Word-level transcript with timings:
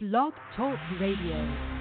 Blog 0.00 0.32
Talk 0.54 0.78
Radio. 1.00 1.77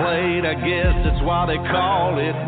I 0.00 0.54
guess 0.54 0.94
that's 1.04 1.22
why 1.22 1.46
they 1.46 1.56
call 1.56 2.18
it 2.18 2.41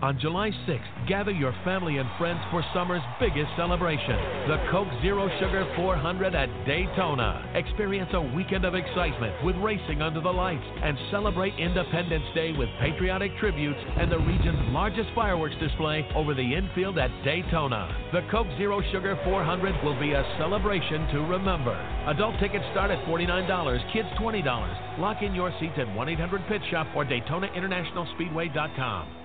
On 0.00 0.16
July 0.20 0.52
6th, 0.68 1.08
gather 1.08 1.32
your 1.32 1.52
family 1.64 1.98
and 1.98 2.08
friends 2.18 2.38
for 2.52 2.64
summer's 2.72 3.02
biggest 3.18 3.50
celebration, 3.56 4.14
the 4.46 4.64
Coke 4.70 4.86
Zero 5.02 5.28
Sugar 5.40 5.66
400 5.74 6.36
at 6.36 6.48
Daytona. 6.64 7.50
Experience 7.56 8.08
a 8.12 8.20
weekend 8.20 8.64
of 8.64 8.76
excitement 8.76 9.34
with 9.42 9.56
racing 9.56 10.00
under 10.00 10.20
the 10.20 10.30
lights 10.30 10.62
and 10.84 10.96
celebrate 11.10 11.58
Independence 11.58 12.22
Day 12.32 12.52
with 12.52 12.68
patriotic 12.78 13.36
tributes 13.40 13.80
and 13.98 14.06
the 14.06 14.20
region's 14.20 14.70
largest 14.70 15.08
fireworks 15.16 15.56
display 15.58 16.06
over 16.14 16.32
the 16.32 16.54
infield 16.54 16.96
at 16.96 17.10
Daytona. 17.24 17.90
The 18.12 18.22
Coke 18.30 18.46
Zero 18.56 18.80
Sugar 18.92 19.18
400 19.24 19.82
will 19.82 19.98
be 19.98 20.12
a 20.12 20.22
celebration 20.38 21.08
to 21.08 21.26
remember. 21.26 21.74
Adult 22.06 22.38
tickets 22.38 22.64
start 22.70 22.92
at 22.92 23.04
$49, 23.06 23.92
kids 23.92 24.06
$20. 24.20 25.00
Lock 25.00 25.22
in 25.22 25.34
your 25.34 25.52
seats 25.58 25.74
at 25.76 25.92
1 25.92 26.08
800 26.08 26.46
Pit 26.46 26.62
Shop 26.70 26.86
or 26.94 27.04
DaytonaInternationalSpeedway.com. 27.04 29.17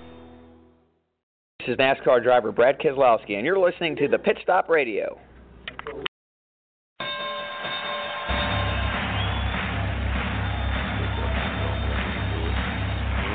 This 1.65 1.75
is 1.75 1.79
NASCAR 1.79 2.21
driver 2.21 2.51
Brad 2.51 2.77
Keselowski, 2.77 3.37
and 3.37 3.45
you're 3.45 3.57
listening 3.57 3.95
to 3.95 4.09
the 4.09 4.17
Pit 4.17 4.37
Stop 4.43 4.67
Radio. 4.67 5.17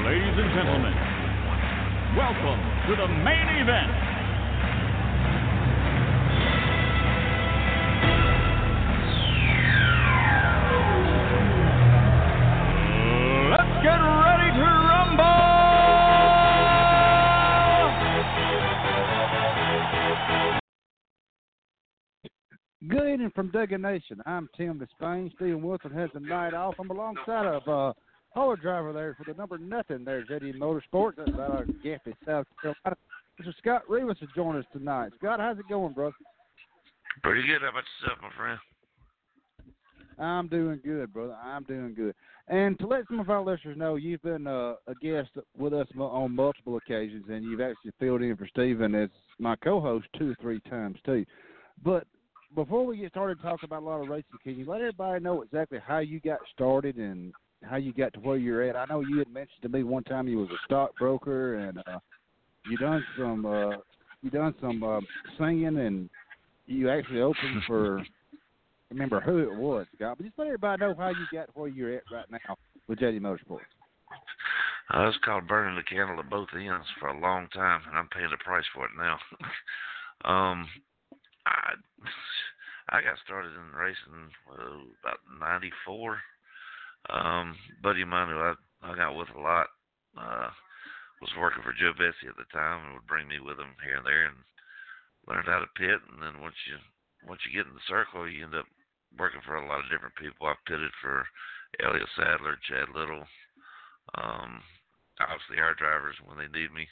Ladies 0.05 0.37
and 0.37 0.51
gentlemen, 0.53 0.93
welcome 2.19 2.61
to 2.89 2.97
the 3.01 3.09
main 3.25 3.49
event. 3.63 4.08
Good 22.89 23.07
evening 23.07 23.33
from 23.35 23.51
Duggan 23.51 23.83
Nation. 23.83 24.23
I'm 24.25 24.49
Tim 24.57 24.81
Disspain. 24.81 25.31
Steven 25.35 25.61
Wilson 25.61 25.91
has 25.91 26.09
the 26.15 26.21
night 26.21 26.55
off. 26.55 26.77
I'm 26.79 26.91
alongside 26.91 27.45
of 27.45 27.69
uh, 27.69 27.93
hauler 28.31 28.57
driver 28.57 28.95
there 28.95 29.15
for 29.15 29.31
the 29.31 29.37
number 29.37 29.59
nothing 29.59 30.07
there, 30.07 30.25
JD 30.25 30.57
Motorsports. 30.57 31.17
That's 31.19 31.39
out 31.39 31.69
of 31.69 31.83
Gaffney, 31.83 32.15
South 32.25 32.47
Carolina. 32.63 32.97
Mr. 33.43 33.53
Scott 33.59 33.83
Rivas 33.91 34.17
has 34.21 34.31
joined 34.35 34.59
us 34.59 34.65
tonight. 34.73 35.13
Scott, 35.19 35.39
how's 35.39 35.59
it 35.59 35.69
going, 35.69 35.93
brother? 35.93 36.15
Pretty 37.23 37.47
good. 37.47 37.61
How 37.61 37.69
about 37.69 37.85
yourself, 38.01 38.21
my 38.23 38.31
friend? 38.35 38.59
I'm 40.19 40.49
doing 40.49 40.81
good, 40.83 41.13
brother. 41.13 41.37
I'm 41.45 41.65
doing 41.65 41.93
good. 41.95 42.15
And 42.47 42.79
to 42.79 42.87
let 42.87 43.07
some 43.09 43.21
of 43.21 43.29
our 43.29 43.45
listeners 43.45 43.77
know, 43.77 43.97
you've 43.97 44.23
been 44.23 44.47
uh, 44.47 44.77
a 44.87 44.95
guest 45.03 45.29
with 45.59 45.75
us 45.75 45.89
on 45.99 46.35
multiple 46.35 46.79
occasions, 46.79 47.27
and 47.29 47.45
you've 47.45 47.61
actually 47.61 47.93
filled 48.01 48.23
in 48.23 48.35
for 48.35 48.47
Steven 48.47 48.95
as 48.95 49.11
my 49.39 49.57
co-host 49.57 50.07
two 50.19 50.31
or 50.31 50.37
three 50.41 50.61
times 50.61 50.97
too. 51.05 51.27
But 51.85 52.07
before 52.55 52.85
we 52.87 52.99
get 52.99 53.11
started 53.11 53.41
talking 53.43 53.65
about 53.67 53.83
a 53.83 53.87
lot 53.87 54.01
of 54.01 54.09
racing, 54.09 54.39
can 54.43 54.57
you 54.57 54.65
let 54.65 54.81
everybody 54.81 55.23
know 55.23 55.43
exactly 55.43 55.79
how 55.85 55.99
you 55.99 56.21
got 56.21 56.39
started 56.55 56.97
and 56.97 57.33
how 57.63 57.77
you 57.77 57.93
got 57.93 58.13
to 58.15 58.21
where 58.21 58.37
you're 58.37 58.63
at? 58.63 58.77
I 58.77 58.87
know 58.87 59.01
you 59.01 59.19
had 59.19 59.33
mentioned 59.33 59.63
to 59.63 59.69
me 59.69 59.83
one 59.83 60.05
time 60.05 60.29
you 60.29 60.39
was 60.39 60.51
a 60.51 60.59
stockbroker 60.65 61.57
and 61.57 61.79
uh, 61.79 61.99
you 62.69 62.77
done 62.79 63.05
some 63.19 63.47
uh, 63.47 63.77
you 64.23 64.31
done 64.31 64.55
some 64.61 64.83
uh, 64.83 65.01
singing 65.39 65.79
and 65.79 66.09
you 66.67 66.91
actually 66.91 67.21
opened 67.21 67.63
for 67.67 68.03
remember 68.91 69.21
who 69.21 69.39
it 69.39 69.55
was, 69.55 69.87
Scott. 69.97 70.17
But 70.17 70.25
just 70.25 70.39
let 70.39 70.47
everybody 70.47 70.81
know 70.81 70.95
how 70.97 71.09
you 71.09 71.27
got 71.33 71.55
where 71.55 71.69
you're 71.69 71.97
at 71.97 72.05
right 72.11 72.27
now 72.31 72.57
with 72.89 72.99
JD 72.99 73.21
Motorsports. 73.21 73.61
Uh, 74.93 75.07
it's 75.07 75.19
called 75.23 75.47
burning 75.47 75.77
the 75.77 75.83
candle 75.83 76.19
at 76.19 76.31
both 76.31 76.49
ends 76.55 76.87
for 76.99 77.09
a 77.09 77.21
long 77.21 77.47
time, 77.53 77.83
and 77.87 77.99
I'm 77.99 78.09
paying 78.09 78.31
the 78.31 78.43
price 78.43 78.65
for 78.75 78.87
it 78.87 78.93
now. 78.97 79.19
um, 80.25 80.67
I 81.47 81.75
I 82.89 83.05
got 83.05 83.21
started 83.25 83.53
in 83.53 83.77
racing 83.77 84.33
uh, 84.49 84.85
about 85.05 85.21
'94. 85.41 86.19
Um, 87.11 87.57
buddy 87.83 88.03
of 88.03 88.09
mine 88.09 88.29
who 88.29 88.41
I 88.41 88.55
hung 88.81 88.99
out 88.99 89.17
with 89.17 89.29
a 89.37 89.41
lot 89.41 89.69
uh, 90.17 90.51
was 91.21 91.31
working 91.39 91.63
for 91.63 91.77
Joe 91.77 91.93
Bessey 91.95 92.29
at 92.29 92.37
the 92.37 92.49
time, 92.53 92.85
and 92.85 92.95
would 92.95 93.07
bring 93.07 93.29
me 93.29 93.41
with 93.41 93.59
him 93.59 93.77
here 93.85 93.97
and 94.01 94.07
there, 94.07 94.27
and 94.33 94.41
learned 95.29 95.47
how 95.47 95.61
to 95.61 95.79
pit. 95.79 96.01
And 96.13 96.23
then 96.23 96.41
once 96.41 96.57
you 96.65 96.77
once 97.29 97.41
you 97.45 97.53
get 97.53 97.69
in 97.69 97.77
the 97.77 97.91
circle, 97.91 98.29
you 98.29 98.45
end 98.45 98.57
up 98.57 98.67
working 99.17 99.41
for 99.45 99.57
a 99.57 99.67
lot 99.67 99.85
of 99.85 99.91
different 99.91 100.17
people. 100.17 100.47
I've 100.47 100.65
pitted 100.67 100.93
for 101.01 101.27
Elliott 101.85 102.09
Sadler, 102.17 102.57
Chad 102.65 102.89
Little, 102.95 103.25
um, 104.17 104.63
obviously 105.21 105.61
our 105.61 105.75
drivers 105.75 106.17
when 106.25 106.39
they 106.39 106.49
need 106.49 106.73
me. 106.73 106.89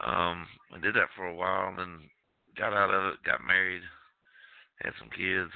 Um, 0.00 0.46
I 0.72 0.78
did 0.80 0.94
that 0.94 1.10
for 1.16 1.26
a 1.26 1.34
while, 1.34 1.68
and 1.68 1.78
then 1.78 1.94
got 2.56 2.72
out 2.72 2.94
of 2.94 3.14
it, 3.14 3.22
got 3.26 3.44
married, 3.44 3.82
had 4.82 4.98
some 4.98 5.10
kids. 5.14 5.50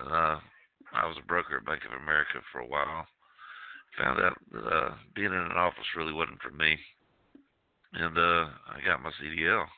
Uh, 0.00 0.40
I 0.92 1.04
was 1.04 1.16
a 1.20 1.28
broker 1.28 1.60
at 1.60 1.68
Bank 1.68 1.84
of 1.84 1.96
America 2.00 2.40
for 2.50 2.60
a 2.60 2.68
while. 2.68 3.06
Found 4.00 4.20
out 4.24 4.36
that 4.52 4.64
uh, 4.64 4.94
being 5.14 5.32
in 5.32 5.46
an 5.52 5.60
office 5.60 5.96
really 5.96 6.16
wasn't 6.16 6.40
for 6.40 6.52
me, 6.52 6.80
and 7.92 8.16
uh, 8.16 8.48
I 8.72 8.80
got 8.80 9.04
my 9.04 9.12
CDL. 9.20 9.68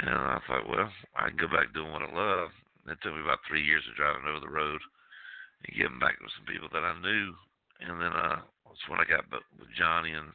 And 0.00 0.08
I 0.08 0.38
thought, 0.46 0.70
well, 0.70 0.88
I 1.18 1.28
can 1.28 1.36
go 1.36 1.50
back 1.50 1.74
doing 1.74 1.92
what 1.92 2.06
I 2.06 2.12
love. 2.14 2.48
It 2.88 2.96
took 3.02 3.12
me 3.12 3.20
about 3.20 3.44
three 3.44 3.60
years 3.60 3.84
of 3.90 3.98
driving 3.98 4.24
over 4.24 4.40
the 4.40 4.48
road 4.48 4.80
and 5.66 5.76
getting 5.76 5.98
back 6.00 6.16
with 6.22 6.32
some 6.38 6.48
people 6.48 6.70
that 6.72 6.86
I 6.86 6.94
knew. 7.02 7.34
And 7.84 8.00
then 8.00 8.14
uh, 8.14 8.40
that's 8.64 8.86
when 8.88 9.02
I 9.02 9.04
got 9.04 9.28
with 9.28 9.68
Johnny, 9.76 10.16
and 10.16 10.32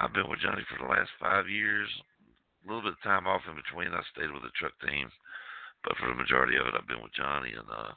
I've 0.00 0.16
been 0.16 0.26
with 0.26 0.42
Johnny 0.42 0.66
for 0.66 0.82
the 0.82 0.90
last 0.90 1.12
five 1.20 1.46
years. 1.46 1.86
A 2.64 2.66
little 2.66 2.82
bit 2.82 2.98
of 2.98 3.06
time 3.06 3.30
off 3.30 3.46
in 3.46 3.54
between. 3.54 3.94
I 3.94 4.02
stayed 4.10 4.32
with 4.34 4.42
the 4.42 4.54
truck 4.58 4.74
team 4.82 5.12
but 5.84 5.96
for 5.96 6.08
the 6.08 6.18
majority 6.18 6.56
of 6.56 6.66
it, 6.68 6.76
I've 6.76 6.88
been 6.88 7.02
with 7.02 7.16
Johnny, 7.16 7.52
and 7.56 7.68
uh, 7.68 7.92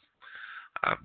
I'm 0.84 1.04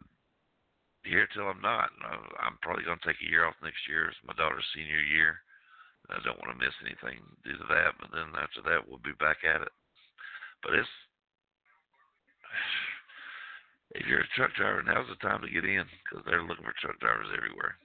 here 1.03 1.27
till 1.33 1.49
I'm 1.49 1.63
not. 1.63 1.91
I'm 2.39 2.59
probably 2.63 2.85
going 2.85 2.99
to 2.99 3.07
take 3.07 3.21
a 3.23 3.31
year 3.31 3.47
off 3.47 3.59
next 3.63 3.83
year. 3.89 4.09
It's 4.09 4.27
my 4.27 4.35
daughter's 4.35 4.67
senior 4.75 5.01
year. 5.01 5.43
I 6.09 6.23
don't 6.25 6.41
want 6.41 6.55
to 6.55 6.63
miss 6.63 6.75
anything 6.81 7.21
due 7.45 7.59
to 7.59 7.69
that. 7.69 7.99
But 8.01 8.15
then 8.15 8.33
after 8.39 8.65
that, 8.65 8.87
we'll 8.87 9.03
be 9.03 9.17
back 9.21 9.45
at 9.45 9.61
it. 9.61 9.73
But 10.63 10.75
it's 10.75 10.95
if 13.97 14.05
you're 14.07 14.25
a 14.25 14.35
truck 14.37 14.53
driver, 14.55 14.85
now's 14.85 15.09
the 15.09 15.21
time 15.25 15.41
to 15.41 15.51
get 15.51 15.65
in 15.65 15.85
because 16.05 16.25
they're 16.25 16.45
looking 16.45 16.65
for 16.65 16.77
truck 16.81 17.01
drivers 17.01 17.33
everywhere. 17.33 17.77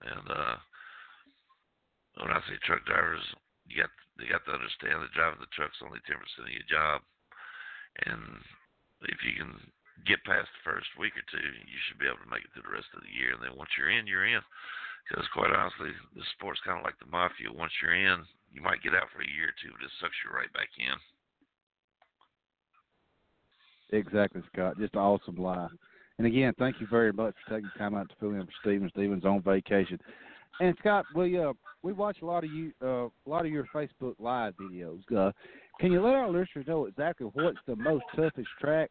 And 0.00 0.26
uh, 0.28 0.56
when 2.24 2.32
I 2.32 2.40
say 2.48 2.56
truck 2.64 2.84
drivers, 2.88 3.22
you 3.68 3.80
got 3.80 3.92
you 4.18 4.28
got 4.28 4.44
to 4.48 4.56
understand 4.56 5.00
that 5.00 5.12
driving 5.16 5.40
the 5.40 5.52
truck's 5.52 5.80
only 5.84 6.00
ten 6.08 6.20
percent 6.20 6.48
of 6.48 6.56
your 6.56 6.68
job 6.68 7.04
and 8.06 8.22
if 9.08 9.18
you 9.24 9.34
can 9.36 9.54
get 10.06 10.24
past 10.24 10.48
the 10.52 10.64
first 10.64 10.88
week 10.96 11.12
or 11.16 11.26
two, 11.28 11.42
you 11.42 11.78
should 11.86 12.00
be 12.00 12.08
able 12.08 12.22
to 12.22 12.32
make 12.32 12.44
it 12.44 12.50
through 12.52 12.64
the 12.68 12.76
rest 12.76 12.88
of 12.96 13.02
the 13.04 13.12
year. 13.12 13.36
And 13.36 13.42
then 13.42 13.56
once 13.56 13.70
you're 13.76 13.92
in, 13.92 14.06
you're 14.06 14.28
in. 14.28 14.40
Because 15.08 15.26
quite 15.34 15.52
honestly, 15.52 15.90
the 16.14 16.24
sport's 16.36 16.62
kind 16.64 16.78
of 16.78 16.84
like 16.84 16.98
the 17.00 17.10
mafia. 17.10 17.50
Once 17.52 17.72
you're 17.82 17.96
in, 17.96 18.22
you 18.52 18.62
might 18.62 18.82
get 18.82 18.94
out 18.94 19.10
for 19.12 19.22
a 19.22 19.32
year 19.34 19.50
or 19.50 19.56
two, 19.58 19.72
but 19.74 19.84
it 19.84 19.92
sucks 19.98 20.16
you 20.22 20.30
right 20.30 20.52
back 20.52 20.70
in. 20.78 20.94
Exactly, 23.92 24.42
Scott. 24.52 24.78
Just 24.78 24.94
an 24.94 25.00
awesome 25.00 25.36
line. 25.36 25.70
And 26.18 26.26
again, 26.26 26.52
thank 26.58 26.80
you 26.80 26.86
very 26.86 27.12
much 27.12 27.34
for 27.44 27.56
taking 27.56 27.70
time 27.78 27.94
out 27.94 28.08
to 28.08 28.14
fill 28.20 28.34
in 28.34 28.44
for 28.44 28.52
Steven. 28.60 28.90
Steven's 28.90 29.24
on 29.24 29.42
vacation. 29.42 29.98
And 30.60 30.76
Scott, 30.78 31.06
we 31.14 31.38
uh 31.38 31.54
we 31.82 31.92
watch 31.92 32.18
a 32.22 32.26
lot 32.26 32.44
of 32.44 32.50
you 32.50 32.72
uh 32.82 33.06
a 33.06 33.10
lot 33.26 33.46
of 33.46 33.52
your 33.52 33.66
Facebook 33.74 34.14
live 34.18 34.54
videos. 34.60 35.00
Uh 35.16 35.32
can 35.80 35.92
you 35.92 36.02
let 36.02 36.14
our 36.14 36.28
listeners 36.28 36.66
know 36.66 36.86
exactly 36.86 37.26
what's 37.32 37.58
the 37.66 37.76
most 37.76 38.04
toughest 38.14 38.48
track 38.60 38.90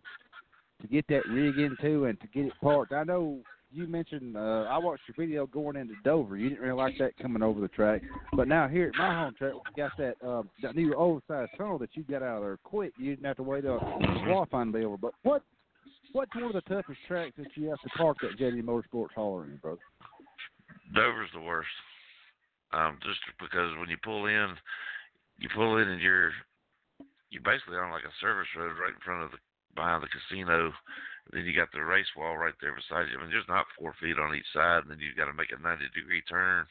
to 0.82 0.88
get 0.88 1.06
that 1.08 1.28
rig 1.30 1.58
into 1.58 2.06
and 2.06 2.20
to 2.20 2.28
get 2.28 2.46
it 2.46 2.54
parked? 2.62 2.94
I 2.94 3.04
know 3.04 3.40
you 3.72 3.88
mentioned 3.88 4.36
uh, 4.36 4.66
I 4.70 4.78
watched 4.80 5.04
your 5.08 5.16
video 5.24 5.46
going 5.46 5.76
into 5.76 5.94
Dover. 6.04 6.36
You 6.36 6.50
didn't 6.50 6.64
really 6.64 6.76
like 6.76 6.96
that 6.98 7.16
coming 7.22 7.44
over 7.44 7.62
the 7.62 7.68
track, 7.68 8.02
but 8.34 8.48
now 8.48 8.68
here 8.68 8.88
at 8.88 8.96
my 8.98 9.14
home 9.14 9.36
track, 9.38 9.54
we 9.54 9.82
got 9.82 9.92
that 9.98 10.16
uh, 10.28 10.44
that 10.64 10.76
new 10.76 10.96
oversized 10.96 11.52
tunnel 11.58 11.78
that 11.78 11.92
you 11.94 12.04
got 12.04 12.24
out 12.24 12.38
of 12.38 12.44
there 12.44 12.58
quick. 12.64 12.94
You 12.98 13.12
didn't 13.12 13.26
have 13.26 13.38
to 13.38 13.44
wait 13.44 13.66
up 13.66 13.82
qualifying 14.26 14.72
to 14.72 14.80
be 14.80 14.86
over. 14.86 14.98
But 14.98 15.14
what 15.22 15.44
what's 16.14 16.34
one 16.34 16.46
of 16.46 16.54
the 16.54 16.62
toughest 16.62 17.00
tracks 17.08 17.34
that 17.38 17.48
you 17.56 17.70
have 17.70 17.80
to 17.82 17.90
park 17.90 18.18
that 18.22 18.40
JD 18.40 18.64
Motorsports 18.64 19.14
hauler 19.16 19.46
in, 19.46 19.58
brother? 19.58 19.80
Dover's 20.96 21.30
the 21.36 21.42
worst. 21.42 21.70
Um, 22.72 22.98
just 23.04 23.20
because 23.40 23.72
when 23.80 23.90
you 23.90 23.98
pull 24.04 24.26
in, 24.26 24.50
you 25.38 25.50
pull 25.56 25.78
in 25.78 25.88
and 25.88 26.02
you're 26.02 26.32
you're 27.30 27.46
basically 27.46 27.78
on 27.78 27.94
like 27.94 28.06
a 28.06 28.20
service 28.22 28.50
road 28.58 28.78
right 28.78 28.94
in 28.94 29.06
front 29.06 29.24
of 29.24 29.32
the 29.32 29.40
behind 29.78 30.02
the 30.02 30.10
casino. 30.10 30.74
Then 31.30 31.46
you 31.46 31.54
got 31.54 31.70
the 31.70 31.86
race 31.86 32.10
wall 32.18 32.38
right 32.38 32.58
there 32.58 32.74
beside 32.74 33.06
you. 33.10 33.18
I 33.18 33.22
mean, 33.22 33.30
there's 33.30 33.48
not 33.48 33.70
four 33.78 33.94
feet 34.02 34.18
on 34.18 34.34
each 34.34 34.50
side, 34.50 34.82
and 34.82 34.90
then 34.90 34.98
you've 34.98 35.18
got 35.18 35.30
to 35.30 35.38
make 35.38 35.54
a 35.54 35.62
90 35.62 35.86
degree 35.94 36.26
turn 36.26 36.66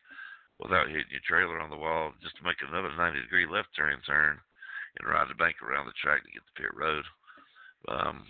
without 0.58 0.90
hitting 0.90 1.14
your 1.14 1.22
trailer 1.22 1.62
on 1.62 1.70
the 1.70 1.78
wall, 1.78 2.10
just 2.18 2.34
to 2.36 2.42
make 2.42 2.58
another 2.58 2.90
90 2.90 3.22
degree 3.22 3.46
left 3.46 3.70
turn 3.78 4.02
turn 4.02 4.34
and 4.98 5.06
ride 5.06 5.30
the 5.30 5.38
bank 5.38 5.62
around 5.62 5.86
the 5.86 5.94
track 6.02 6.26
to 6.26 6.34
get 6.34 6.42
to 6.42 6.58
pit 6.58 6.74
road. 6.74 7.06
Um, 7.86 8.26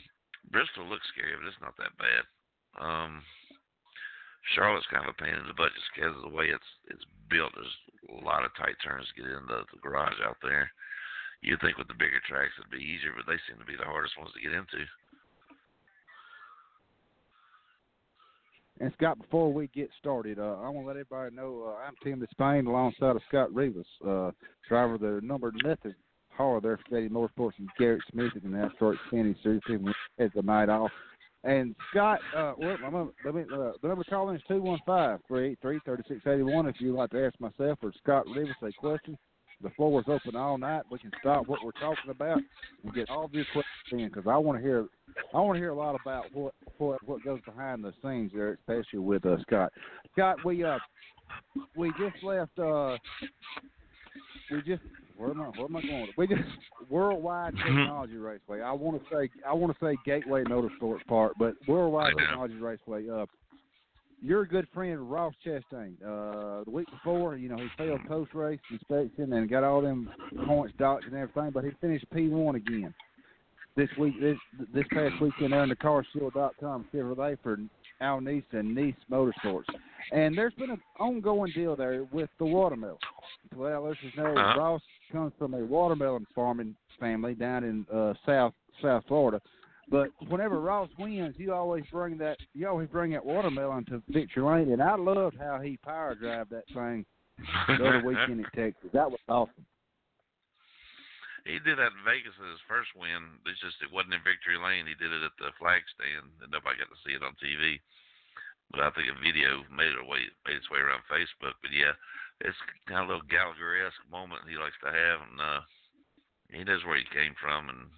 Bristol 0.52 0.84
looks 0.84 1.08
scary, 1.08 1.32
but 1.32 1.48
it's 1.48 1.64
not 1.64 1.76
that 1.80 1.96
bad. 1.96 2.22
Um, 2.76 3.24
Charlotte's 4.52 4.88
kind 4.92 5.08
of 5.08 5.16
a 5.16 5.20
pain 5.20 5.32
in 5.32 5.48
the 5.48 5.56
butt 5.56 5.72
just 5.72 5.88
because 5.96 6.12
of 6.12 6.24
the 6.24 6.36
way 6.36 6.48
it's 6.48 6.70
it's 6.88 7.04
built. 7.28 7.52
There's 7.56 7.78
a 8.12 8.24
lot 8.24 8.44
of 8.44 8.52
tight 8.56 8.76
turns 8.80 9.08
to 9.08 9.16
get 9.16 9.28
into 9.28 9.64
the 9.64 9.80
garage 9.80 10.20
out 10.24 10.36
there. 10.44 10.68
You'd 11.42 11.60
think 11.60 11.78
with 11.78 11.88
the 11.88 11.94
bigger 11.94 12.20
tracks 12.26 12.52
it'd 12.58 12.70
be 12.70 12.78
easier, 12.78 13.12
but 13.16 13.26
they 13.26 13.38
seem 13.46 13.58
to 13.58 13.66
be 13.66 13.76
the 13.76 13.84
hardest 13.84 14.18
ones 14.18 14.30
to 14.34 14.42
get 14.42 14.52
into. 14.52 14.84
And 18.80 18.92
Scott, 18.96 19.18
before 19.18 19.52
we 19.52 19.68
get 19.68 19.90
started, 19.98 20.38
uh, 20.38 20.56
I 20.62 20.68
want 20.68 20.84
to 20.84 20.86
let 20.86 20.96
everybody 20.96 21.34
know 21.34 21.74
uh, 21.74 21.86
I'm 21.86 21.94
Tim 22.02 22.24
Disspain 22.24 22.66
alongside 22.66 23.16
of 23.16 23.22
Scott 23.28 23.52
Rivas, 23.52 23.86
uh, 24.06 24.30
driver 24.68 24.94
of 24.94 25.00
the 25.00 25.20
number 25.22 25.52
nothing 25.64 25.94
hauler 26.36 26.60
there 26.60 26.78
for 26.78 26.94
JD 26.94 27.10
Motorsports 27.10 27.58
and 27.58 27.68
Garrett 27.78 28.02
Smithley 28.14 28.44
in 28.44 28.52
the 28.52 28.58
Asteroid 28.58 28.96
Xfinity 29.10 29.42
Series. 29.42 29.94
Had 30.18 30.30
the 30.34 30.42
night 30.42 30.68
off. 30.68 30.90
And 31.44 31.74
Scott, 31.90 32.20
uh, 32.36 32.54
well, 32.56 32.76
I'm, 32.84 33.12
let 33.24 33.34
me, 33.34 33.42
uh, 33.42 33.72
the 33.82 33.88
number 33.88 34.04
calling 34.04 34.36
is 34.36 34.42
215 34.48 35.24
383 35.28 35.80
3681 35.84 36.66
if 36.66 36.76
you'd 36.80 36.94
like 36.94 37.10
to 37.10 37.26
ask 37.26 37.38
myself 37.40 37.78
or 37.82 37.92
Scott 38.02 38.26
Rivas 38.34 38.54
a 38.62 38.72
question. 38.72 39.16
The 39.62 39.70
floor 39.70 40.00
is 40.00 40.06
open 40.08 40.36
all 40.36 40.56
night. 40.56 40.82
We 40.90 40.98
can 40.98 41.10
stop 41.20 41.48
what 41.48 41.64
we're 41.64 41.72
talking 41.72 42.10
about 42.10 42.40
and 42.84 42.94
get 42.94 43.10
all 43.10 43.28
these 43.28 43.46
questions 43.52 43.64
in 43.90 44.08
because 44.08 44.26
I 44.28 44.36
want 44.36 44.58
to 44.58 44.62
hear 44.62 44.86
I 45.34 45.40
want 45.40 45.56
to 45.56 45.60
hear 45.60 45.70
a 45.70 45.76
lot 45.76 45.98
about 46.00 46.26
what 46.32 46.54
what 46.78 47.02
what 47.04 47.24
goes 47.24 47.40
behind 47.44 47.82
the 47.82 47.92
scenes 48.02 48.30
there, 48.34 48.52
especially 48.52 49.00
with 49.00 49.26
uh, 49.26 49.36
Scott. 49.42 49.72
Scott, 50.12 50.44
we 50.44 50.64
uh 50.64 50.78
we 51.74 51.90
just 51.98 52.22
left 52.22 52.56
uh 52.58 52.96
we 54.52 54.62
just 54.62 54.82
where 55.16 55.30
am 55.30 55.40
I 55.40 55.46
where 55.46 55.64
am 55.64 55.76
I 55.76 55.82
going? 55.82 56.08
We 56.16 56.26
just 56.28 56.42
Worldwide 56.88 57.54
Mm-hmm. 57.54 57.66
Technology 57.66 58.16
Raceway. 58.16 58.60
I 58.60 58.72
want 58.72 59.02
to 59.02 59.14
say 59.14 59.28
I 59.46 59.52
want 59.52 59.76
to 59.76 59.84
say 59.84 59.96
Gateway 60.04 60.44
Motorsports 60.44 61.04
Park, 61.08 61.32
but 61.38 61.54
Worldwide 61.66 62.14
Technology 62.16 62.54
Raceway. 62.54 63.08
Uh, 63.08 63.26
you're 64.20 64.42
a 64.42 64.48
good 64.48 64.66
friend, 64.74 65.10
Ross 65.10 65.34
Chastain. 65.46 65.94
Uh, 66.04 66.64
the 66.64 66.70
week 66.70 66.88
before, 66.90 67.36
you 67.36 67.48
know, 67.48 67.56
he 67.56 67.68
failed 67.76 68.00
post 68.08 68.34
race 68.34 68.60
inspection 68.70 69.32
and 69.32 69.48
got 69.48 69.64
all 69.64 69.80
them 69.80 70.10
points 70.46 70.74
docked 70.78 71.04
and 71.04 71.14
everything, 71.14 71.50
but 71.52 71.64
he 71.64 71.70
finished 71.80 72.06
P1 72.12 72.56
again 72.56 72.94
this 73.76 73.88
week. 73.98 74.14
This 74.20 74.36
this 74.74 74.84
past 74.92 75.14
weekend 75.20 75.52
there 75.52 75.62
in 75.62 75.68
the 75.68 75.76
CarShield.com 75.76 76.86
Chevrolet 76.92 77.38
for 77.42 77.58
Al 78.00 78.20
Niece 78.20 78.44
and 78.52 78.74
Niece 78.74 78.94
Motorsports, 79.10 79.64
and 80.12 80.36
there's 80.36 80.54
been 80.54 80.70
an 80.70 80.80
ongoing 80.98 81.52
deal 81.52 81.76
there 81.76 82.04
with 82.12 82.30
the 82.38 82.44
watermelon. 82.44 82.96
To 83.54 83.62
let 83.62 83.72
our 83.72 83.80
listeners 83.88 84.12
know, 84.16 84.36
Uh-huh. 84.36 84.58
Ross 84.60 84.82
comes 85.12 85.32
from 85.38 85.54
a 85.54 85.58
watermelon 85.64 86.26
farming 86.34 86.74
family 87.00 87.34
down 87.34 87.64
in 87.64 87.86
uh, 87.92 88.14
South 88.26 88.52
South 88.82 89.04
Florida. 89.08 89.40
But 89.90 90.10
whenever 90.28 90.60
Ross 90.60 90.90
wins, 90.98 91.34
you 91.38 91.52
always 91.52 91.84
bring 91.90 92.18
that 92.18 92.36
you 92.52 92.68
always 92.68 92.88
bring 92.88 93.12
that 93.12 93.24
watermelon 93.24 93.84
to 93.86 94.02
Victory 94.08 94.42
Lane, 94.42 94.72
and 94.72 94.82
I 94.82 94.96
loved 94.96 95.36
how 95.38 95.60
he 95.60 95.78
power 95.78 96.14
drive 96.14 96.48
that 96.50 96.68
thing 96.74 97.06
the 97.68 97.80
other 97.80 98.02
weekend 98.04 98.44
in 98.44 98.50
Texas. 98.52 98.90
That 98.92 99.10
was 99.10 99.20
awesome. 99.28 99.64
He 101.48 101.56
did 101.64 101.80
that 101.80 101.96
in 101.96 102.04
Vegas 102.04 102.36
in 102.36 102.52
his 102.52 102.60
first 102.68 102.92
win. 102.92 103.40
It's 103.48 103.62
just 103.64 103.80
it 103.80 103.88
wasn't 103.88 104.20
in 104.20 104.28
Victory 104.28 104.60
Lane. 104.60 104.84
He 104.84 104.98
did 105.00 105.08
it 105.08 105.24
at 105.24 105.32
the 105.40 105.56
flag 105.56 105.80
stand, 105.96 106.28
and 106.44 106.52
nobody 106.52 106.76
got 106.76 106.92
to 106.92 107.00
see 107.00 107.16
it 107.16 107.24
on 107.24 107.32
TV. 107.40 107.80
But 108.68 108.84
I 108.84 108.92
think 108.92 109.08
a 109.08 109.16
video 109.16 109.64
made 109.72 109.96
it 109.96 110.04
way 110.04 110.28
made 110.44 110.60
its 110.60 110.68
way 110.68 110.84
around 110.84 111.08
Facebook. 111.08 111.56
But 111.64 111.72
yeah, 111.72 111.96
it's 112.44 112.58
kind 112.84 113.00
of 113.00 113.08
a 113.08 113.10
little 113.16 113.32
Gallagher-esque 113.32 114.04
moment 114.12 114.44
he 114.44 114.60
likes 114.60 114.76
to 114.84 114.92
have, 114.92 115.18
and 115.24 115.36
uh, 115.40 115.60
he 116.52 116.60
knows 116.68 116.84
where 116.84 117.00
he 117.00 117.16
came 117.16 117.32
from, 117.40 117.72
and 117.72 117.88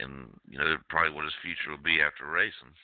and 0.00 0.28
you 0.48 0.58
know 0.58 0.76
probably 0.88 1.14
what 1.14 1.24
his 1.24 1.32
future 1.42 1.70
will 1.70 1.82
be 1.82 2.00
after 2.00 2.26
racing. 2.26 2.74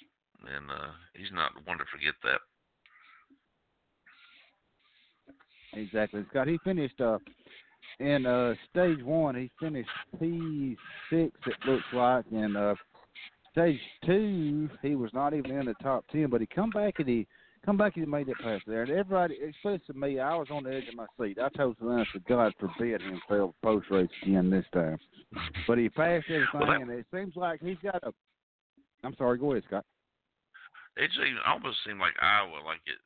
And 0.43 0.71
uh, 0.71 0.93
he's 1.15 1.33
not 1.33 1.53
one 1.67 1.79
to 1.79 1.85
forget 1.93 2.15
that. 2.23 2.41
Exactly, 5.73 6.25
Scott. 6.31 6.49
He 6.49 6.59
finished 6.65 7.01
uh, 7.01 7.19
in 7.99 8.27
uh, 8.27 8.55
stage 8.71 9.03
one. 9.05 9.35
He 9.35 9.51
finished 9.61 9.89
P 10.19 10.77
six. 11.11 11.33
It 11.47 11.69
looks 11.69 11.85
like, 11.93 12.25
and 12.33 12.57
uh, 12.57 12.75
stage 13.53 13.81
two, 14.07 14.69
he 14.83 14.95
was 14.97 15.11
not 15.13 15.35
even 15.35 15.51
in 15.53 15.67
the 15.67 15.75
top 15.83 16.05
ten. 16.11 16.29
But 16.31 16.41
he 16.41 16.47
come 16.47 16.71
back 16.71 16.95
and 16.99 17.09
he 17.09 17.27
come 17.65 17.77
back 17.77 17.97
and 17.97 18.09
made 18.09 18.27
that 18.27 18.39
pass 18.39 18.61
there. 18.67 18.83
And 18.83 18.91
everybody, 18.91 19.39
especially 19.49 19.95
me, 19.95 20.19
I 20.21 20.35
was 20.37 20.49
on 20.51 20.65
the 20.65 20.75
edge 20.75 20.89
of 20.89 20.95
my 20.95 21.07
seat. 21.21 21.39
I 21.39 21.49
told 21.51 21.77
Savannah, 21.79 22.05
God 22.29 22.53
forbid 22.59 23.03
him 23.03 23.21
fail 23.29 23.55
post 23.63 23.87
race 23.91 24.09
again 24.23 24.51
this 24.51 24.65
time. 24.73 24.99
But 25.67 25.79
he 25.79 25.89
passed 25.89 26.27
everything, 26.29 26.83
and 26.83 26.91
it 26.91 27.07
seems 27.13 27.37
like 27.37 27.61
he's 27.63 27.79
got 27.83 28.03
a. 28.03 28.13
I'm 29.05 29.15
sorry. 29.17 29.39
Go 29.39 29.53
ahead, 29.53 29.65
Scott. 29.67 29.85
It 30.97 31.09
just 31.09 31.21
almost 31.47 31.79
seemed 31.87 32.01
like 32.01 32.15
Iowa, 32.21 32.61
like 32.67 32.83
it 32.87 32.99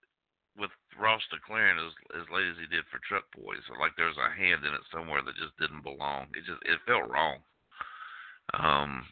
with 0.58 0.70
Ross 0.98 1.22
declaring 1.30 1.78
as 1.78 1.92
as 2.22 2.26
late 2.30 2.46
as 2.46 2.58
he 2.58 2.70
did 2.70 2.86
for 2.90 3.02
Truck 3.02 3.26
Boys, 3.34 3.62
like 3.78 3.92
there 3.98 4.10
was 4.10 4.18
a 4.18 4.30
hand 4.30 4.62
in 4.62 4.74
it 4.74 4.86
somewhere 4.90 5.22
that 5.22 5.36
just 5.36 5.54
didn't 5.58 5.82
belong. 5.82 6.30
It 6.34 6.46
just 6.46 6.62
it 6.62 6.78
felt 6.86 7.10
wrong. 7.10 7.42
Um, 8.54 9.02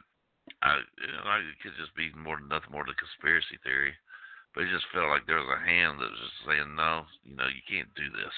I 0.62 0.78
you 1.02 1.10
know, 1.10 1.26
I, 1.26 1.42
it 1.42 1.58
could 1.62 1.74
just 1.78 1.94
be 1.98 2.14
more 2.14 2.38
than 2.38 2.48
nothing 2.48 2.70
more 2.70 2.86
than 2.86 2.94
a 2.94 3.02
conspiracy 3.02 3.58
theory, 3.66 3.94
but 4.52 4.64
it 4.64 4.70
just 4.72 4.88
felt 4.92 5.08
like 5.08 5.24
there 5.24 5.40
was 5.40 5.48
a 5.48 5.64
hand 5.64 5.96
that 5.98 6.12
was 6.12 6.20
just 6.20 6.44
saying, 6.44 6.76
no, 6.76 7.08
you 7.24 7.36
know, 7.36 7.48
you 7.48 7.64
can't 7.64 7.88
do 7.96 8.08
this. 8.12 8.34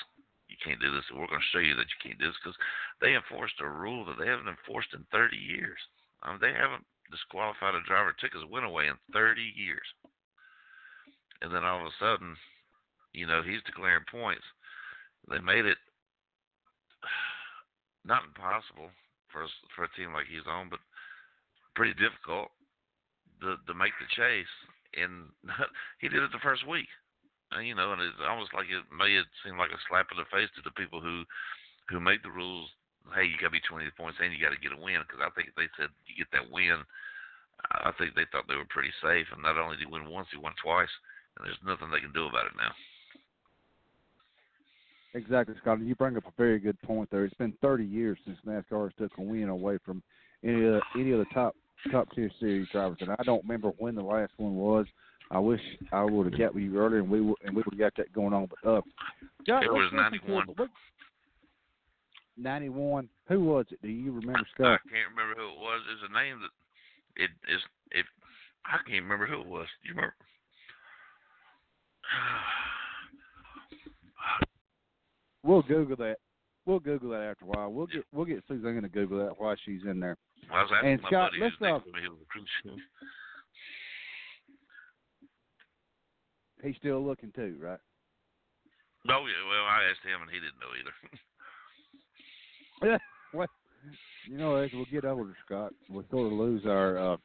You 0.46 0.56
can't 0.62 0.78
do 0.78 0.94
this. 0.94 1.02
We're 1.10 1.26
going 1.26 1.42
to 1.42 1.50
show 1.50 1.62
you 1.62 1.74
that 1.74 1.90
you 1.90 1.98
can't 1.98 2.20
do 2.22 2.30
this 2.30 2.38
because 2.38 2.58
they 3.02 3.18
enforced 3.18 3.58
a 3.58 3.66
rule 3.66 4.06
that 4.06 4.22
they 4.22 4.30
haven't 4.30 4.50
enforced 4.50 4.94
in 4.94 5.02
30 5.10 5.34
years. 5.34 5.78
I 6.22 6.30
mean, 6.30 6.38
they 6.38 6.54
haven't 6.54 6.86
disqualified 7.10 7.74
a 7.74 7.82
driver, 7.82 8.14
took 8.14 8.32
his 8.32 8.46
win 8.46 8.62
away 8.62 8.86
in 8.86 8.94
30 9.10 9.42
years. 9.42 9.84
And 11.42 11.50
then 11.50 11.66
all 11.66 11.82
of 11.82 11.90
a 11.90 11.98
sudden, 11.98 12.38
you 13.12 13.26
know, 13.26 13.42
he's 13.42 13.62
declaring 13.66 14.06
points. 14.06 14.46
They 15.28 15.42
made 15.42 15.66
it 15.66 15.78
not 18.06 18.24
impossible 18.24 18.94
for 19.34 19.42
us, 19.42 19.50
for 19.74 19.84
a 19.84 19.94
team 19.98 20.14
like 20.14 20.30
he's 20.30 20.46
on, 20.46 20.70
but 20.70 20.78
pretty 21.74 21.94
difficult 21.98 22.54
to 23.42 23.58
to 23.66 23.74
make 23.74 23.92
the 23.98 24.06
chase. 24.14 24.54
And 24.96 25.30
he 26.00 26.08
did 26.08 26.22
it 26.22 26.32
the 26.32 26.42
first 26.42 26.66
week. 26.66 26.88
And, 27.52 27.66
you 27.66 27.74
know, 27.74 27.92
and 27.92 28.02
it's 28.02 28.18
almost 28.22 28.54
like 28.54 28.66
it 28.66 28.82
made 28.90 29.14
it 29.14 29.28
seem 29.44 29.58
like 29.58 29.70
a 29.70 29.80
slap 29.86 30.10
in 30.10 30.18
the 30.18 30.28
face 30.32 30.50
to 30.56 30.62
the 30.64 30.74
people 30.74 31.00
who 31.00 31.22
who 31.92 32.00
made 32.00 32.24
the 32.24 32.32
rules. 32.32 32.70
Hey, 33.12 33.28
you 33.28 33.36
got 33.36 33.52
to 33.52 33.60
be 33.60 33.68
20 33.68 33.84
points 34.00 34.16
and 34.16 34.32
you 34.32 34.40
got 34.40 34.56
to 34.56 34.64
get 34.64 34.72
a 34.72 34.80
win 34.80 35.04
because 35.04 35.20
I 35.20 35.28
think 35.36 35.52
they 35.52 35.68
said 35.76 35.92
you 36.08 36.16
get 36.16 36.32
that 36.32 36.48
win. 36.48 36.80
I 37.70 37.92
think 37.96 38.16
they 38.16 38.24
thought 38.32 38.48
they 38.48 38.56
were 38.56 38.68
pretty 38.68 38.92
safe, 39.00 39.28
and 39.32 39.40
not 39.40 39.56
only 39.56 39.76
did 39.76 39.86
he 39.88 39.92
win 39.92 40.10
once, 40.10 40.28
he 40.32 40.36
won 40.36 40.52
twice, 40.60 40.90
and 41.36 41.46
there's 41.46 41.60
nothing 41.64 41.88
they 41.88 42.00
can 42.00 42.12
do 42.12 42.26
about 42.26 42.46
it 42.46 42.56
now. 42.56 42.72
Exactly, 45.14 45.54
Scott. 45.60 45.80
You 45.80 45.94
bring 45.94 46.16
up 46.16 46.26
a 46.26 46.32
very 46.36 46.58
good 46.58 46.80
point 46.82 47.08
there. 47.10 47.24
It's 47.24 47.34
been 47.34 47.54
30 47.62 47.84
years 47.84 48.18
since 48.24 48.38
NASCAR 48.46 48.84
has 48.84 48.92
took 48.98 49.16
a 49.18 49.22
win 49.22 49.48
away 49.48 49.78
from 49.84 50.02
any 50.42 50.64
of 50.64 50.72
the, 50.74 50.80
any 50.96 51.12
of 51.12 51.20
the 51.20 51.32
top 51.32 51.54
top 51.90 52.08
tier 52.14 52.30
series 52.40 52.68
drivers, 52.72 52.98
and 53.00 53.10
I 53.10 53.22
don't 53.24 53.42
remember 53.42 53.70
when 53.78 53.94
the 53.94 54.02
last 54.02 54.32
one 54.36 54.54
was. 54.54 54.86
I 55.30 55.38
wish 55.38 55.60
I 55.92 56.04
would 56.04 56.30
have 56.30 56.38
got 56.38 56.54
with 56.54 56.64
you 56.64 56.78
earlier, 56.78 57.00
and 57.00 57.10
we 57.10 57.20
would, 57.20 57.36
and 57.44 57.56
we 57.56 57.62
would 57.64 57.74
have 57.74 57.78
got 57.78 57.96
that 57.96 58.12
going 58.12 58.32
on. 58.34 58.46
But 58.46 58.68
uh, 58.68 58.80
Scott, 59.42 59.64
It 59.64 59.72
was 59.72 59.90
ninety 59.92 60.20
one. 60.26 60.46
Ninety 62.36 62.68
one. 62.68 63.08
Who 63.28 63.40
was 63.40 63.66
it? 63.70 63.80
Do 63.82 63.88
you 63.88 64.12
remember, 64.12 64.46
Scott? 64.54 64.80
I 64.84 64.88
can't 64.88 65.10
remember 65.16 65.40
who 65.40 65.48
it 65.48 65.58
was. 65.58 65.80
It's 65.92 66.10
a 66.10 66.12
name 66.12 66.40
that 66.40 67.22
it 67.22 67.30
is. 67.52 67.60
It 67.90 68.06
I 68.66 68.78
can't 68.88 69.02
remember 69.02 69.26
who 69.26 69.40
it 69.40 69.46
was. 69.46 69.66
Do 69.82 69.88
you 69.88 69.94
remember? 69.94 70.14
We'll 75.44 75.60
Google 75.60 75.96
that. 75.96 76.16
We'll 76.66 76.80
Google 76.80 77.10
that 77.10 77.22
after 77.22 77.44
a 77.44 77.48
while. 77.48 77.72
We'll 77.72 77.86
get 77.86 78.04
we'll 78.12 78.24
get 78.24 78.42
Suzanne 78.48 78.82
to 78.82 78.88
Google 78.88 79.18
that 79.18 79.38
while 79.38 79.54
she's 79.64 79.82
in 79.88 80.00
there. 80.00 80.16
I 80.50 80.62
was 80.62 80.70
asking 80.74 80.90
And 80.92 81.02
my 81.02 81.08
Scott, 81.08 81.30
buddy 81.30 81.42
let's, 81.42 81.54
who's 81.58 81.68
next 81.68 81.74
uh, 81.74 81.84
to 81.84 81.92
me. 81.92 82.02
He 82.02 82.08
was 82.08 82.18
cruise 82.28 82.48
ship. 82.62 82.72
He's 86.62 86.76
still 86.76 87.04
looking 87.04 87.32
too, 87.36 87.56
right? 87.60 87.78
Oh 89.10 89.26
yeah. 89.28 89.44
Well, 89.44 89.64
I 89.68 89.84
asked 89.90 90.04
him 90.04 90.22
and 90.22 90.30
he 90.30 90.40
didn't 90.40 90.60
know 90.60 90.72
either. 90.80 90.94
Yeah. 92.82 92.98
What? 93.32 93.50
You 94.28 94.36
know, 94.36 94.56
as 94.56 94.70
we 94.72 94.84
get 94.90 95.04
older, 95.04 95.34
Scott, 95.46 95.72
we 95.88 96.02
sort 96.10 96.26
of 96.26 96.32
lose 96.32 96.66
our 96.66 96.98
uh, 96.98 97.16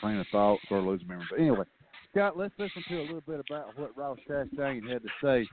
train 0.00 0.18
of 0.18 0.26
thought, 0.32 0.58
sort 0.68 0.80
of 0.80 0.86
lose 0.86 1.02
memory. 1.06 1.26
But 1.30 1.38
anyway, 1.38 1.64
Scott, 2.10 2.36
let's 2.36 2.54
listen 2.58 2.82
to 2.88 2.98
a 2.98 3.02
little 3.02 3.20
bit 3.20 3.40
about 3.48 3.78
what 3.78 3.96
Ross 3.96 4.18
Chastain 4.28 4.90
had 4.90 5.02
to 5.02 5.08
say 5.22 5.46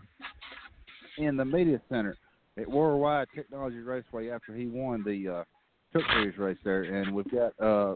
in 1.18 1.38
the 1.38 1.46
media 1.46 1.82
center 1.90 2.18
at 2.58 2.70
Worldwide 2.70 3.28
Technology 3.36 3.80
Raceway 3.80 4.30
after 4.30 4.56
he 4.56 4.68
won 4.68 5.04
the 5.04 5.40
uh, 5.40 5.44
Truck 5.92 6.06
Series 6.14 6.38
race 6.38 6.58
there, 6.64 6.84
and 6.84 7.14
we've 7.14 7.30
got 7.32 7.54
uh, 7.60 7.96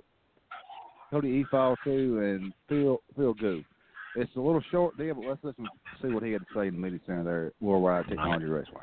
Cody 1.11 1.43
Efaw 1.43 1.75
too 1.83 2.19
and 2.19 2.53
Phil 2.67 3.01
Phil 3.15 3.33
Gould. 3.33 3.63
It's 4.15 4.35
a 4.35 4.39
little 4.39 4.63
short 4.71 4.97
deal, 4.97 5.15
but 5.15 5.25
let's 5.25 5.43
listen 5.43 5.67
see 6.01 6.09
what 6.09 6.23
he 6.23 6.31
had 6.31 6.41
to 6.41 6.47
say 6.55 6.67
in 6.67 6.73
the 6.73 6.79
media 6.79 6.99
center 7.05 7.23
there 7.23 7.47
at 7.47 7.53
Worldwide 7.61 8.07
Technology 8.07 8.45
Raceway. 8.45 8.81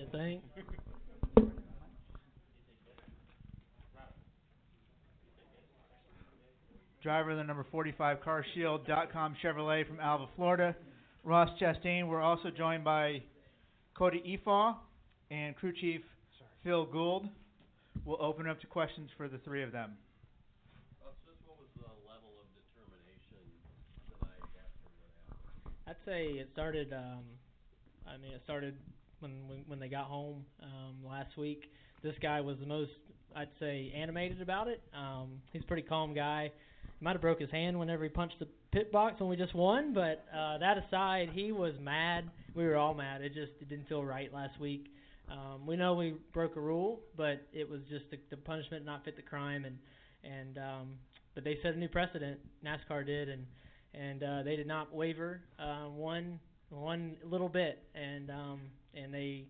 You 0.00 0.06
think? 0.12 0.42
driver 7.02 7.32
of 7.32 7.36
the 7.36 7.44
number 7.44 7.66
45 7.70 8.18
CarShield.com 8.22 9.36
Chevrolet 9.44 9.86
from 9.86 10.00
Alva, 10.00 10.26
Florida, 10.36 10.74
Ross 11.22 11.50
Chastain. 11.60 12.08
We're 12.08 12.22
also 12.22 12.48
joined 12.50 12.82
by 12.82 13.22
Cody 13.94 14.40
Efaw 14.46 14.76
and 15.30 15.54
crew 15.56 15.72
chief 15.78 16.00
Phil 16.64 16.86
Gould. 16.86 17.26
We'll 18.06 18.22
open 18.22 18.48
up 18.48 18.58
to 18.62 18.66
questions 18.66 19.10
for 19.18 19.28
the 19.28 19.38
three 19.38 19.62
of 19.62 19.70
them. 19.72 19.92
I'd 25.86 25.96
say 26.06 26.24
it 26.24 26.48
started. 26.54 26.92
Um, 26.94 27.24
I 28.06 28.16
mean, 28.16 28.32
it 28.32 28.40
started 28.44 28.74
when 29.20 29.32
when, 29.66 29.78
they 29.78 29.88
got 29.88 30.04
home 30.04 30.44
um, 30.62 31.08
last 31.08 31.36
week. 31.36 31.70
This 32.02 32.14
guy 32.22 32.40
was 32.40 32.56
the 32.58 32.66
most, 32.66 32.90
I'd 33.36 33.48
say, 33.58 33.92
animated 33.94 34.40
about 34.40 34.68
it. 34.68 34.82
Um, 34.94 35.40
he's 35.52 35.62
a 35.62 35.66
pretty 35.66 35.82
calm 35.82 36.14
guy. 36.14 36.50
He 36.98 37.04
might 37.04 37.12
have 37.12 37.20
broke 37.20 37.40
his 37.40 37.50
hand 37.50 37.78
whenever 37.78 38.04
he 38.04 38.10
punched 38.10 38.38
the 38.38 38.48
pit 38.72 38.90
box 38.90 39.20
when 39.20 39.28
we 39.28 39.36
just 39.36 39.54
won, 39.54 39.92
but 39.92 40.24
uh, 40.34 40.58
that 40.58 40.76
aside, 40.78 41.30
he 41.32 41.52
was 41.52 41.74
mad. 41.80 42.30
We 42.54 42.64
were 42.64 42.76
all 42.76 42.94
mad. 42.94 43.22
It 43.22 43.34
just 43.34 43.52
it 43.60 43.68
didn't 43.68 43.88
feel 43.88 44.04
right 44.04 44.32
last 44.32 44.58
week. 44.60 44.86
Um, 45.30 45.66
we 45.66 45.76
know 45.76 45.94
we 45.94 46.16
broke 46.32 46.56
a 46.56 46.60
rule, 46.60 47.00
but 47.16 47.42
it 47.52 47.68
was 47.68 47.80
just 47.88 48.10
the, 48.10 48.18
the 48.30 48.36
punishment 48.36 48.84
not 48.84 49.04
fit 49.04 49.16
the 49.16 49.22
crime, 49.22 49.64
and 49.64 49.78
and 50.24 50.58
um, 50.58 50.88
but 51.34 51.44
they 51.44 51.58
set 51.62 51.74
a 51.74 51.78
new 51.78 51.88
precedent. 51.88 52.40
NASCAR 52.64 53.06
did, 53.06 53.28
and 53.28 53.46
and 53.94 54.22
uh, 54.22 54.42
they 54.42 54.56
did 54.56 54.66
not 54.66 54.92
waver 54.94 55.40
uh, 55.58 55.84
one 55.84 56.40
one 56.70 57.16
little 57.24 57.48
bit, 57.48 57.82
and 57.94 58.30
um, 58.30 58.60
and 58.94 59.12
they, 59.12 59.44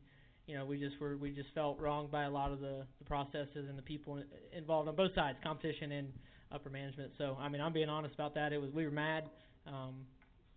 you 0.47 0.57
know, 0.57 0.65
we 0.65 0.79
just 0.79 1.01
were 1.01 1.17
we 1.17 1.31
just 1.31 1.49
felt 1.55 1.79
wronged 1.79 2.11
by 2.11 2.25
a 2.25 2.31
lot 2.31 2.53
of 2.53 2.61
the, 2.61 2.85
the 2.99 3.05
processes 3.05 3.67
and 3.69 3.77
the 3.77 3.83
people 3.83 4.23
involved 4.57 4.89
on 4.89 4.97
both 4.97 5.15
sides, 5.15 5.39
competition 5.43 5.93
and 5.93 6.13
upper 6.53 6.71
management. 6.71 7.13
So 7.19 7.37
I 7.41 7.49
mean, 7.49 7.61
I'm 7.61 7.73
being 7.73 7.89
honest 7.89 8.15
about 8.15 8.35
that. 8.35 8.53
It 8.53 8.61
was 8.61 8.71
we 8.73 8.85
were 8.85 8.91
mad. 8.91 9.25
Um, 9.67 10.07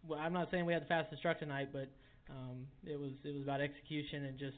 well, 0.07 0.19
I'm 0.19 0.33
not 0.33 0.49
saying 0.51 0.65
we 0.65 0.73
had 0.73 0.83
the 0.83 0.87
fastest 0.87 1.21
truck 1.21 1.39
tonight, 1.39 1.69
but 1.71 1.89
um, 2.29 2.67
it 2.85 2.99
was 2.99 3.11
it 3.23 3.33
was 3.33 3.43
about 3.43 3.61
execution 3.61 4.25
and 4.25 4.37
just 4.37 4.57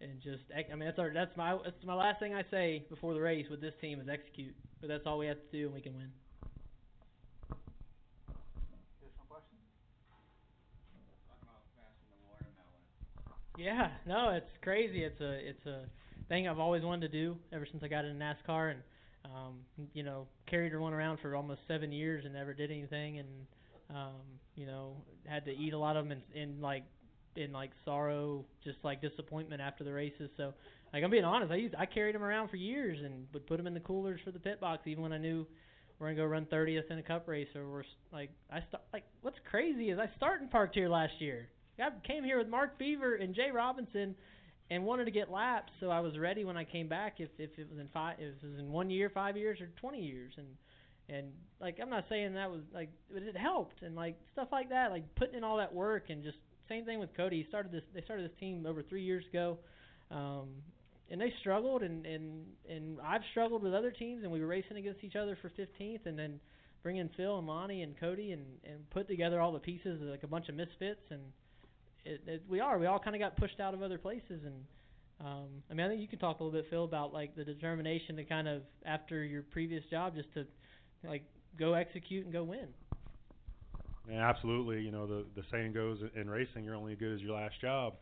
and 0.00 0.20
just 0.22 0.42
I 0.54 0.74
mean 0.74 0.86
that's 0.86 0.98
our 0.98 1.12
that's 1.12 1.36
my 1.36 1.56
that's 1.64 1.84
my 1.84 1.94
last 1.94 2.20
thing 2.20 2.34
I 2.34 2.44
say 2.50 2.84
before 2.88 3.14
the 3.14 3.20
race 3.20 3.46
with 3.50 3.60
this 3.60 3.74
team 3.80 4.00
is 4.00 4.08
execute. 4.08 4.54
But 4.80 4.88
that's 4.88 5.02
all 5.06 5.18
we 5.18 5.26
have 5.26 5.36
to 5.36 5.56
do 5.56 5.66
and 5.66 5.74
we 5.74 5.80
can 5.80 5.94
win. 5.94 6.10
Yeah, 13.60 13.88
no, 14.06 14.30
it's 14.30 14.50
crazy. 14.62 15.04
It's 15.04 15.20
a 15.20 15.32
it's 15.32 15.66
a 15.66 15.84
thing 16.28 16.48
I've 16.48 16.58
always 16.58 16.82
wanted 16.82 17.12
to 17.12 17.18
do 17.18 17.36
ever 17.52 17.66
since 17.70 17.82
I 17.82 17.88
got 17.88 18.06
into 18.06 18.18
NASCAR, 18.18 18.70
and 18.70 18.80
um, 19.26 19.58
you 19.92 20.02
know, 20.02 20.26
carried 20.48 20.74
one 20.78 20.94
around 20.94 21.18
for 21.20 21.36
almost 21.36 21.60
seven 21.68 21.92
years 21.92 22.24
and 22.24 22.32
never 22.32 22.54
did 22.54 22.70
anything, 22.70 23.18
and 23.18 23.28
um, 23.90 24.22
you 24.54 24.64
know, 24.66 24.96
had 25.26 25.44
to 25.44 25.50
eat 25.52 25.74
a 25.74 25.78
lot 25.78 25.96
of 25.96 26.08
them 26.08 26.22
in, 26.34 26.42
in 26.42 26.60
like 26.62 26.84
in 27.36 27.52
like 27.52 27.70
sorrow, 27.84 28.46
just 28.64 28.78
like 28.82 29.02
disappointment 29.02 29.60
after 29.60 29.84
the 29.84 29.92
races. 29.92 30.30
So, 30.38 30.54
like 30.94 31.04
I'm 31.04 31.10
being 31.10 31.24
honest, 31.24 31.52
I 31.52 31.56
used 31.56 31.74
I 31.74 31.84
carried 31.84 32.14
them 32.14 32.22
around 32.22 32.48
for 32.48 32.56
years 32.56 32.98
and 33.04 33.26
would 33.34 33.46
put 33.46 33.58
them 33.58 33.66
in 33.66 33.74
the 33.74 33.80
coolers 33.80 34.20
for 34.24 34.30
the 34.30 34.40
pit 34.40 34.58
box, 34.58 34.86
even 34.86 35.02
when 35.02 35.12
I 35.12 35.18
knew 35.18 35.46
we're 35.98 36.06
gonna 36.06 36.16
go 36.16 36.24
run 36.24 36.46
30th 36.46 36.90
in 36.90 36.96
a 36.98 37.02
Cup 37.02 37.28
race, 37.28 37.48
or 37.54 37.70
we're 37.70 37.84
like 38.10 38.30
I 38.50 38.60
start 38.68 38.84
like 38.94 39.04
what's 39.20 39.38
crazy 39.50 39.90
is 39.90 39.98
I 39.98 40.08
started 40.16 40.50
parked 40.50 40.74
here 40.74 40.88
last 40.88 41.12
year. 41.18 41.48
I 41.80 41.90
came 42.06 42.24
here 42.24 42.38
with 42.38 42.48
Mark 42.48 42.78
Beaver 42.78 43.14
and 43.16 43.34
Jay 43.34 43.50
Robinson, 43.52 44.14
and 44.70 44.84
wanted 44.84 45.06
to 45.06 45.10
get 45.10 45.30
laps, 45.30 45.72
so 45.80 45.90
I 45.90 46.00
was 46.00 46.16
ready 46.16 46.44
when 46.44 46.56
I 46.56 46.64
came 46.64 46.88
back. 46.88 47.14
If 47.18 47.30
if 47.38 47.50
it 47.58 47.68
was 47.68 47.78
in 47.78 47.88
five, 47.92 48.16
if 48.18 48.42
it 48.42 48.46
was 48.46 48.58
in 48.58 48.70
one 48.70 48.90
year, 48.90 49.10
five 49.10 49.36
years, 49.36 49.60
or 49.60 49.68
20 49.80 50.00
years, 50.00 50.32
and 50.36 50.46
and 51.08 51.32
like 51.60 51.78
I'm 51.82 51.90
not 51.90 52.04
saying 52.08 52.34
that 52.34 52.50
was 52.50 52.62
like, 52.72 52.90
but 53.12 53.22
it 53.22 53.36
helped, 53.36 53.82
and 53.82 53.96
like 53.96 54.16
stuff 54.32 54.48
like 54.52 54.68
that, 54.70 54.90
like 54.90 55.04
putting 55.16 55.34
in 55.34 55.44
all 55.44 55.56
that 55.56 55.74
work, 55.74 56.04
and 56.08 56.22
just 56.22 56.38
same 56.68 56.84
thing 56.84 57.00
with 57.00 57.14
Cody. 57.16 57.42
He 57.42 57.48
started 57.48 57.72
this. 57.72 57.82
They 57.92 58.02
started 58.02 58.24
this 58.24 58.38
team 58.38 58.64
over 58.66 58.82
three 58.82 59.02
years 59.02 59.24
ago. 59.28 59.58
Um, 60.10 60.48
and 61.10 61.20
they 61.20 61.32
struggled, 61.40 61.82
and 61.82 62.06
and 62.06 62.44
and 62.68 62.98
I've 63.04 63.22
struggled 63.32 63.62
with 63.62 63.74
other 63.74 63.90
teams, 63.90 64.22
and 64.22 64.30
we 64.30 64.40
were 64.40 64.46
racing 64.46 64.76
against 64.76 65.02
each 65.02 65.16
other 65.16 65.36
for 65.42 65.50
15th, 65.50 66.06
and 66.06 66.16
then 66.16 66.38
bringing 66.82 67.10
Phil 67.16 67.38
and 67.38 67.46
Lonnie 67.46 67.82
and 67.82 67.98
Cody, 67.98 68.30
and 68.30 68.44
and 68.64 68.88
put 68.90 69.08
together 69.08 69.40
all 69.40 69.52
the 69.52 69.58
pieces 69.58 70.00
like 70.00 70.22
a 70.22 70.28
bunch 70.28 70.48
of 70.48 70.54
misfits, 70.54 71.02
and 71.10 71.20
it, 72.04 72.22
it, 72.26 72.42
we 72.48 72.60
are. 72.60 72.78
We 72.78 72.86
all 72.86 72.98
kind 72.98 73.16
of 73.16 73.20
got 73.20 73.36
pushed 73.36 73.60
out 73.60 73.74
of 73.74 73.82
other 73.82 73.98
places, 73.98 74.42
and 74.44 74.64
um, 75.20 75.48
I 75.70 75.74
mean, 75.74 75.86
I 75.86 75.88
think 75.88 76.00
you 76.00 76.08
can 76.08 76.18
talk 76.18 76.40
a 76.40 76.44
little 76.44 76.58
bit, 76.58 76.68
Phil, 76.70 76.84
about 76.84 77.12
like 77.12 77.34
the 77.36 77.44
determination 77.44 78.16
to 78.16 78.24
kind 78.24 78.48
of 78.48 78.62
after 78.84 79.22
your 79.22 79.42
previous 79.42 79.84
job, 79.90 80.14
just 80.14 80.32
to 80.34 80.46
like 81.06 81.24
go 81.58 81.74
execute 81.74 82.24
and 82.24 82.32
go 82.32 82.44
win. 82.44 82.68
Yeah, 84.08 84.28
absolutely. 84.28 84.80
You 84.80 84.90
know, 84.90 85.06
the 85.06 85.24
the 85.34 85.42
saying 85.50 85.72
goes 85.72 85.98
in 86.14 86.28
racing, 86.28 86.64
you're 86.64 86.74
only 86.74 86.92
as 86.92 86.98
good 86.98 87.14
as 87.14 87.20
your 87.20 87.34
last 87.34 87.60
job. 87.60 87.94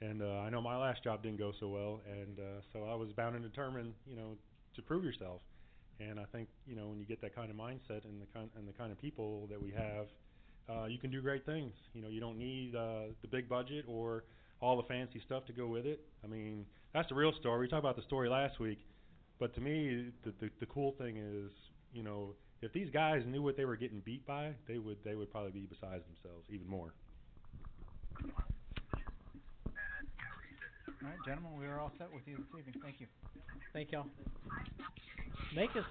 And 0.00 0.22
uh, 0.22 0.44
I 0.46 0.50
know 0.50 0.60
my 0.60 0.76
last 0.76 1.02
job 1.02 1.22
didn't 1.22 1.38
go 1.38 1.52
so 1.58 1.68
well, 1.68 2.00
and 2.08 2.38
uh, 2.38 2.60
so 2.72 2.84
I 2.84 2.94
was 2.94 3.08
bound 3.16 3.34
and 3.34 3.42
determined, 3.42 3.94
you 4.06 4.14
know, 4.14 4.36
to 4.76 4.82
prove 4.82 5.02
yourself. 5.02 5.40
And 5.98 6.20
I 6.20 6.24
think, 6.30 6.48
you 6.66 6.76
know, 6.76 6.86
when 6.86 7.00
you 7.00 7.04
get 7.04 7.20
that 7.22 7.34
kind 7.34 7.50
of 7.50 7.56
mindset 7.56 8.04
and 8.04 8.22
the 8.22 8.26
kind 8.32 8.48
and 8.56 8.68
the 8.68 8.72
kind 8.72 8.92
of 8.92 9.00
people 9.00 9.48
that 9.50 9.60
we 9.60 9.72
have, 9.72 10.06
uh, 10.68 10.84
you 10.86 10.98
can 10.98 11.10
do 11.10 11.20
great 11.20 11.46
things. 11.46 11.72
You 11.94 12.02
know, 12.02 12.08
you 12.08 12.20
don't 12.20 12.38
need 12.38 12.74
uh, 12.74 13.12
the 13.22 13.28
big 13.28 13.48
budget 13.48 13.84
or 13.88 14.24
all 14.60 14.76
the 14.76 14.82
fancy 14.84 15.20
stuff 15.24 15.46
to 15.46 15.52
go 15.52 15.66
with 15.66 15.86
it. 15.86 16.00
I 16.24 16.26
mean, 16.26 16.66
that's 16.92 17.08
the 17.08 17.14
real 17.14 17.32
story. 17.40 17.60
We 17.60 17.68
talked 17.68 17.84
about 17.84 17.96
the 17.96 18.02
story 18.02 18.28
last 18.28 18.60
week, 18.60 18.78
but 19.38 19.54
to 19.54 19.60
me, 19.60 20.10
the 20.24 20.32
the, 20.40 20.50
the 20.60 20.66
cool 20.66 20.94
thing 20.98 21.16
is, 21.16 21.50
you 21.92 22.02
know, 22.02 22.34
if 22.60 22.72
these 22.72 22.90
guys 22.90 23.22
knew 23.26 23.42
what 23.42 23.56
they 23.56 23.64
were 23.64 23.76
getting 23.76 24.00
beat 24.00 24.26
by, 24.26 24.52
they 24.66 24.78
would 24.78 24.98
they 25.04 25.14
would 25.14 25.30
probably 25.30 25.52
be 25.52 25.66
beside 25.66 26.02
themselves 26.04 26.44
even 26.50 26.68
more. 26.68 26.92
All 31.00 31.08
right, 31.08 31.16
gentlemen, 31.24 31.52
we 31.58 31.66
are 31.66 31.78
all 31.78 31.92
set 31.96 32.12
with 32.12 32.22
you 32.26 32.36
this 32.36 32.46
evening. 32.58 32.74
Thank 32.82 33.00
you. 33.00 33.06
Thank 33.72 33.92
y'all. 33.92 34.06
Make 35.54 35.70
us. 35.76 35.84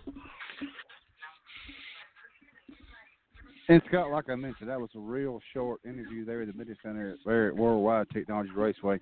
And 3.70 3.82
Scott, 3.88 4.12
like 4.12 4.30
I 4.30 4.36
mentioned, 4.36 4.70
that 4.70 4.80
was 4.80 4.90
a 4.96 5.00
real 5.00 5.42
short 5.54 5.82
interview 5.84 6.24
there 6.24 6.42
at 6.42 6.48
the 6.48 6.54
Media 6.54 6.76
Center 6.82 7.12
at 7.12 7.56
Worldwide 7.56 8.10
Technology 8.12 8.52
Raceway. 8.56 9.00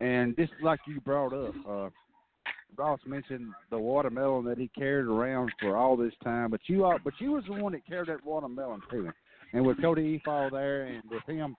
And 0.00 0.36
just 0.36 0.52
like 0.62 0.80
you 0.86 1.00
brought 1.00 1.32
up, 1.32 1.54
uh, 1.66 1.88
Ross 2.76 3.00
mentioned 3.06 3.52
the 3.70 3.78
watermelon 3.78 4.44
that 4.44 4.58
he 4.58 4.68
carried 4.68 5.06
around 5.06 5.50
for 5.60 5.76
all 5.76 5.96
this 5.96 6.12
time, 6.22 6.50
but 6.50 6.60
you 6.66 6.84
are, 6.84 6.98
but 7.02 7.14
you 7.20 7.32
was 7.32 7.44
the 7.46 7.54
one 7.54 7.72
that 7.72 7.86
carried 7.86 8.08
that 8.08 8.24
watermelon 8.24 8.80
to 8.90 9.06
him. 9.06 9.12
And 9.54 9.64
with 9.64 9.80
Cody 9.80 10.20
Efaw 10.26 10.50
there, 10.50 10.84
and 10.84 11.02
with 11.10 11.22
him, 11.26 11.54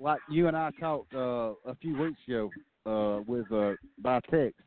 like 0.00 0.20
you 0.28 0.48
and 0.48 0.56
I 0.56 0.70
talked 0.80 1.14
uh, 1.14 1.54
a 1.66 1.74
few 1.80 1.96
weeks 1.96 2.18
ago 2.28 2.50
uh, 2.86 3.22
with 3.26 3.50
uh, 3.52 3.72
by 3.98 4.20
text, 4.30 4.60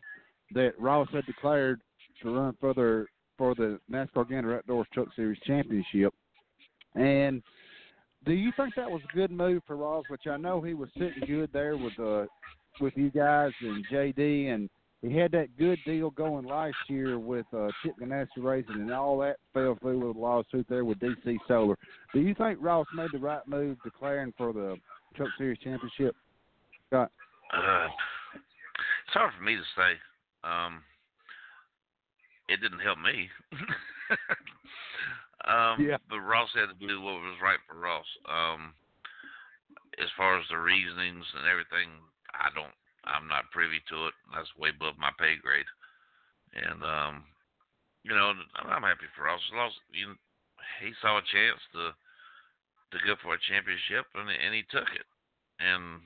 that 0.53 0.73
Ross 0.79 1.07
had 1.13 1.25
declared 1.25 1.81
to 2.23 2.35
run 2.35 2.55
further 2.59 3.07
for 3.37 3.55
the 3.55 3.79
NASCAR 3.91 4.29
Gander 4.29 4.57
Outdoors 4.57 4.87
Truck 4.93 5.09
Series 5.15 5.39
Championship. 5.45 6.13
And 6.95 7.43
do 8.25 8.33
you 8.33 8.51
think 8.57 8.75
that 8.75 8.89
was 8.89 9.01
a 9.11 9.15
good 9.15 9.31
move 9.31 9.61
for 9.67 9.75
Ross? 9.75 10.05
Which 10.09 10.27
I 10.27 10.37
know 10.37 10.61
he 10.61 10.73
was 10.73 10.89
sitting 10.93 11.23
good 11.27 11.49
there 11.53 11.77
with 11.77 11.99
uh 11.99 12.25
with 12.81 12.93
you 12.95 13.09
guys 13.09 13.51
and 13.61 13.85
JD, 13.91 14.53
and 14.53 14.69
he 15.01 15.15
had 15.15 15.31
that 15.31 15.55
good 15.57 15.79
deal 15.85 16.09
going 16.09 16.45
last 16.45 16.75
year 16.87 17.19
with 17.19 17.45
uh, 17.55 17.67
Chip 17.83 17.95
Ganassi 18.01 18.27
Racing, 18.37 18.75
and 18.75 18.91
all 18.91 19.19
that 19.19 19.37
fell 19.53 19.77
through 19.81 20.07
with 20.07 20.17
a 20.17 20.19
lawsuit 20.19 20.65
there 20.67 20.83
with 20.83 20.99
DC 20.99 21.37
Solar. 21.47 21.77
Do 22.13 22.21
you 22.21 22.33
think 22.33 22.59
Ross 22.61 22.87
made 22.95 23.09
the 23.11 23.19
right 23.19 23.47
move 23.47 23.77
declaring 23.83 24.33
for 24.37 24.51
the 24.51 24.77
Truck 25.15 25.29
Series 25.37 25.59
Championship? 25.59 26.15
Scott? 26.87 27.11
Uh, 27.53 27.87
it's 28.33 29.13
hard 29.13 29.31
for 29.37 29.43
me 29.43 29.55
to 29.55 29.61
say. 29.75 29.93
Um, 30.43 30.81
it 32.49 32.61
didn't 32.61 32.79
help 32.79 32.99
me. 32.99 33.29
um, 35.45 35.77
yeah. 35.77 36.01
But 36.09 36.25
Ross 36.25 36.49
had 36.53 36.73
to 36.73 36.79
do 36.87 37.01
what 37.01 37.21
was 37.21 37.37
right 37.41 37.61
for 37.69 37.77
Ross. 37.77 38.07
Um, 38.25 38.73
as 40.01 40.09
far 40.17 40.37
as 40.37 40.45
the 40.49 40.57
reasonings 40.57 41.25
and 41.37 41.47
everything, 41.47 41.89
I 42.33 42.49
don't. 42.53 42.73
I'm 43.05 43.29
not 43.29 43.53
privy 43.53 43.77
to 43.93 44.09
it. 44.09 44.15
That's 44.33 44.49
way 44.57 44.73
above 44.73 44.97
my 44.97 45.13
pay 45.21 45.37
grade. 45.37 45.69
And 46.57 46.81
um, 46.81 47.15
you 48.01 48.13
know, 48.13 48.33
I'm 48.57 48.85
happy 48.85 49.05
for 49.13 49.29
Ross. 49.29 49.41
Ross, 49.53 49.73
you 49.93 50.09
know, 50.09 50.17
he 50.81 50.91
saw 51.01 51.21
a 51.21 51.29
chance 51.29 51.61
to 51.77 51.93
to 51.93 52.97
go 53.05 53.13
for 53.21 53.37
a 53.37 53.47
championship, 53.49 54.09
and 54.17 54.29
and 54.29 54.53
he 54.53 54.65
took 54.73 54.89
it. 54.97 55.05
And 55.61 56.01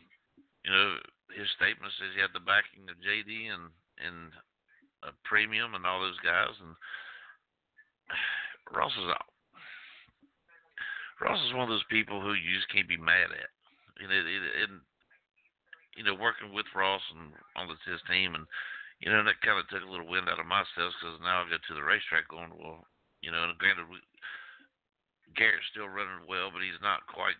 you 0.67 0.71
know, 0.71 0.99
his 1.31 1.47
statement 1.55 1.95
says 1.95 2.11
he 2.11 2.21
had 2.21 2.35
the 2.35 2.43
backing 2.43 2.91
of 2.91 2.99
JD 2.99 3.55
and 3.55 3.71
and 4.03 4.35
a 5.07 5.15
premium 5.23 5.79
and 5.79 5.87
all 5.87 6.03
those 6.03 6.19
guys, 6.19 6.51
and 6.59 6.75
Ross 8.73 8.93
is 8.93 9.09
out. 9.09 9.29
Ross 11.19 11.39
is 11.45 11.53
one 11.53 11.67
of 11.67 11.73
those 11.73 11.85
people 11.91 12.21
who 12.21 12.33
you 12.33 12.55
just 12.55 12.71
can't 12.71 12.87
be 12.87 12.97
mad 12.97 13.33
at. 13.33 13.51
And 13.99 14.07
it, 14.07 14.23
it, 14.23 14.43
it 14.63 14.71
you 15.99 16.03
know, 16.07 16.15
working 16.15 16.55
with 16.55 16.69
Ross 16.71 17.03
and 17.11 17.35
on 17.59 17.67
the, 17.67 17.75
his 17.83 17.99
team, 18.07 18.35
and 18.39 18.47
you 19.03 19.11
know, 19.11 19.19
that 19.23 19.43
kind 19.43 19.59
of 19.59 19.67
took 19.67 19.83
a 19.83 19.91
little 19.91 20.07
wind 20.07 20.31
out 20.31 20.39
of 20.39 20.47
my 20.47 20.63
sails 20.75 20.95
because 20.95 21.19
now 21.19 21.43
I 21.43 21.51
go 21.51 21.59
to 21.59 21.75
the 21.75 21.83
racetrack 21.83 22.31
going, 22.31 22.55
well, 22.55 22.87
you 23.19 23.31
know, 23.31 23.43
and 23.43 23.55
granted, 23.59 23.87
we, 23.91 23.99
Garrett's 25.35 25.67
still 25.71 25.91
running 25.91 26.23
well, 26.27 26.51
but 26.51 26.63
he's 26.63 26.79
not 26.79 27.03
quite, 27.11 27.35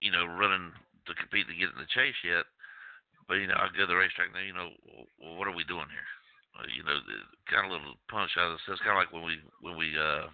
you 0.00 0.08
know, 0.08 0.24
running 0.24 0.72
to 1.04 1.12
compete 1.20 1.48
to 1.48 1.56
get 1.56 1.72
in 1.72 1.80
the 1.80 1.88
chase 1.92 2.16
yet. 2.24 2.48
But 3.28 3.40
you 3.40 3.48
know, 3.48 3.60
I 3.60 3.68
go 3.72 3.84
to 3.84 3.92
the 3.92 3.96
racetrack 3.96 4.32
now. 4.32 4.44
You 4.44 4.56
know, 4.56 4.68
well, 5.20 5.36
what 5.36 5.48
are 5.48 5.56
we 5.56 5.64
doing 5.64 5.88
here? 5.88 6.10
Uh, 6.54 6.70
you 6.70 6.86
know, 6.86 6.94
kind 7.50 7.66
of 7.66 7.74
a 7.74 7.74
little 7.74 7.98
punch 8.06 8.30
out 8.38 8.54
of 8.54 8.62
the 8.62 8.72
It's 8.72 8.82
kind 8.86 8.94
of 8.94 9.02
like 9.02 9.10
when 9.10 9.26
we 9.26 9.42
when 9.58 9.74
we 9.74 9.90
uh 9.98 10.30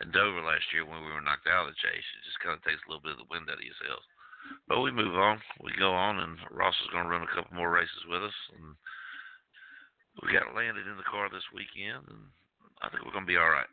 in 0.00 0.08
Dover 0.14 0.40
last 0.40 0.64
year 0.72 0.86
when 0.86 1.04
we 1.04 1.12
were 1.12 1.20
knocked 1.20 1.50
out 1.50 1.68
of 1.68 1.74
the 1.74 1.82
chase. 1.82 2.06
It 2.16 2.24
just 2.24 2.40
kind 2.40 2.56
of 2.56 2.64
takes 2.64 2.80
a 2.84 2.88
little 2.88 3.04
bit 3.04 3.18
of 3.18 3.22
the 3.22 3.30
wind 3.30 3.50
out 3.50 3.60
of 3.60 3.66
your 3.66 3.76
sails. 3.82 4.06
But 4.66 4.80
we 4.80 4.90
move 4.90 5.14
on. 5.14 5.38
We 5.60 5.72
go 5.76 5.92
on, 5.92 6.18
and 6.18 6.38
Ross 6.50 6.74
is 6.80 6.90
going 6.90 7.04
to 7.04 7.10
run 7.10 7.26
a 7.26 7.34
couple 7.34 7.54
more 7.54 7.70
races 7.70 8.08
with 8.08 8.24
us, 8.24 8.38
and 8.56 8.72
we 10.24 10.32
got 10.32 10.56
Landon 10.56 10.88
in 10.88 10.96
the 10.96 11.06
car 11.06 11.28
this 11.28 11.44
weekend, 11.52 12.08
and 12.08 12.24
I 12.82 12.88
think 12.88 13.04
we're 13.04 13.12
going 13.12 13.28
to 13.28 13.30
be 13.30 13.36
all 13.36 13.52
right. 13.52 13.68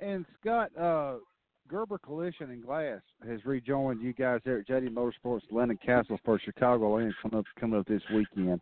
And 0.00 0.24
Scott, 0.40 0.70
uh, 0.76 1.20
Gerber 1.68 1.98
Collision 1.98 2.50
and 2.50 2.64
Glass 2.64 3.00
has 3.26 3.44
rejoined 3.44 4.02
you 4.02 4.12
guys 4.12 4.40
there 4.44 4.58
at 4.58 4.68
JD 4.68 4.90
Motorsports, 4.90 5.42
Landon 5.50 5.78
Cassill 5.86 6.18
for 6.24 6.38
Chicago 6.38 6.96
and 6.98 7.12
coming 7.22 7.38
up 7.38 7.44
coming 7.58 7.80
up 7.80 7.86
this 7.86 8.02
weekend. 8.14 8.60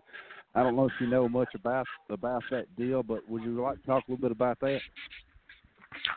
I 0.54 0.62
don't 0.62 0.76
know 0.76 0.86
if 0.86 0.92
you 1.00 1.08
know 1.08 1.28
much 1.28 1.48
about 1.54 1.86
about 2.10 2.42
that 2.50 2.74
deal, 2.76 3.02
but 3.02 3.28
would 3.28 3.42
you 3.42 3.60
like 3.60 3.80
to 3.80 3.86
talk 3.86 4.04
a 4.06 4.10
little 4.10 4.22
bit 4.22 4.32
about 4.32 4.60
that? 4.60 4.80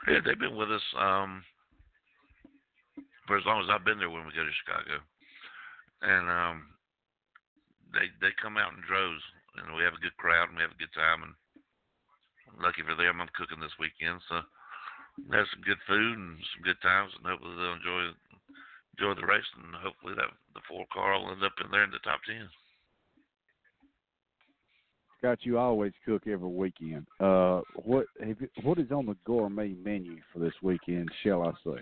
Yeah, 0.08 0.20
they've 0.26 0.40
been 0.40 0.56
with 0.56 0.72
us 0.72 0.82
um, 1.00 1.44
for 3.28 3.38
as 3.38 3.46
long 3.46 3.62
as 3.62 3.70
I've 3.70 3.86
been 3.86 4.00
there 4.00 4.10
when 4.10 4.26
we 4.26 4.34
go 4.34 4.46
to 4.46 4.60
Chicago, 4.64 5.02
and 6.02 6.30
um, 6.30 6.58
they 7.94 8.08
they 8.22 8.32
come 8.42 8.58
out 8.58 8.74
in 8.74 8.82
droves, 8.88 9.24
and 9.58 9.76
we 9.76 9.84
have 9.84 9.94
a 9.94 10.04
good 10.04 10.16
crowd 10.18 10.50
and 10.50 10.58
we 10.58 10.64
have 10.64 10.74
a 10.74 10.82
good 10.82 10.94
time. 10.94 11.24
And 11.24 11.34
lucky 12.62 12.82
for 12.86 12.96
them, 12.96 13.22
I'm 13.22 13.30
cooking 13.36 13.60
this 13.60 13.76
weekend, 13.80 14.22
so 14.30 14.42
have 15.32 15.48
some 15.54 15.66
good 15.66 15.82
food 15.88 16.18
and 16.18 16.38
some 16.54 16.64
good 16.64 16.80
times, 16.82 17.12
and 17.18 17.26
hopefully 17.26 17.56
they'll 17.56 17.80
enjoy 17.80 18.14
enjoy 18.98 19.14
the 19.20 19.28
race, 19.28 19.46
and 19.58 19.76
hopefully 19.78 20.14
that 20.18 20.30
the 20.54 20.62
four 20.68 20.86
car 20.94 21.20
will 21.20 21.32
end 21.32 21.44
up 21.44 21.54
in 21.64 21.70
there 21.70 21.84
in 21.84 21.92
the 21.92 22.02
top 22.02 22.22
ten. 22.26 22.50
Scott, 25.18 25.40
you 25.42 25.58
always 25.58 25.94
cook 26.06 26.30
every 26.30 26.48
weekend. 26.48 27.06
Uh, 27.20 27.62
what 27.74 28.06
have 28.22 28.38
you, 28.40 28.50
what 28.62 28.78
is 28.78 28.92
on 28.92 29.06
the 29.06 29.18
gourmet 29.26 29.74
menu 29.74 30.18
for 30.32 30.40
this 30.40 30.54
weekend? 30.62 31.10
Shall 31.24 31.42
I 31.42 31.52
say, 31.66 31.82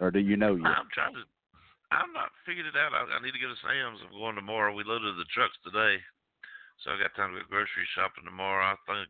or 0.00 0.10
do 0.10 0.18
you 0.18 0.36
know 0.36 0.56
yet? 0.56 0.72
I'm 0.72 0.88
trying 0.92 1.12
to. 1.14 1.24
I'm 1.92 2.10
not 2.16 2.32
figured 2.48 2.66
it 2.66 2.74
out. 2.74 2.96
I, 2.96 3.04
I 3.04 3.20
need 3.20 3.36
to 3.36 3.44
go 3.44 3.52
to 3.52 3.60
Sam's. 3.60 4.00
I'm 4.00 4.16
going 4.16 4.34
tomorrow. 4.34 4.72
We 4.72 4.82
loaded 4.82 5.14
the 5.20 5.28
trucks 5.36 5.54
today, 5.60 6.00
so 6.82 6.90
I 6.90 6.98
got 6.98 7.14
time 7.14 7.36
to 7.36 7.44
go 7.44 7.52
grocery 7.52 7.84
shopping 7.92 8.24
tomorrow. 8.24 8.72
I 8.72 8.76
think 8.88 9.08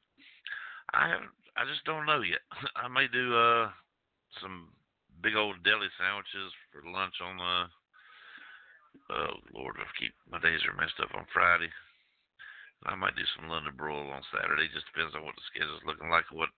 I 0.92 1.08
haven't. 1.08 1.30
I 1.56 1.62
just 1.70 1.84
don't 1.86 2.06
know 2.06 2.20
yet. 2.20 2.42
I 2.76 2.88
may 2.88 3.06
do 3.06 3.34
uh 3.34 3.70
some 4.42 4.74
big 5.22 5.36
old 5.38 5.62
deli 5.62 5.88
sandwiches 5.96 6.50
for 6.70 6.82
lunch 6.90 7.14
on 7.22 7.38
uh 7.38 7.66
oh 9.14 9.34
Lord, 9.54 9.78
I 9.78 9.86
keep 9.98 10.12
my 10.30 10.42
days 10.42 10.60
are 10.66 10.76
messed 10.76 10.98
up 11.02 11.14
on 11.14 11.26
Friday. 11.32 11.70
I 12.84 12.94
might 12.94 13.16
do 13.16 13.24
some 13.32 13.48
London 13.48 13.72
broil 13.78 14.12
on 14.12 14.20
Saturday. 14.28 14.68
Just 14.68 14.90
depends 14.92 15.16
on 15.16 15.24
what 15.24 15.32
the 15.38 15.46
schedule's 15.48 15.86
looking 15.86 16.10
like. 16.10 16.28
What 16.34 16.50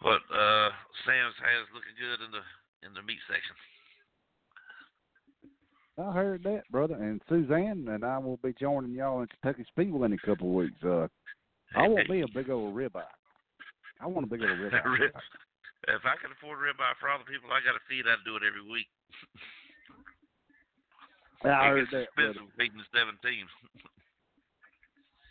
what 0.00 0.22
uh 0.30 0.70
Sam's 1.04 1.36
has 1.42 1.68
looking 1.74 1.98
good 1.98 2.24
in 2.24 2.30
the 2.32 2.44
in 2.86 2.94
the 2.94 3.02
meat 3.02 3.20
section. 3.28 3.56
I 5.98 6.12
heard 6.12 6.42
that, 6.44 6.62
brother. 6.70 6.94
And 6.94 7.20
Suzanne 7.28 7.86
and 7.88 8.04
I 8.04 8.18
will 8.18 8.38
be 8.38 8.54
joining 8.58 8.92
y'all 8.92 9.20
in 9.20 9.28
Kentucky 9.28 9.66
Speedway 9.68 10.06
in 10.06 10.12
a 10.14 10.26
couple 10.26 10.48
of 10.48 10.54
weeks. 10.54 10.82
Uh, 10.82 11.08
I 11.76 11.86
want 11.86 12.08
me 12.08 12.22
a 12.22 12.28
big 12.32 12.48
old 12.48 12.74
ribeye. 12.74 13.02
I 14.00 14.06
want 14.06 14.26
a 14.26 14.30
bigger 14.30 14.48
ribeye. 14.48 14.98
Rib- 14.98 15.12
if 15.88 16.04
I 16.04 16.16
can 16.20 16.32
afford 16.32 16.58
ribeye 16.58 16.96
for 16.98 17.08
all 17.08 17.20
the 17.20 17.30
people 17.30 17.52
I 17.52 17.60
got 17.60 17.76
to 17.76 17.84
feed, 17.88 18.08
I'd 18.08 18.24
do 18.24 18.36
it 18.36 18.42
every 18.42 18.64
week. 18.64 18.88
I 21.44 21.48
it 21.48 21.68
heard 21.68 21.88
that, 21.92 22.02
expensive 22.02 22.42
feeding 22.56 22.82
seven 22.92 23.16
teams. 23.24 23.50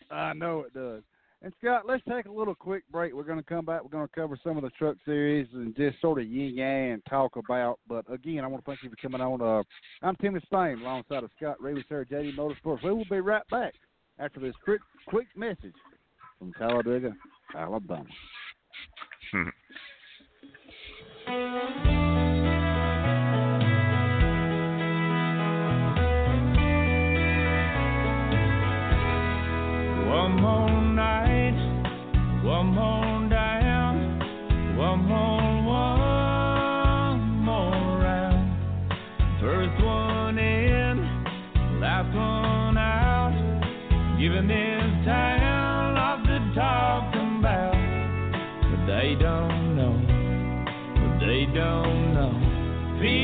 I 0.10 0.34
know 0.34 0.62
it 0.62 0.74
does. 0.74 1.04
And 1.42 1.54
Scott, 1.62 1.84
let's 1.88 2.04
take 2.10 2.26
a 2.26 2.32
little 2.32 2.56
quick 2.56 2.84
break. 2.92 3.14
We're 3.14 3.24
going 3.24 3.40
to 3.40 3.44
come 3.44 3.64
back. 3.64 3.82
We're 3.82 3.90
going 3.90 4.08
to 4.08 4.14
cover 4.14 4.38
some 4.44 4.58
of 4.58 4.64
the 4.64 4.72
truck 4.72 4.98
series 5.06 5.48
and 5.54 5.74
just 5.76 6.02
sort 6.02 6.20
of 6.20 6.28
yin 6.28 6.58
yang 6.58 6.92
and 6.94 7.06
talk 7.10 7.38
about. 7.38 7.80
But 7.88 8.12
again, 8.12 8.44
I 8.44 8.48
want 8.48 8.66
to 8.66 8.70
thank 8.70 8.84
you 8.84 8.90
for 8.90 8.98
coming 8.98 9.22
on. 9.22 9.42
Uh, 9.42 9.64
I'm 10.02 10.18
Tim 10.18 10.34
Disspain 10.34 10.82
alongside 10.82 11.24
of 11.24 11.32
Scott 11.38 11.62
Reeves 11.62 11.86
here 11.88 12.02
at 12.02 12.10
JD 12.10 12.36
Motorsports. 12.36 12.84
We 12.84 12.92
will 12.92 13.06
be 13.10 13.22
right 13.22 13.48
back 13.50 13.74
after 14.18 14.42
this 14.42 14.54
quick 14.66 14.82
quick 15.08 15.28
message 15.38 15.76
from 16.38 16.52
Talladega, 16.54 17.14
Alabama. 17.56 18.04
Hmm. 19.32 19.50
One 30.10 30.42
more 30.42 30.79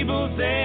People 0.05 0.29
say 0.37 0.64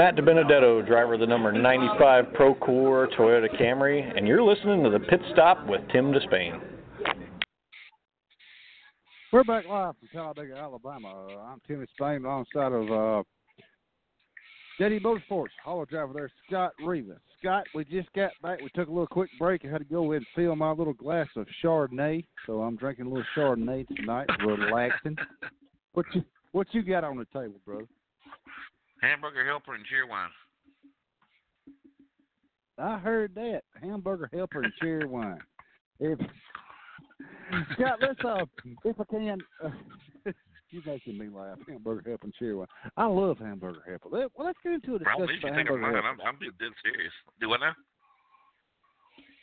Matt 0.00 0.16
DiBenedetto, 0.16 0.86
driver 0.86 1.12
of 1.12 1.20
the 1.20 1.26
number 1.26 1.52
95 1.52 2.24
Procore 2.28 3.06
Toyota 3.18 3.54
Camry, 3.60 4.10
and 4.16 4.26
you're 4.26 4.42
listening 4.42 4.82
to 4.82 4.88
the 4.88 4.98
Pit 4.98 5.20
Stop 5.34 5.66
with 5.66 5.82
Tim 5.92 6.10
Disspain. 6.10 6.58
We're 9.30 9.44
back 9.44 9.66
live 9.66 9.96
from 9.98 10.08
Talladega, 10.10 10.56
Alabama. 10.56 11.26
I'm 11.42 11.60
Tim 11.68 11.86
Disspain 11.86 12.24
alongside 12.24 12.72
of 12.72 12.90
uh, 12.90 13.22
JD 14.80 15.02
Motorsports, 15.02 15.50
hauler 15.62 15.84
driver 15.84 16.14
there, 16.14 16.30
Scott 16.48 16.72
Reva. 16.82 17.16
Scott, 17.38 17.66
we 17.74 17.84
just 17.84 18.10
got 18.14 18.30
back. 18.42 18.62
We 18.62 18.70
took 18.74 18.88
a 18.88 18.90
little 18.90 19.06
quick 19.06 19.28
break. 19.38 19.66
I 19.66 19.68
had 19.68 19.80
to 19.80 19.84
go 19.84 20.12
and 20.12 20.24
fill 20.34 20.56
my 20.56 20.70
little 20.70 20.94
glass 20.94 21.28
of 21.36 21.46
Chardonnay, 21.62 22.24
so 22.46 22.62
I'm 22.62 22.76
drinking 22.76 23.04
a 23.04 23.08
little 23.10 23.26
Chardonnay 23.36 23.86
tonight, 23.94 24.30
relaxing. 24.46 25.18
what 25.92 26.06
you 26.14 26.24
what 26.52 26.68
you 26.70 26.82
got 26.82 27.04
on 27.04 27.18
the 27.18 27.26
table, 27.26 27.60
brother? 27.66 27.84
Hamburger 29.00 29.46
helper 29.46 29.74
and 29.74 29.84
Cheerwine. 29.84 30.28
I 32.78 32.98
heard 32.98 33.34
that 33.34 33.62
hamburger 33.80 34.30
helper 34.32 34.62
and 34.62 34.72
Cheerwine. 34.82 35.38
If 36.02 36.18
Scott, 37.74 37.98
let's 38.00 38.24
uh, 38.24 38.46
if 38.84 38.98
I 38.98 39.04
can, 39.04 39.38
uh, 39.62 39.68
you're 40.70 40.82
making 40.86 41.18
me 41.18 41.28
laugh. 41.28 41.58
Hamburger 41.68 42.08
helper 42.08 42.28
and 42.28 42.34
Cheerwine. 42.40 42.68
I 42.96 43.04
love 43.04 43.36
hamburger 43.36 43.82
helper. 43.86 44.08
Let, 44.10 44.30
well, 44.34 44.46
let's 44.46 44.58
get 44.62 44.72
into 44.72 44.94
a 44.94 44.98
discussion 44.98 45.26
Probably 45.26 45.34
if 45.34 45.42
you 45.42 45.48
about 45.50 45.58
hamburger 45.58 45.92
helper. 45.92 46.08
I'm, 46.08 46.20
I'm 46.22 46.38
being 46.40 46.52
dead 46.58 46.70
serious. 46.82 47.12
Do 47.38 47.52
I 47.52 47.58
know? 47.58 47.72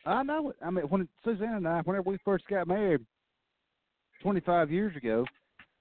I 0.08 0.24
know 0.24 0.50
it. 0.50 0.56
I 0.66 0.72
mean, 0.72 0.86
when 0.86 1.08
Suzanne 1.24 1.58
and 1.58 1.68
I, 1.68 1.82
whenever 1.82 2.10
we 2.10 2.18
first 2.26 2.48
got 2.48 2.68
married, 2.68 3.06
25 4.24 4.72
years 4.72 4.96
ago, 4.96 5.24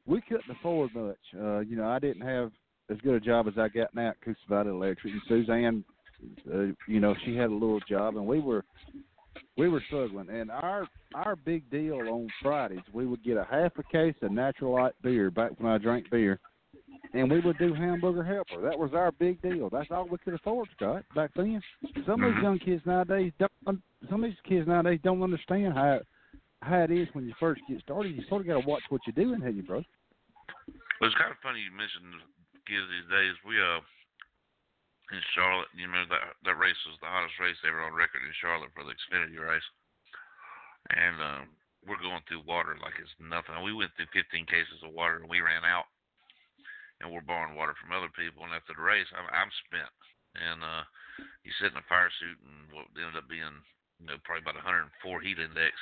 we 0.04 0.20
couldn't 0.20 0.50
afford 0.50 0.94
much. 0.94 1.16
Uh, 1.34 1.60
you 1.60 1.76
know, 1.76 1.88
I 1.88 1.98
didn't 1.98 2.26
have 2.26 2.50
as 2.90 2.98
good 2.98 3.14
a 3.14 3.20
job 3.20 3.48
as 3.48 3.54
I 3.58 3.68
got 3.68 3.94
now 3.94 4.10
at 4.10 4.20
Coosa 4.20 4.38
Valley 4.48 4.70
Electric, 4.70 5.12
and 5.12 5.22
Suzanne, 5.28 5.84
uh, 6.52 6.72
you 6.88 7.00
know, 7.00 7.14
she 7.24 7.36
had 7.36 7.50
a 7.50 7.54
little 7.54 7.80
job, 7.80 8.16
and 8.16 8.26
we 8.26 8.40
were 8.40 8.64
we 9.56 9.68
were 9.68 9.82
struggling. 9.86 10.28
And 10.28 10.50
our 10.50 10.86
our 11.14 11.36
big 11.36 11.68
deal 11.70 11.96
on 11.96 12.28
Fridays, 12.42 12.80
we 12.92 13.06
would 13.06 13.22
get 13.24 13.36
a 13.36 13.46
half 13.50 13.72
a 13.78 13.82
case 13.82 14.14
of 14.22 14.32
natural 14.32 14.74
light 14.74 14.94
beer 15.02 15.30
back 15.30 15.52
when 15.58 15.70
I 15.70 15.78
drank 15.78 16.10
beer, 16.10 16.38
and 17.12 17.30
we 17.30 17.40
would 17.40 17.58
do 17.58 17.74
hamburger 17.74 18.24
helper. 18.24 18.62
That 18.62 18.78
was 18.78 18.92
our 18.94 19.12
big 19.12 19.40
deal. 19.42 19.68
That's 19.70 19.90
all 19.90 20.08
we 20.08 20.18
could 20.18 20.34
afford, 20.34 20.68
Scott, 20.76 21.04
back 21.14 21.30
then. 21.34 21.60
Some 22.06 22.22
of 22.22 22.34
these 22.34 22.42
young 22.42 22.58
kids 22.58 22.82
nowadays 22.86 23.32
don't. 23.38 23.80
Some 24.10 24.24
of 24.24 24.30
these 24.30 24.38
kids 24.48 24.68
nowadays 24.68 25.00
don't 25.02 25.22
understand 25.22 25.74
how 25.74 26.00
how 26.62 26.80
it 26.82 26.90
is 26.90 27.08
when 27.12 27.26
you 27.26 27.34
first 27.38 27.60
get 27.68 27.80
started. 27.80 28.14
You 28.14 28.22
sort 28.28 28.42
of 28.42 28.46
got 28.46 28.60
to 28.60 28.66
watch 28.66 28.82
what 28.88 29.00
you're 29.06 29.24
doing, 29.24 29.40
have 29.40 29.54
you, 29.54 29.62
bro? 29.62 29.82
Well, 31.00 31.10
it's 31.10 31.18
kind 31.18 31.30
of 31.30 31.36
funny 31.42 31.60
you 31.60 31.70
mentioned 31.70 32.22
kids 32.66 32.86
these 32.90 33.08
days. 33.08 33.34
We 33.46 33.58
uh 33.62 33.80
in 35.14 35.22
Charlotte, 35.38 35.70
you 35.70 35.86
remember 35.86 36.18
that 36.18 36.34
that 36.42 36.58
race 36.58 36.78
was 36.82 36.98
the 36.98 37.06
hottest 37.06 37.38
race 37.38 37.58
ever 37.62 37.78
on 37.78 37.94
record 37.94 38.26
in 38.26 38.34
Charlotte 38.42 38.74
for 38.74 38.82
the 38.82 38.90
Xfinity 38.90 39.38
race, 39.38 39.68
and 40.90 41.16
um, 41.22 41.44
we're 41.86 42.02
going 42.02 42.22
through 42.26 42.42
water 42.42 42.74
like 42.82 42.98
it's 42.98 43.14
nothing. 43.22 43.54
We 43.62 43.70
went 43.70 43.94
through 43.94 44.10
15 44.10 44.50
cases 44.50 44.82
of 44.82 44.90
water 44.90 45.22
and 45.22 45.30
we 45.30 45.38
ran 45.38 45.62
out, 45.62 45.86
and 46.98 47.06
we're 47.06 47.22
borrowing 47.22 47.54
water 47.54 47.78
from 47.78 47.94
other 47.94 48.10
people. 48.18 48.42
And 48.42 48.50
after 48.50 48.74
the 48.74 48.82
race, 48.82 49.06
I'm, 49.14 49.30
I'm 49.30 49.52
spent, 49.70 49.94
and 50.42 50.58
uh, 50.66 50.82
you 51.46 51.54
sit 51.62 51.70
in 51.70 51.78
a 51.78 51.86
fire 51.86 52.10
suit 52.18 52.38
and 52.42 52.74
what 52.74 52.90
ended 52.98 53.14
up 53.14 53.30
being 53.30 53.62
you 54.02 54.10
know 54.10 54.18
probably 54.26 54.42
about 54.42 54.58
104 54.58 54.90
heat 55.22 55.38
index, 55.38 55.74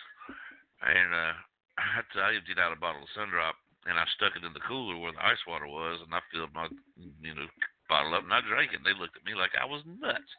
and 0.84 1.16
uh, 1.16 1.34
I 1.80 1.84
had 1.96 2.06
to 2.12 2.20
I 2.20 2.36
emptied 2.36 2.60
out 2.60 2.76
a 2.76 2.78
bottle 2.78 3.00
of 3.00 3.14
Sundrop 3.16 3.56
and 3.86 3.98
I 4.00 4.04
stuck 4.16 4.32
it 4.36 4.44
in 4.44 4.52
the 4.52 4.64
cooler 4.64 4.96
where 4.96 5.12
the 5.12 5.24
ice 5.24 5.40
water 5.46 5.68
was, 5.68 6.00
and 6.00 6.12
I 6.14 6.20
filled 6.32 6.54
my, 6.56 6.68
you 6.96 7.34
know, 7.34 7.46
bottle 7.88 8.14
up 8.16 8.24
and 8.24 8.32
I 8.32 8.40
drank 8.40 8.72
it. 8.72 8.80
And 8.80 8.86
they 8.88 8.96
looked 8.96 9.16
at 9.16 9.28
me 9.28 9.36
like 9.36 9.52
I 9.56 9.68
was 9.68 9.84
nuts. 9.84 10.30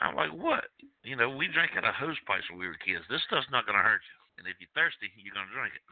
I'm 0.00 0.16
like, 0.16 0.32
what? 0.32 0.64
You 1.04 1.16
know, 1.16 1.28
we 1.28 1.50
drank 1.50 1.76
out 1.76 1.84
of 1.84 1.94
hose 1.94 2.16
pipes 2.26 2.48
when 2.48 2.58
we 2.58 2.66
were 2.66 2.78
kids. 2.80 3.04
This 3.10 3.20
stuff's 3.26 3.50
not 3.52 3.66
gonna 3.66 3.84
hurt 3.84 4.00
you, 4.00 4.18
and 4.38 4.46
if 4.48 4.56
you're 4.56 4.72
thirsty, 4.72 5.12
you're 5.18 5.34
gonna 5.34 5.52
drink 5.52 5.74
it. 5.76 5.84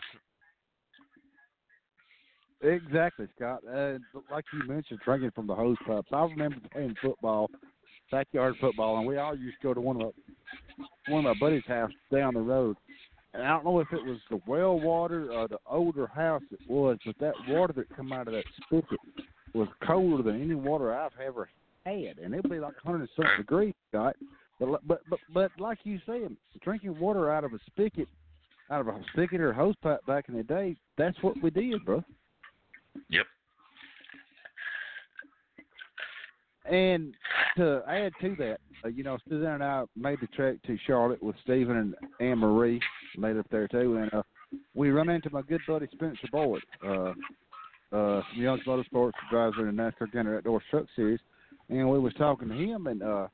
Exactly, 2.60 3.28
Scott. 3.36 3.60
Uh, 3.68 3.98
like 4.30 4.44
you 4.52 4.66
mentioned, 4.66 5.00
drinking 5.04 5.30
from 5.32 5.46
the 5.46 5.54
hose 5.54 5.76
pipes. 5.86 6.08
I 6.10 6.22
remember 6.22 6.56
playing 6.72 6.96
football, 7.00 7.50
backyard 8.10 8.56
football, 8.60 8.98
and 8.98 9.06
we 9.06 9.18
all 9.18 9.36
used 9.36 9.60
to 9.60 9.68
go 9.68 9.74
to 9.74 9.80
one 9.80 10.00
of 10.00 10.02
my, 10.02 11.12
one 11.12 11.24
of 11.24 11.36
my 11.36 11.38
buddies' 11.38 11.66
house 11.68 11.92
down 12.12 12.34
the 12.34 12.40
road. 12.40 12.76
And 13.34 13.42
I 13.42 13.48
don't 13.48 13.64
know 13.64 13.80
if 13.80 13.92
it 13.92 14.04
was 14.04 14.18
the 14.30 14.40
well 14.46 14.80
water 14.80 15.30
or 15.32 15.48
the 15.48 15.58
older 15.66 16.06
house 16.06 16.42
it 16.50 16.60
was, 16.68 16.98
but 17.04 17.18
that 17.20 17.34
water 17.48 17.72
that 17.74 17.94
come 17.94 18.12
out 18.12 18.26
of 18.26 18.34
that 18.34 18.44
spigot 18.64 18.98
was 19.54 19.68
colder 19.86 20.22
than 20.22 20.42
any 20.42 20.54
water 20.54 20.94
I've 20.94 21.12
ever 21.24 21.48
had, 21.84 22.18
and 22.18 22.34
it'd 22.34 22.50
be 22.50 22.58
like 22.58 22.74
100 22.84 23.00
and 23.00 23.08
something 23.16 23.36
degrees, 23.38 23.74
Scott. 23.90 24.16
But 24.58 24.80
but 24.86 25.00
but 25.08 25.18
but 25.32 25.50
like 25.58 25.78
you 25.84 26.00
said, 26.06 26.36
drinking 26.62 26.98
water 26.98 27.30
out 27.30 27.44
of 27.44 27.52
a 27.52 27.58
spigot, 27.66 28.08
out 28.70 28.80
of 28.80 28.88
a 28.88 29.00
spigot 29.12 29.40
or 29.40 29.50
a 29.50 29.54
hose 29.54 29.76
pipe 29.82 30.04
back 30.06 30.28
in 30.28 30.36
the 30.36 30.42
day, 30.42 30.76
that's 30.96 31.16
what 31.22 31.40
we 31.42 31.50
did, 31.50 31.84
bro. 31.84 32.02
Yep. 33.10 33.26
And 36.64 37.14
to 37.56 37.82
add 37.88 38.12
to 38.20 38.36
that, 38.38 38.58
uh, 38.84 38.88
you 38.88 39.02
know, 39.02 39.16
Suzanne 39.28 39.54
and 39.54 39.64
I 39.64 39.84
made 39.96 40.18
the 40.20 40.26
trek 40.28 40.56
to 40.66 40.76
Charlotte 40.86 41.22
with 41.22 41.36
Steven 41.42 41.76
and 41.76 41.94
Anne 42.20 42.38
Marie, 42.38 42.80
made 43.16 43.36
up 43.36 43.46
there 43.50 43.68
too, 43.68 43.96
and 43.96 44.12
uh, 44.12 44.22
we 44.74 44.90
run 44.90 45.08
into 45.08 45.30
my 45.30 45.42
good 45.42 45.60
buddy 45.66 45.86
Spencer 45.92 46.28
Boyd, 46.30 46.62
uh, 46.84 47.12
uh, 47.90 48.22
from 48.22 48.60
Motorsports, 48.66 49.12
drives 49.30 49.56
in 49.58 49.66
the 49.66 49.72
NASCAR 49.72 50.12
Gander 50.12 50.36
Outdoors 50.36 50.62
Truck 50.70 50.86
Series, 50.94 51.20
and 51.68 51.88
we 51.88 51.98
was 51.98 52.12
talking 52.14 52.48
to 52.48 52.54
him, 52.54 52.86
and 52.86 53.02
uh, 53.02 53.28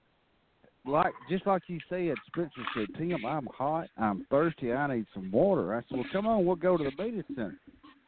like 0.87 1.12
just 1.30 1.46
like 1.46 1.62
you 1.66 1.78
said, 1.88 2.14
Spencer 2.28 2.50
said, 2.74 2.87
Tim, 2.98 3.24
I'm 3.24 3.46
hot, 3.46 3.88
I'm 3.96 4.26
thirsty, 4.30 4.72
I 4.72 4.94
need 4.94 5.06
some 5.14 5.30
water. 5.30 5.74
I 5.74 5.80
said, 5.88 5.98
well, 5.98 6.06
come 6.12 6.26
on, 6.26 6.44
we'll 6.44 6.56
go 6.56 6.76
to 6.76 6.84
the 6.84 7.02
media 7.02 7.24
center. 7.28 7.58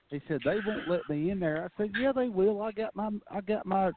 He 0.08 0.20
said 0.28 0.40
they 0.44 0.58
won't 0.64 0.88
let 0.88 1.00
me 1.08 1.30
in 1.30 1.40
there. 1.40 1.64
I 1.64 1.82
said, 1.82 1.90
yeah, 1.98 2.12
they 2.12 2.28
will. 2.28 2.62
I 2.62 2.70
got 2.72 2.94
my 2.94 3.10
I 3.30 3.40
got 3.40 3.66
my 3.66 3.90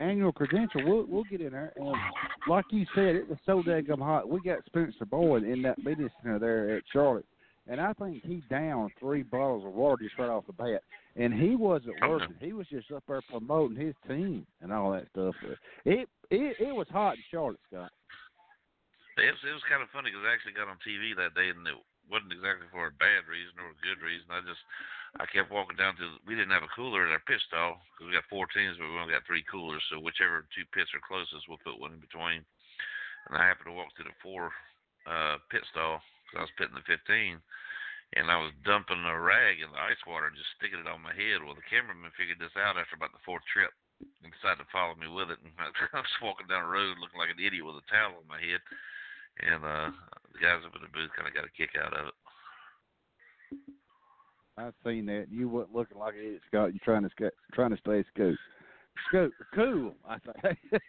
annual 0.00 0.32
credential. 0.32 0.82
We'll 0.84 1.06
we'll 1.06 1.24
get 1.24 1.40
in 1.40 1.52
there. 1.52 1.72
And 1.76 1.94
like 2.48 2.64
you 2.70 2.84
said, 2.94 3.14
it 3.14 3.28
was 3.28 3.38
so 3.46 3.62
daggum 3.62 3.98
hot. 3.98 4.28
We 4.28 4.40
got 4.40 4.64
Spencer 4.66 5.04
Boyd 5.04 5.44
in 5.44 5.62
that 5.62 5.78
media 5.78 6.08
center 6.22 6.38
there 6.38 6.76
at 6.76 6.82
Charlotte, 6.92 7.26
and 7.68 7.80
I 7.80 7.92
think 7.92 8.24
he 8.24 8.42
downed 8.50 8.90
three 8.98 9.22
bottles 9.22 9.64
of 9.64 9.72
water 9.72 10.02
just 10.02 10.18
right 10.18 10.28
off 10.28 10.46
the 10.46 10.52
bat. 10.52 10.82
And 11.16 11.34
he 11.34 11.56
wasn't 11.56 11.96
oh, 12.02 12.08
working. 12.08 12.36
He 12.40 12.52
was 12.52 12.66
just 12.70 12.90
up 12.90 13.04
there 13.06 13.20
promoting 13.30 13.76
his 13.76 13.94
team 14.08 14.46
and 14.62 14.72
all 14.72 14.92
that 14.92 15.06
stuff. 15.12 15.34
It 15.84 16.08
it 16.30 16.56
it 16.58 16.74
was 16.74 16.86
hot 16.90 17.16
in 17.16 17.22
Charlotte, 17.30 17.60
Scott. 17.68 17.90
It 19.18 19.36
was, 19.36 19.42
it 19.44 19.52
was 19.52 19.66
kind 19.68 19.82
of 19.82 19.92
funny 19.92 20.08
because 20.08 20.24
I 20.24 20.32
actually 20.32 20.56
got 20.56 20.70
on 20.70 20.80
TV 20.80 21.12
that 21.18 21.36
day, 21.36 21.52
and 21.52 21.66
it 21.66 21.76
wasn't 22.10 22.34
exactly 22.34 22.66
for 22.74 22.90
a 22.90 23.00
bad 23.00 23.30
reason 23.30 23.54
or 23.62 23.70
a 23.72 23.84
good 23.86 24.02
reason. 24.02 24.26
I 24.28 24.42
just 24.42 24.60
I 25.18 25.26
kept 25.26 25.50
walking 25.50 25.78
down 25.78 25.98
to. 25.98 26.22
We 26.22 26.38
didn't 26.38 26.54
have 26.54 26.66
a 26.66 26.76
cooler 26.76 27.06
in 27.06 27.14
our 27.14 27.22
pit 27.26 27.42
stall 27.46 27.82
because 27.90 28.06
we 28.06 28.14
got 28.14 28.26
four 28.30 28.46
teams, 28.50 28.78
but 28.78 28.86
we 28.86 28.98
only 28.98 29.14
got 29.14 29.26
three 29.26 29.42
coolers. 29.46 29.82
So 29.90 29.98
whichever 29.98 30.46
two 30.54 30.66
pits 30.70 30.94
are 30.94 31.02
closest, 31.02 31.50
we'll 31.50 31.62
put 31.62 31.80
one 31.80 31.94
in 31.94 32.02
between. 32.02 32.46
And 33.26 33.34
I 33.34 33.46
happened 33.46 33.74
to 33.74 33.78
walk 33.78 33.90
to 33.98 34.06
the 34.06 34.14
four 34.22 34.54
uh, 35.06 35.42
pit 35.50 35.66
stall 35.70 35.98
because 36.26 36.38
I 36.38 36.46
was 36.46 36.56
pitting 36.58 36.78
the 36.78 36.86
15, 36.86 37.42
and 38.14 38.30
I 38.30 38.38
was 38.38 38.54
dumping 38.62 39.02
a 39.02 39.18
rag 39.18 39.58
in 39.58 39.70
the 39.74 39.82
ice 39.82 39.98
water, 40.06 40.30
and 40.30 40.38
just 40.38 40.54
sticking 40.54 40.78
it 40.78 40.86
on 40.86 41.02
my 41.02 41.14
head. 41.14 41.42
Well, 41.42 41.58
the 41.58 41.66
cameraman 41.66 42.14
figured 42.14 42.38
this 42.38 42.54
out 42.54 42.78
after 42.78 42.94
about 42.94 43.10
the 43.10 43.26
fourth 43.26 43.42
trip 43.50 43.74
and 44.22 44.30
decided 44.32 44.62
to 44.62 44.72
follow 44.72 44.94
me 44.94 45.10
with 45.10 45.34
it. 45.34 45.42
And 45.42 45.52
I 45.58 46.00
was 46.00 46.22
walking 46.22 46.46
down 46.46 46.64
the 46.64 46.72
road 46.72 47.02
looking 47.02 47.18
like 47.18 47.34
an 47.34 47.42
idiot 47.42 47.66
with 47.66 47.82
a 47.82 47.86
towel 47.90 48.22
on 48.22 48.30
my 48.30 48.40
head. 48.40 48.62
And 49.46 49.64
uh, 49.64 49.90
the 50.32 50.38
guys 50.40 50.60
up 50.66 50.74
in 50.76 50.82
the 50.82 50.92
booth 50.92 51.10
kind 51.16 51.28
of 51.28 51.34
got 51.34 51.44
a 51.44 51.56
kick 51.56 51.70
out 51.82 51.96
of 51.96 52.06
it. 52.08 52.14
I've 54.56 54.74
seen 54.84 55.06
that. 55.06 55.26
You 55.30 55.48
weren't 55.48 55.74
looking 55.74 55.98
like 55.98 56.14
an 56.14 56.20
idiot, 56.20 56.42
Scott. 56.48 56.74
You're 56.74 56.84
trying 56.84 57.02
to 57.02 57.10
sca- 57.10 57.30
trying 57.54 57.70
to 57.70 57.78
stay 57.78 58.04
scoot. 58.12 58.38
Scoot, 59.08 59.32
cool. 59.54 59.94
I 60.06 60.18
say. 60.18 60.58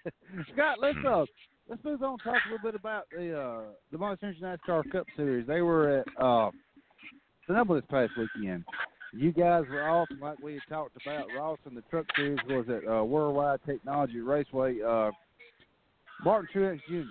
Scott, 0.53 0.77
let's 0.81 0.97
uh, 1.07 1.25
let's 1.69 1.83
move 1.83 2.03
on. 2.03 2.17
Talk 2.19 2.35
a 2.47 2.51
little 2.51 2.71
bit 2.71 2.75
about 2.75 3.05
the 3.15 3.39
uh, 3.39 3.61
the 3.91 3.97
Monster 3.97 4.27
Energy 4.27 4.41
NASCAR 4.41 4.91
Cup 4.91 5.05
Series. 5.15 5.47
They 5.47 5.61
were 5.61 5.99
at 5.99 6.07
uh, 6.21 6.51
Sonoma 7.47 7.75
this 7.75 7.89
past 7.89 8.11
weekend. 8.17 8.65
You 9.13 9.31
guys 9.31 9.63
were 9.69 9.89
off, 9.89 10.07
like 10.21 10.39
we 10.41 10.53
had 10.53 10.61
talked 10.69 10.95
about, 11.05 11.27
Ross 11.37 11.59
and 11.65 11.75
the 11.75 11.83
Truck 11.89 12.05
Series 12.15 12.39
was 12.47 12.65
at 12.69 12.89
uh, 12.89 13.03
Worldwide 13.03 13.59
Technology 13.65 14.19
Raceway. 14.19 14.81
Uh, 14.81 15.11
Martin 16.23 16.47
Truex 16.53 16.79
Jr. 16.87 17.09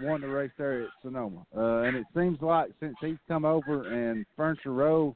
won 0.00 0.20
the 0.20 0.28
race 0.28 0.50
there 0.58 0.82
at 0.82 0.88
Sonoma, 1.02 1.46
uh, 1.56 1.82
and 1.82 1.96
it 1.96 2.06
seems 2.16 2.40
like 2.40 2.70
since 2.80 2.94
he's 3.00 3.16
come 3.28 3.44
over 3.44 3.88
and 3.88 4.24
Furniture 4.36 4.72
Row 4.72 5.14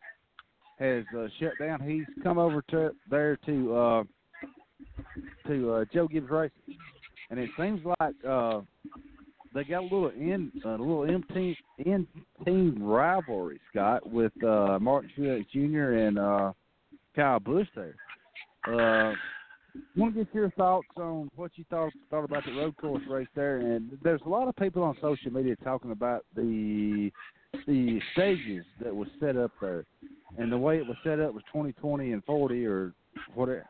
has 0.79 1.05
uh, 1.17 1.27
shut 1.41 1.53
down, 1.59 1.81
he's 1.81 2.07
come 2.23 2.39
over 2.39 2.63
to 2.71 2.91
there 3.11 3.37
to 3.47 3.77
uh, 3.77 4.05
to 5.47 5.73
uh, 5.73 5.85
Joe 5.93 6.09
Gibbs 6.09 6.31
Racing, 6.31 6.77
and 7.31 7.41
it 7.41 7.51
seems 7.59 7.81
like 8.01 8.15
uh, 8.29 8.61
they 9.55 9.65
got 9.65 9.81
a 9.81 9.83
little 9.83 10.11
in 10.11 10.53
a 10.65 10.71
little 10.71 11.05
in 11.05 11.23
team 11.35 11.57
in 11.79 12.07
team 12.45 12.81
rivalry, 12.81 13.61
Scott, 13.71 14.09
with 14.09 14.33
uh, 14.45 14.79
Martin 14.81 15.11
Truex 15.17 15.47
Jr. 15.51 16.07
and 16.07 16.19
uh, 16.19 16.53
Kyle 17.17 17.41
Busch 17.41 17.69
there. 17.75 17.95
Uh, 18.67 19.15
want 19.97 20.15
to 20.15 20.25
get 20.25 20.35
your 20.35 20.51
thoughts 20.51 20.87
on 20.97 21.29
what 21.37 21.53
you 21.57 21.65
thought 21.71 21.93
thought 22.11 22.25
about 22.25 22.45
the 22.45 22.53
road 22.53 22.77
course 22.77 23.03
race 23.09 23.29
there. 23.35 23.59
And 23.59 23.99
there's 24.03 24.21
a 24.27 24.29
lot 24.29 24.49
of 24.49 24.57
people 24.57 24.83
on 24.83 24.97
social 25.01 25.33
media 25.33 25.57
talking 25.65 25.91
about 25.93 26.25
the 26.35 27.11
the 27.67 28.01
stages 28.13 28.65
that 28.83 28.95
was 28.95 29.09
set 29.21 29.37
up 29.37 29.51
there, 29.61 29.85
and 30.37 30.53
the 30.53 30.59
way 30.59 30.77
it 30.77 30.87
was 30.87 30.97
set 31.03 31.19
up 31.19 31.33
was 31.33 31.43
20, 31.51 31.73
20, 31.73 32.13
and 32.13 32.23
40, 32.25 32.67
or 32.67 32.93
whatever, 33.35 33.67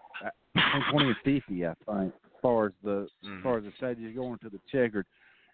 20, 0.90 1.07
and 1.07 1.16
50, 1.25 1.64
I 1.66 1.75
think, 1.87 2.12
as 2.12 2.40
far 2.42 2.66
as 2.66 2.73
the 2.83 3.09
Mm-hmm. 3.25 3.38
as 3.38 3.42
far 3.42 3.59
as 3.59 3.64
the 3.64 3.73
stages 3.77 4.14
going 4.16 4.38
to 4.38 4.49
the 4.51 4.61
checkered, 4.71 5.07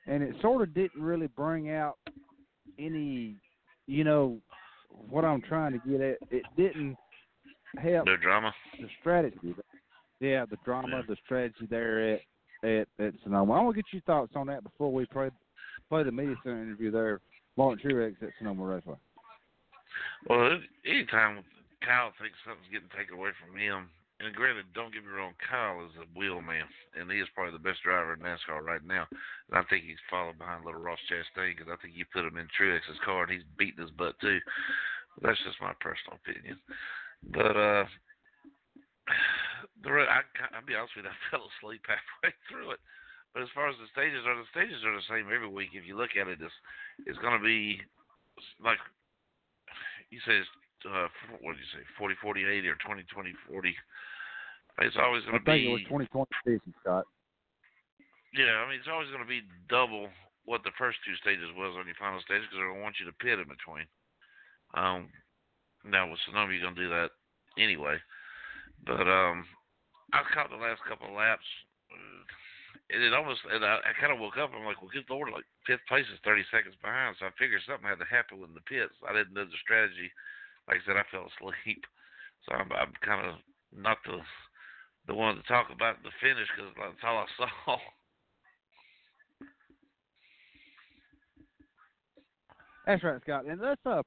and 0.07 0.23
it 0.23 0.35
sort 0.41 0.63
of 0.63 0.75
didn't 0.75 1.03
really 1.03 1.29
bring 1.29 1.71
out 1.71 1.99
any, 2.79 3.37
you 3.87 4.05
know, 4.05 4.39
what 5.11 5.25
I'm 5.25 5.43
trying 5.43 5.73
to 5.73 5.79
get 5.89 6.01
at. 6.01 6.17
It 6.31 6.45
didn't 6.57 6.97
help 7.79 8.07
No 8.07 8.17
drama. 8.17 8.53
the 8.81 8.89
strategy. 9.01 9.55
Yeah, 10.25 10.47
the 10.49 10.57
drama, 10.65 11.03
the 11.07 11.17
strategy 11.23 11.69
there 11.69 12.15
at 12.15 12.21
at 12.65 12.89
at 12.99 13.13
Sonoma. 13.23 13.53
I 13.53 13.61
want 13.61 13.77
to 13.77 13.83
get 13.83 13.93
your 13.93 14.01
thoughts 14.09 14.33
on 14.35 14.47
that 14.47 14.65
before 14.65 14.91
we 14.91 15.05
play 15.05 15.29
play 15.91 16.03
the 16.03 16.13
media 16.13 16.35
center 16.43 16.63
interview 16.63 16.91
there. 16.91 17.21
Martin 17.59 17.79
Truex 17.85 18.17
at 18.23 18.33
Sonoma 18.39 18.65
Raceway. 18.65 18.97
Well, 20.27 20.59
anytime 20.89 21.45
Kyle 21.85 22.17
thinks 22.17 22.41
something's 22.41 22.73
getting 22.73 22.89
taken 22.97 23.21
away 23.21 23.37
from 23.37 23.53
him, 23.53 23.93
and 24.19 24.35
granted, 24.35 24.65
don't 24.73 24.97
get 24.97 25.05
me 25.05 25.13
wrong, 25.13 25.37
Kyle 25.45 25.85
is 25.85 25.93
a 26.01 26.09
wheel 26.19 26.41
man, 26.41 26.65
and 26.97 27.13
he 27.13 27.21
is 27.21 27.29
probably 27.37 27.53
the 27.53 27.63
best 27.63 27.85
driver 27.85 28.17
in 28.17 28.25
NASCAR 28.25 28.65
right 28.65 28.83
now. 28.83 29.05
And 29.53 29.61
I 29.61 29.63
think 29.69 29.85
he's 29.85 30.01
following 30.09 30.41
behind 30.41 30.65
little 30.65 30.81
Ross 30.81 30.99
Chastain 31.05 31.53
because 31.53 31.69
I 31.69 31.77
think 31.85 31.93
you 31.93 32.09
put 32.09 32.25
him 32.25 32.41
in 32.41 32.49
Truex's 32.57 32.97
car 33.05 33.29
and 33.29 33.33
he's 33.33 33.47
beating 33.61 33.85
his 33.85 33.93
butt 33.93 34.17
too. 34.25 34.41
That's 35.21 35.39
just 35.45 35.61
my 35.61 35.77
personal 35.85 36.17
opinion. 36.17 36.57
But 37.29 37.55
uh, 37.61 37.85
the 39.83 39.91
I, 39.91 40.23
I'll 40.55 40.67
be 40.67 40.75
honest 40.75 40.97
with 40.97 41.05
you, 41.05 41.13
I 41.15 41.19
fell 41.31 41.49
asleep 41.59 41.83
halfway 41.87 42.35
through 42.49 42.77
it. 42.77 42.83
But 43.33 43.43
as 43.43 43.51
far 43.51 43.67
as 43.67 43.75
the 43.83 43.91
stages 43.91 44.23
are, 44.23 44.39
the 44.39 44.47
stages 44.55 44.87
are 44.87 44.95
the 44.95 45.11
same 45.11 45.27
every 45.27 45.51
week. 45.51 45.75
If 45.75 45.83
you 45.83 45.99
look 45.99 46.15
at 46.15 46.31
it, 46.31 46.39
it's 46.39 46.59
it's 47.07 47.19
going 47.19 47.35
to 47.35 47.43
be 47.43 47.83
like 48.63 48.79
you 50.11 50.23
say 50.23 50.39
it's 50.39 50.53
uh, 50.87 51.09
what 51.41 51.57
did 51.57 51.65
you 51.65 51.73
say, 51.73 51.83
40, 51.97 52.15
40, 52.21 52.45
80 52.45 52.69
or 52.69 52.77
20, 52.85 53.03
20, 53.09 53.33
40. 53.49 53.75
It's 54.85 55.01
always 55.01 55.25
going 55.25 55.41
to 55.41 55.45
think 55.45 55.65
be. 55.65 55.71
it 55.71 55.89
was 55.89 56.07
2020 56.13 56.29
season, 56.45 56.75
Scott. 56.83 57.09
Yeah, 58.37 58.63
I 58.63 58.69
mean 58.69 58.79
it's 58.79 58.91
always 58.91 59.09
going 59.11 59.25
to 59.25 59.31
be 59.31 59.43
double 59.71 60.11
what 60.45 60.63
the 60.63 60.77
first 60.77 61.01
two 61.03 61.17
stages 61.19 61.49
was 61.57 61.73
on 61.79 61.89
your 61.89 61.99
final 61.99 62.21
stage 62.21 62.45
because 62.45 62.61
they're 62.61 62.69
going 62.69 62.83
to 62.83 62.87
want 62.87 63.01
you 63.01 63.07
to 63.09 63.23
pit 63.23 63.41
in 63.41 63.49
between. 63.49 63.89
Um, 64.77 65.09
now 65.87 66.11
with 66.11 66.21
Sonoma, 66.27 66.53
you're 66.53 66.63
going 66.63 66.77
to 66.77 66.85
do 66.85 66.93
that 66.93 67.11
anyway. 67.57 67.97
But 68.85 69.09
um, 69.09 69.47
I 70.13 70.23
caught 70.35 70.51
the 70.51 70.61
last 70.61 70.83
couple 70.85 71.09
of 71.09 71.17
laps, 71.17 71.47
and 71.91 73.01
it 73.03 73.15
almost 73.15 73.41
and 73.49 73.65
I, 73.65 73.81
I 73.81 73.93
kind 73.97 74.13
of 74.13 74.21
woke 74.21 74.37
up. 74.37 74.53
I'm 74.53 74.67
like, 74.67 74.83
well, 74.83 74.93
good 74.93 75.09
lord, 75.09 75.33
like 75.33 75.49
fifth 75.67 75.87
place 75.89 76.07
is 76.13 76.21
30 76.25 76.45
seconds 76.53 76.77
behind. 76.83 77.17
So 77.19 77.27
I 77.27 77.33
figured 77.41 77.65
something 77.65 77.89
had 77.89 78.03
to 78.03 78.09
happen 78.09 78.45
in 78.45 78.53
the 78.53 78.69
pits. 78.69 78.95
I 79.07 79.17
didn't 79.17 79.33
know 79.33 79.49
the 79.49 79.65
strategy. 79.65 80.13
Like 80.69 80.85
I 80.85 80.85
said, 80.85 81.01
I 81.01 81.05
fell 81.09 81.29
asleep, 81.29 81.85
so 82.45 82.57
I'm, 82.57 82.69
I'm 82.73 82.93
kind 83.01 83.25
of 83.25 83.41
not 83.73 83.99
the 84.05 84.21
the 85.07 85.15
one 85.15 85.37
to 85.37 85.43
talk 85.45 85.69
about 85.69 86.01
the 86.03 86.13
finish 86.21 86.49
because 86.57 86.73
that's 86.77 87.05
all 87.05 87.25
I 87.25 87.29
saw. 87.37 87.77
That's 92.87 93.03
right, 93.03 93.21
Scott. 93.23 93.47
And 93.47 93.61
let's 93.61 93.81
uh 93.87 94.03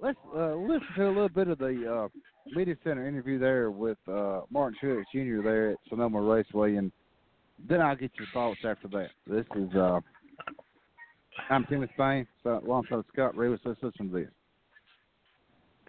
let's 0.00 0.18
uh 0.34 0.54
listen 0.54 0.86
to 0.96 1.06
a 1.06 1.14
little 1.14 1.28
bit 1.28 1.48
of 1.48 1.58
the 1.58 1.86
uh 1.86 2.08
media 2.46 2.76
center 2.84 3.06
interview 3.06 3.38
there 3.38 3.70
with 3.70 3.98
uh 4.08 4.40
Martin 4.50 4.78
Truex 4.82 5.04
Jr. 5.12 5.42
there 5.42 5.70
at 5.72 5.78
Sonoma 5.88 6.20
Raceway 6.20 6.76
and 6.76 6.92
then 7.68 7.80
I'll 7.80 7.96
get 7.96 8.10
your 8.18 8.26
thoughts 8.32 8.60
after 8.64 8.88
that. 8.88 9.10
This 9.26 9.46
is 9.56 9.74
uh 9.74 10.00
I'm 11.48 11.64
Tim 11.66 11.86
Disspain, 11.86 12.26
so 12.42 12.60
alongside 12.64 13.04
Scott 13.12 13.36
Rivas. 13.36 13.60
Let's 13.64 13.82
listen 13.82 14.08
to 14.08 14.14
this. 14.14 14.28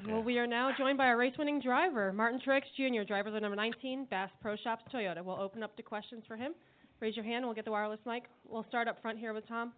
Well, 0.08 0.24
we 0.24 0.38
are 0.38 0.48
now 0.48 0.72
joined 0.78 0.98
by 0.98 1.06
our 1.06 1.18
race-winning 1.18 1.62
driver, 1.62 2.12
Martin 2.12 2.40
Truex 2.46 2.64
Jr., 2.76 3.04
driver 3.08 3.30
of 3.30 3.34
the 3.36 3.40
number 3.40 3.56
19 3.56 4.08
Bass 4.10 4.30
Pro 4.42 4.56
Shops 4.58 4.84
Toyota. 4.94 5.24
We'll 5.24 5.40
open 5.40 5.64
up 5.64 5.78
to 5.78 5.84
questions 5.84 6.24
for 6.28 6.36
him. 6.36 6.54
Raise 7.00 7.16
your 7.16 7.24
hand, 7.24 7.38
and 7.38 7.46
we'll 7.46 7.56
get 7.56 7.66
the 7.66 7.72
wireless 7.72 8.00
mic. 8.06 8.24
We'll 8.48 8.66
start 8.68 8.88
up 8.88 9.02
front 9.02 9.20
here 9.20 9.34
with 9.34 9.48
Tom. 9.48 9.72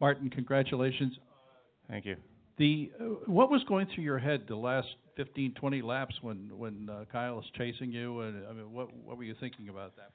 Martin, 0.00 0.28
congratulations. 0.28 1.14
Thank 1.88 2.04
you. 2.04 2.16
The 2.58 2.90
uh, 2.98 3.04
what 3.26 3.50
was 3.50 3.62
going 3.64 3.86
through 3.94 4.04
your 4.04 4.18
head 4.18 4.44
the 4.48 4.56
last 4.56 4.88
15, 5.16 5.54
20 5.54 5.82
laps 5.82 6.14
when 6.22 6.50
when 6.56 6.88
uh, 6.90 7.04
Kyle 7.10 7.36
was 7.36 7.44
chasing 7.56 7.92
you? 7.92 8.20
And 8.20 8.46
I 8.46 8.52
mean, 8.52 8.72
what 8.72 8.94
what 9.04 9.16
were 9.16 9.24
you 9.24 9.34
thinking 9.40 9.68
about 9.68 9.94
that? 9.96 10.10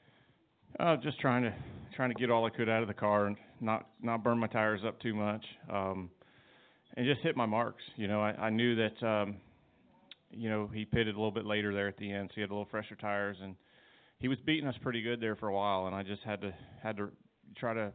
Uh, 0.80 0.96
just 0.98 1.20
trying 1.20 1.44
to 1.44 1.54
trying 1.96 2.10
to 2.10 2.16
get 2.16 2.32
all 2.32 2.46
I 2.46 2.50
could 2.50 2.70
out 2.70 2.82
of 2.82 2.88
the 2.88 2.94
car 2.94 3.28
and 3.28 3.38
not 3.60 3.88
not 4.02 4.24
burn 4.24 4.40
my 4.40 4.48
tires 4.48 4.82
up 4.86 5.00
too 5.02 5.14
much, 5.14 5.44
um, 5.72 6.10
and 6.96 7.06
just 7.06 7.22
hit 7.22 7.36
my 7.36 7.46
marks. 7.46 7.84
You 7.96 8.08
know, 8.08 8.22
I, 8.22 8.32
I 8.32 8.50
knew 8.50 8.76
that 8.76 9.06
um, 9.06 9.36
you 10.32 10.50
know 10.50 10.70
he 10.74 10.86
pitted 10.86 11.16
a 11.16 11.18
little 11.18 11.32
bit 11.32 11.46
later 11.46 11.74
there 11.74 11.88
at 11.88 11.98
the 11.98 12.12
end, 12.12 12.30
so 12.30 12.36
he 12.36 12.42
had 12.42 12.50
a 12.50 12.54
little 12.54 12.68
fresher 12.72 12.96
tires, 12.96 13.38
and 13.42 13.56
he 14.20 14.28
was 14.28 14.38
beating 14.46 14.68
us 14.68 14.76
pretty 14.82 15.02
good 15.02 15.20
there 15.20 15.36
for 15.36 15.50
a 15.50 15.54
while, 15.54 15.88
and 15.88 15.96
I 15.96 16.04
just 16.04 16.24
had 16.24 16.42
to 16.42 16.54
had 16.82 16.98
to 16.98 17.10
try 17.58 17.74
to 17.74 17.92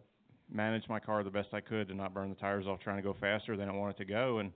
manage 0.50 0.88
my 0.88 1.00
car 1.00 1.22
the 1.22 1.30
best 1.30 1.48
I 1.52 1.60
could 1.60 1.88
to 1.88 1.94
not 1.94 2.14
burn 2.14 2.30
the 2.30 2.36
tires 2.36 2.66
off, 2.66 2.80
trying 2.80 2.96
to 2.96 3.02
go 3.02 3.16
faster 3.20 3.56
than 3.56 3.68
I 3.68 3.72
wanted 3.72 3.96
to 3.98 4.04
go, 4.04 4.38
and 4.38 4.52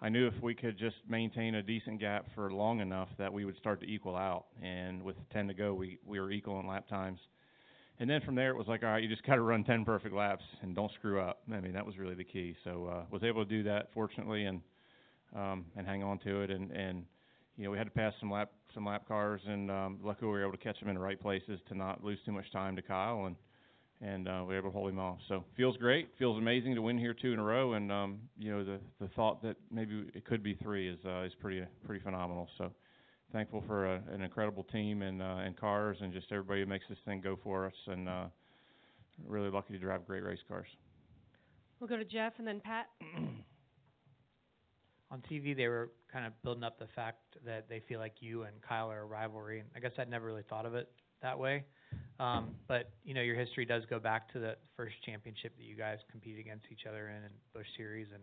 I 0.00 0.08
knew 0.08 0.26
if 0.26 0.34
we 0.42 0.54
could 0.54 0.76
just 0.76 0.96
maintain 1.08 1.54
a 1.54 1.62
decent 1.62 2.00
gap 2.00 2.26
for 2.34 2.52
long 2.52 2.80
enough 2.80 3.08
that 3.18 3.32
we 3.32 3.44
would 3.44 3.56
start 3.56 3.80
to 3.82 3.86
equal 3.86 4.16
out, 4.16 4.46
and 4.60 5.00
with 5.02 5.16
10 5.32 5.46
to 5.48 5.54
go, 5.54 5.74
we 5.74 5.98
we 6.04 6.18
were 6.18 6.32
equal 6.32 6.58
in 6.58 6.66
lap 6.66 6.88
times. 6.88 7.20
And 8.00 8.10
then 8.10 8.20
from 8.22 8.34
there, 8.34 8.50
it 8.50 8.56
was 8.56 8.66
like, 8.66 8.82
all 8.82 8.88
right, 8.88 9.02
you 9.02 9.08
just 9.08 9.22
got 9.24 9.36
to 9.36 9.42
run 9.42 9.62
10 9.62 9.84
perfect 9.84 10.12
laps 10.12 10.42
and 10.62 10.74
don't 10.74 10.90
screw 10.94 11.20
up. 11.20 11.42
I 11.52 11.60
mean, 11.60 11.72
that 11.74 11.86
was 11.86 11.98
really 11.98 12.16
the 12.16 12.24
key. 12.24 12.56
So 12.64 12.86
uh, 12.86 13.04
was 13.12 13.22
able 13.22 13.44
to 13.44 13.48
do 13.48 13.62
that, 13.64 13.90
fortunately, 13.94 14.46
and 14.46 14.60
um, 15.36 15.66
and 15.76 15.86
hang 15.86 16.02
on 16.02 16.18
to 16.20 16.40
it. 16.40 16.50
And 16.50 16.72
and 16.72 17.04
you 17.56 17.64
know, 17.64 17.70
we 17.70 17.78
had 17.78 17.84
to 17.84 17.92
pass 17.92 18.12
some 18.18 18.30
lap 18.30 18.50
some 18.74 18.86
lap 18.86 19.06
cars, 19.06 19.40
and 19.46 19.70
um, 19.70 20.00
luckily 20.02 20.26
we 20.26 20.32
were 20.32 20.42
able 20.42 20.52
to 20.52 20.64
catch 20.64 20.80
them 20.80 20.88
in 20.88 20.96
the 20.96 21.00
right 21.00 21.20
places 21.20 21.60
to 21.68 21.76
not 21.76 22.02
lose 22.02 22.18
too 22.24 22.32
much 22.32 22.50
time 22.50 22.74
to 22.74 22.82
Kyle, 22.82 23.26
and 23.26 23.36
and 24.02 24.28
uh, 24.28 24.40
we 24.46 24.54
were 24.54 24.58
able 24.58 24.70
to 24.70 24.76
hold 24.76 24.90
him 24.90 24.98
off. 24.98 25.18
So 25.28 25.44
feels 25.56 25.76
great, 25.76 26.08
feels 26.18 26.36
amazing 26.36 26.74
to 26.74 26.82
win 26.82 26.98
here 26.98 27.14
two 27.14 27.32
in 27.32 27.38
a 27.38 27.42
row, 27.42 27.74
and 27.74 27.90
um, 27.92 28.18
you 28.38 28.50
know, 28.50 28.64
the 28.64 28.78
the 29.00 29.08
thought 29.08 29.42
that 29.42 29.56
maybe 29.70 30.04
it 30.14 30.24
could 30.24 30.42
be 30.42 30.54
three 30.62 30.88
is 30.88 30.98
uh, 31.06 31.22
is 31.22 31.32
pretty 31.40 31.62
pretty 31.86 32.02
phenomenal. 32.02 32.48
So 32.58 32.72
thankful 33.32 33.62
for 33.66 33.86
a, 33.86 34.02
an 34.12 34.22
incredible 34.22 34.64
team 34.64 35.02
and 35.02 35.22
uh, 35.22 35.40
and 35.44 35.56
cars 35.56 35.98
and 36.00 36.12
just 36.12 36.26
everybody 36.32 36.60
who 36.60 36.66
makes 36.66 36.84
this 36.88 36.98
thing 37.04 37.20
go 37.20 37.38
for 37.42 37.66
us 37.66 37.74
and 37.86 38.08
uh, 38.08 38.24
really 39.26 39.50
lucky 39.50 39.72
to 39.72 39.78
drive 39.78 40.06
great 40.06 40.24
race 40.24 40.42
cars. 40.48 40.68
We'll 41.80 41.88
go 41.88 41.96
to 41.96 42.04
Jeff 42.04 42.34
and 42.38 42.46
then 42.46 42.60
Pat. 42.60 42.88
on 45.12 45.22
TV 45.30 45.54
they 45.54 45.68
were 45.68 45.90
kind 46.10 46.26
of 46.26 46.32
building 46.42 46.64
up 46.64 46.78
the 46.78 46.88
fact 46.96 47.18
that 47.44 47.68
they 47.68 47.80
feel 47.86 48.00
like 48.00 48.14
you 48.20 48.44
and 48.44 48.54
Kyle 48.66 48.90
are 48.90 49.02
a 49.02 49.04
rivalry. 49.04 49.60
And 49.60 49.68
I 49.76 49.80
guess 49.80 49.92
I'd 49.98 50.08
never 50.08 50.26
really 50.26 50.44
thought 50.48 50.64
of 50.64 50.74
it 50.74 50.90
that 51.20 51.38
way. 51.38 51.64
Um, 52.20 52.50
but 52.68 52.90
you 53.04 53.14
know, 53.14 53.22
your 53.22 53.36
history 53.36 53.64
does 53.64 53.82
go 53.88 53.98
back 53.98 54.32
to 54.32 54.38
the 54.38 54.56
first 54.76 54.94
championship 55.04 55.56
that 55.56 55.64
you 55.64 55.76
guys 55.76 55.98
competed 56.10 56.40
against 56.40 56.66
each 56.70 56.86
other 56.88 57.08
in, 57.08 57.16
in 57.16 57.30
Busch 57.54 57.66
Series. 57.76 58.08
And 58.12 58.22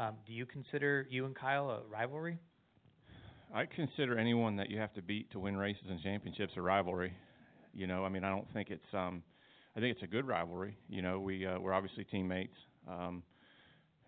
um, 0.00 0.16
do 0.26 0.32
you 0.32 0.46
consider 0.46 1.06
you 1.10 1.24
and 1.26 1.34
Kyle 1.34 1.70
a 1.70 1.80
rivalry? 1.90 2.38
I 3.54 3.66
consider 3.66 4.18
anyone 4.18 4.56
that 4.56 4.70
you 4.70 4.78
have 4.78 4.92
to 4.94 5.02
beat 5.02 5.30
to 5.32 5.38
win 5.38 5.56
races 5.56 5.84
and 5.88 6.02
championships 6.02 6.54
a 6.56 6.62
rivalry. 6.62 7.12
You 7.74 7.86
know, 7.86 8.04
I 8.04 8.08
mean, 8.08 8.24
I 8.24 8.30
don't 8.30 8.50
think 8.52 8.70
it's 8.70 8.92
um, 8.92 9.22
I 9.76 9.80
think 9.80 9.94
it's 9.94 10.02
a 10.02 10.08
good 10.08 10.26
rivalry. 10.26 10.76
You 10.88 11.02
know, 11.02 11.20
we 11.20 11.46
uh, 11.46 11.58
we're 11.58 11.72
obviously 11.72 12.04
teammates. 12.04 12.56
Um, 12.88 13.22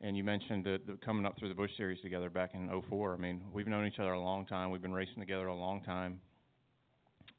and 0.01 0.17
you 0.17 0.25
mentioned 0.25 0.65
the 0.65 0.81
coming 1.05 1.27
up 1.27 1.39
through 1.39 1.49
the 1.49 1.55
Busch 1.55 1.71
Series 1.77 2.01
together 2.01 2.31
back 2.31 2.51
in 2.55 2.69
'04. 2.89 3.15
I 3.15 3.17
mean, 3.17 3.43
we've 3.53 3.67
known 3.67 3.87
each 3.87 3.99
other 3.99 4.13
a 4.13 4.21
long 4.21 4.47
time. 4.47 4.71
We've 4.71 4.83
been 4.83 4.93
racing 4.93 5.19
together 5.19 5.49
a 5.49 5.55
long 5.55 5.83
time, 5.83 6.21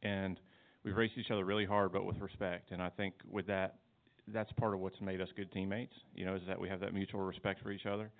and 0.04 0.40
we've 0.84 0.96
raced 0.96 1.14
each 1.18 1.32
other 1.32 1.46
really 1.46 1.66
hard, 1.66 1.92
but 1.92 2.06
with 2.06 2.20
respect. 2.20 2.72
And 2.72 2.82
I 2.82 2.90
think 2.90 3.14
with 3.30 3.48
that, 3.48 3.76
that's 4.28 4.52
part 4.54 4.74
of 4.74 4.80
what's 4.80 5.00
made 5.02 5.22
us 5.22 5.30
good 5.36 5.52
teammates. 5.52 5.94
You 6.14 6.26
know, 6.26 6.36
is 6.36 6.42
that 6.48 6.60
we 6.60 6.70
have 6.70 6.80
that 6.82 6.94
mutual 6.94 7.22
respect 7.22 7.62
for 7.62 7.72
each 7.72 7.86
other. 7.86 8.12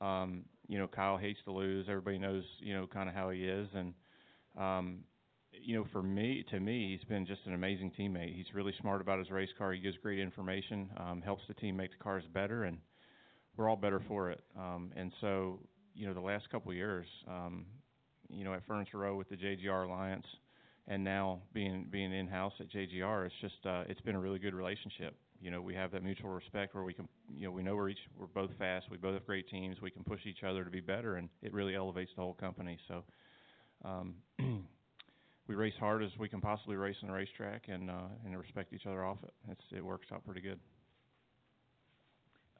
Um, 0.00 0.44
you 0.68 0.78
know, 0.78 0.88
Kyle 0.88 1.16
hates 1.16 1.38
to 1.44 1.52
lose. 1.52 1.86
Everybody 1.88 2.18
knows, 2.18 2.44
you 2.60 2.74
know, 2.74 2.86
kind 2.86 3.08
of 3.08 3.14
how 3.14 3.30
he 3.30 3.44
is, 3.44 3.68
and 3.74 3.94
um, 4.58 5.00
you 5.52 5.76
know, 5.76 5.86
for 5.92 6.02
me, 6.02 6.44
to 6.50 6.60
me, 6.60 6.96
he's 6.96 7.06
been 7.08 7.26
just 7.26 7.40
an 7.46 7.54
amazing 7.54 7.92
teammate. 7.98 8.34
He's 8.34 8.52
really 8.54 8.72
smart 8.80 9.00
about 9.00 9.18
his 9.18 9.30
race 9.30 9.50
car. 9.56 9.72
He 9.72 9.80
gives 9.80 9.96
great 9.98 10.18
information, 10.18 10.88
um, 10.96 11.22
helps 11.22 11.42
the 11.46 11.54
team 11.54 11.76
make 11.76 11.90
the 11.90 12.02
cars 12.02 12.24
better, 12.32 12.64
and 12.64 12.78
we're 13.56 13.68
all 13.68 13.76
better 13.76 14.00
for 14.08 14.30
it. 14.30 14.40
Um, 14.58 14.92
and 14.96 15.12
so, 15.20 15.60
you 15.94 16.06
know, 16.06 16.14
the 16.14 16.20
last 16.20 16.48
couple 16.50 16.70
of 16.70 16.76
years, 16.76 17.06
um, 17.28 17.66
you 18.28 18.44
know, 18.44 18.54
at 18.54 18.66
Furniture 18.66 18.98
Row 18.98 19.16
with 19.16 19.28
the 19.28 19.36
JGR 19.36 19.86
Alliance, 19.86 20.26
and 20.88 21.02
now 21.02 21.40
being 21.52 21.86
being 21.90 22.12
in 22.12 22.26
house 22.26 22.52
at 22.60 22.70
JGR, 22.70 23.26
it's 23.26 23.34
just 23.40 23.66
uh, 23.66 23.84
it's 23.88 24.00
been 24.00 24.14
a 24.14 24.20
really 24.20 24.38
good 24.38 24.54
relationship. 24.54 25.14
You 25.40 25.50
know, 25.50 25.60
we 25.60 25.74
have 25.74 25.90
that 25.92 26.04
mutual 26.04 26.30
respect 26.30 26.74
where 26.74 26.84
we 26.84 26.94
can, 26.94 27.08
you 27.34 27.46
know, 27.46 27.50
we 27.50 27.62
know 27.62 27.74
we're 27.74 27.90
each 27.90 27.98
we're 28.18 28.26
both 28.26 28.50
fast, 28.58 28.86
we 28.90 28.96
both 28.96 29.14
have 29.14 29.26
great 29.26 29.48
teams, 29.48 29.80
we 29.80 29.90
can 29.90 30.04
push 30.04 30.20
each 30.26 30.44
other 30.44 30.64
to 30.64 30.70
be 30.70 30.80
better, 30.80 31.16
and 31.16 31.28
it 31.42 31.52
really 31.52 31.74
elevates 31.74 32.10
the 32.16 32.22
whole 32.22 32.34
company. 32.34 32.78
So. 32.88 33.04
Um, 33.84 34.14
we 35.48 35.56
race 35.56 35.74
hard 35.80 36.02
as 36.02 36.10
we 36.18 36.28
can 36.28 36.40
possibly 36.40 36.76
race 36.76 36.96
on 37.02 37.08
the 37.08 37.14
racetrack, 37.14 37.64
and 37.68 37.90
uh, 37.90 38.08
and 38.24 38.38
respect 38.38 38.72
each 38.72 38.86
other 38.86 39.04
off 39.04 39.18
it. 39.24 39.32
It's, 39.50 39.64
it 39.76 39.84
works 39.84 40.06
out 40.12 40.24
pretty 40.24 40.40
good. 40.40 40.58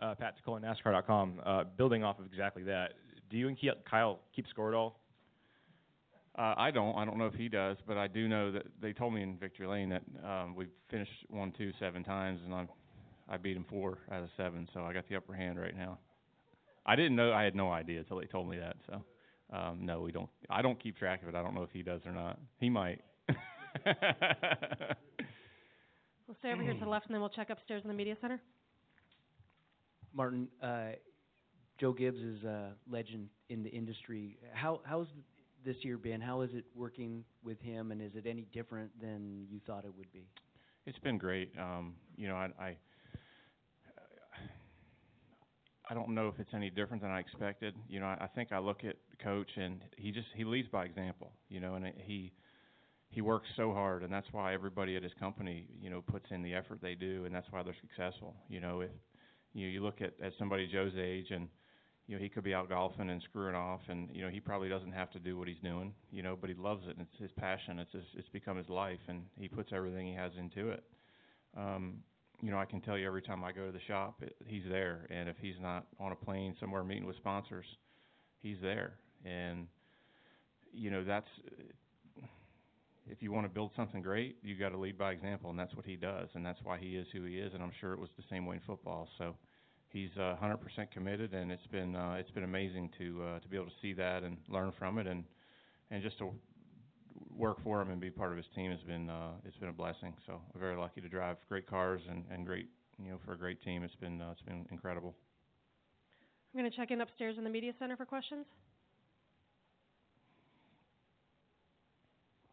Uh, 0.01 0.15
Pat 0.17 0.35
DeCola, 0.45 0.61
NASCAR.com. 0.61 1.41
Uh, 1.45 1.65
building 1.77 2.03
off 2.03 2.19
of 2.19 2.27
exactly 2.27 2.65
that, 2.65 2.95
do 3.31 3.37
you 3.37 3.49
and 3.49 3.57
Kyle 3.89 4.19
keep 4.35 4.49
score 4.49 4.69
at 4.69 4.75
all? 4.75 4.99
Uh, 6.39 6.55
I 6.57 6.71
don't. 6.71 6.97
I 6.97 7.05
don't 7.05 7.19
know 7.19 7.27
if 7.27 7.35
he 7.35 7.49
does, 7.49 7.77
but 7.87 7.99
I 7.99 8.09
do 8.09 8.27
know 8.27 8.51
that 8.53 8.65
they 8.81 8.93
told 8.95 9.13
me 9.13 9.23
in 9.23 9.37
Victory 9.37 9.67
Lane 9.67 9.91
that 9.91 10.03
um, 10.25 10.55
we've 10.55 10.71
finished 10.91 11.13
one, 11.29 11.53
two, 11.53 11.73
seven 11.79 12.03
times, 12.03 12.41
and 12.45 12.55
I 12.55 12.67
I 13.29 13.37
beat 13.37 13.57
him 13.57 13.67
four 13.69 13.99
out 14.11 14.23
of 14.23 14.31
seven, 14.37 14.67
so 14.73 14.85
I 14.85 14.93
got 14.93 15.09
the 15.09 15.17
upper 15.17 15.35
hand 15.35 15.61
right 15.61 15.77
now. 15.77 15.99
I 16.87 16.97
didn't 16.97 17.17
know. 17.17 17.33
I 17.33 17.43
had 17.43 17.55
no 17.55 17.71
idea 17.71 18.01
until 18.01 18.19
they 18.19 18.27
told 18.27 18.49
me 18.49 18.59
that. 18.59 18.77
So 18.87 19.05
um, 19.53 19.81
no, 19.83 20.01
we 20.01 20.11
don't. 20.11 20.31
I 20.49 20.63
don't 20.63 20.83
keep 20.83 20.97
track 20.97 21.23
of 21.23 21.29
it. 21.29 21.35
I 21.35 21.43
don't 21.43 21.55
know 21.55 21.63
if 21.63 21.71
he 21.71 21.83
does 21.83 22.01
or 22.07 22.13
not. 22.13 22.39
He 22.59 22.71
might. 22.71 23.03
we'll 23.87 23.97
stay 26.39 26.53
over 26.53 26.63
here 26.63 26.73
to 26.73 26.81
the 26.81 26.89
left, 26.89 27.07
and 27.07 27.15
then 27.15 27.21
we'll 27.21 27.31
check 27.31 27.51
upstairs 27.51 27.83
in 27.85 27.89
the 27.89 27.95
media 27.95 28.17
center. 28.21 28.41
Martin, 30.15 30.49
uh, 30.63 30.93
Joe 31.79 31.93
Gibbs 31.93 32.21
is 32.21 32.45
a 32.45 32.73
legend 32.91 33.29
in 33.51 33.63
the 33.63 33.71
industry. 33.71 34.39
How 34.53 34.81
how's 34.85 35.09
this 35.65 35.77
year 35.83 35.99
been? 35.99 36.21
How 36.21 36.43
is 36.43 36.51
it 36.55 36.65
working 36.75 37.25
with 37.45 37.61
him, 37.61 37.91
and 37.91 38.01
is 38.01 38.13
it 38.15 38.27
any 38.27 38.47
different 38.53 38.91
than 39.01 39.47
you 39.51 39.61
thought 39.67 39.85
it 39.85 39.95
would 39.97 40.13
be? 40.13 40.27
It's 40.87 40.99
been 40.99 41.19
great. 41.19 41.53
Um, 41.59 41.95
you 42.17 42.29
know, 42.29 42.35
I, 42.35 42.49
I 42.61 42.77
I 45.89 45.95
don't 45.95 46.11
know 46.11 46.29
if 46.29 46.39
it's 46.39 46.55
any 46.55 46.71
different 46.71 47.03
than 47.03 47.11
I 47.11 47.21
expected. 47.21 47.75
You 47.89 48.01
know, 48.01 48.07
I, 48.07 48.17
I 48.23 48.27
think 48.29 48.53
I 48.53 48.59
look 48.59 48.85
at 48.85 48.97
coach 49.23 49.51
and 49.57 49.81
he 49.97 50.11
just 50.11 50.29
he 50.35 50.45
leads 50.45 50.69
by 50.69 50.85
example. 50.85 51.33
You 51.49 51.61
know, 51.61 51.75
and 51.75 51.93
he 51.99 52.33
he 53.09 53.21
works 53.21 53.49
so 53.57 53.73
hard, 53.73 54.03
and 54.03 54.13
that's 54.13 54.27
why 54.33 54.55
everybody 54.55 54.97
at 54.97 55.03
his 55.03 55.13
company, 55.21 55.67
you 55.81 55.91
know, 55.91 56.01
puts 56.01 56.27
in 56.31 56.43
the 56.43 56.55
effort 56.55 56.79
they 56.81 56.95
do, 56.95 57.25
and 57.27 57.35
that's 57.35 57.47
why 57.51 57.63
they're 57.63 57.77
successful. 57.81 58.35
You 58.49 58.61
know, 58.61 58.81
if 58.81 58.91
you 59.53 59.67
know, 59.67 59.73
you 59.73 59.83
look 59.83 60.01
at 60.01 60.15
at 60.23 60.33
somebody 60.39 60.67
Joe's 60.67 60.95
age 60.99 61.31
and 61.31 61.49
you 62.07 62.17
know, 62.17 62.23
he 62.23 62.29
could 62.29 62.45
be 62.45 62.53
out 62.53 62.69
golfing 62.69 63.11
and 63.11 63.23
screwing 63.23 63.55
off, 63.55 63.81
and 63.89 64.09
you 64.13 64.23
know, 64.23 64.29
he 64.29 64.41
probably 64.41 64.69
doesn't 64.69 64.93
have 64.93 65.11
to 65.13 65.19
do 65.19 65.39
what 65.39 65.49
he's 65.49 65.61
doing, 65.63 65.95
you 66.11 66.23
know, 66.23 66.37
but 66.39 66.51
he 66.51 66.57
loves 66.57 66.85
it, 66.87 66.97
and 66.97 67.07
it's 67.11 67.21
his 67.21 67.31
passion. 67.33 67.79
It's 67.79 67.93
his, 67.93 68.05
it's 68.17 68.29
become 68.29 68.57
his 68.57 68.69
life, 68.69 68.99
and 69.09 69.23
he 69.37 69.49
puts 69.49 69.73
everything 69.73 70.07
he 70.07 70.15
has 70.15 70.33
into 70.39 70.71
it. 70.71 70.83
Um, 71.57 71.99
you 72.41 72.51
know, 72.51 72.59
I 72.59 72.65
can 72.65 72.81
tell 72.81 72.99
you 72.99 73.07
every 73.07 73.23
time 73.23 73.45
I 73.45 73.53
go 73.53 73.67
to 73.67 73.73
the 73.73 73.81
shop, 73.87 74.21
it, 74.23 74.35
he's 74.47 74.65
there, 74.69 75.07
and 75.11 75.29
if 75.29 75.37
he's 75.41 75.55
not 75.61 75.87
on 76.01 76.13
a 76.13 76.17
plane 76.17 76.57
somewhere 76.59 76.83
meeting 76.83 77.07
with 77.07 77.17
sponsors, 77.17 77.67
he's 78.41 78.59
there, 78.61 78.95
and 79.25 79.69
you 80.73 80.91
know, 80.91 81.05
that's 81.05 81.29
if 83.09 83.23
you 83.23 83.33
want 83.33 83.47
to 83.47 83.53
build 83.53 83.71
something 83.77 84.01
great, 84.01 84.37
you 84.43 84.57
got 84.57 84.71
to 84.71 84.79
lead 84.79 84.97
by 84.97 85.13
example, 85.13 85.51
and 85.51 85.59
that's 85.59 85.75
what 85.75 85.85
he 85.85 85.97
does, 85.97 86.29
and 86.35 86.45
that's 86.45 86.61
why 86.63 86.79
he 86.79 86.97
is 86.97 87.07
who 87.13 87.25
he 87.25 87.35
is, 87.35 87.53
and 87.55 87.63
I'm 87.63 87.73
sure 87.81 87.93
it 87.93 87.99
was 87.99 88.11
the 88.17 88.25
same 88.31 88.47
way 88.47 88.57
in 88.57 88.63
football. 88.67 89.09
So 89.19 89.35
he's 89.93 90.11
uh, 90.17 90.37
100% 90.43 90.59
committed, 90.91 91.35
and 91.35 91.53
it's 91.53 91.67
been 91.67 91.95
uh, 91.95 92.17
it's 92.19 92.31
been 92.31 92.45
amazing 92.45 92.91
to 92.99 93.23
uh, 93.23 93.39
to 93.41 93.49
be 93.49 93.57
able 93.57 93.67
to 93.67 93.73
see 93.81 93.93
that 93.93 94.23
and 94.23 94.37
learn 94.49 94.73
from 94.79 94.99
it, 94.99 95.07
and 95.07 95.25
and 95.91 96.03
just 96.03 96.19
to 96.19 96.31
work 97.37 97.63
for 97.63 97.81
him 97.81 97.91
and 97.91 98.01
be 98.01 98.11
part 98.11 98.31
of 98.31 98.37
his 98.37 98.47
team 98.55 98.71
has 98.71 98.81
been 98.81 99.11
uh, 99.11 99.33
it's 99.45 99.57
been 99.59 99.69
a 99.69 99.73
blessing. 99.73 100.15
So 100.27 100.41
we're 100.55 100.61
very 100.61 100.77
lucky 100.77 101.01
to 101.01 101.09
drive 101.09 101.37
great 101.49 101.67
cars 101.67 102.01
and, 102.09 102.25
and 102.31 102.47
great 102.47 102.69
you 102.99 103.11
know 103.11 103.19
for 103.25 103.33
a 103.33 103.39
great 103.39 103.63
team. 103.63 103.83
It's 103.83 103.95
been 103.97 104.21
uh, 104.21 104.31
it's 104.33 104.43
been 104.43 104.67
incredible. 104.71 105.15
I'm 106.55 106.61
going 106.61 106.71
to 106.71 106.77
check 106.77 106.91
in 106.91 107.01
upstairs 107.01 107.37
in 107.39 107.45
the 107.45 107.51
media 107.51 107.73
center 107.79 107.97
for 107.97 108.05
questions. 108.05 108.45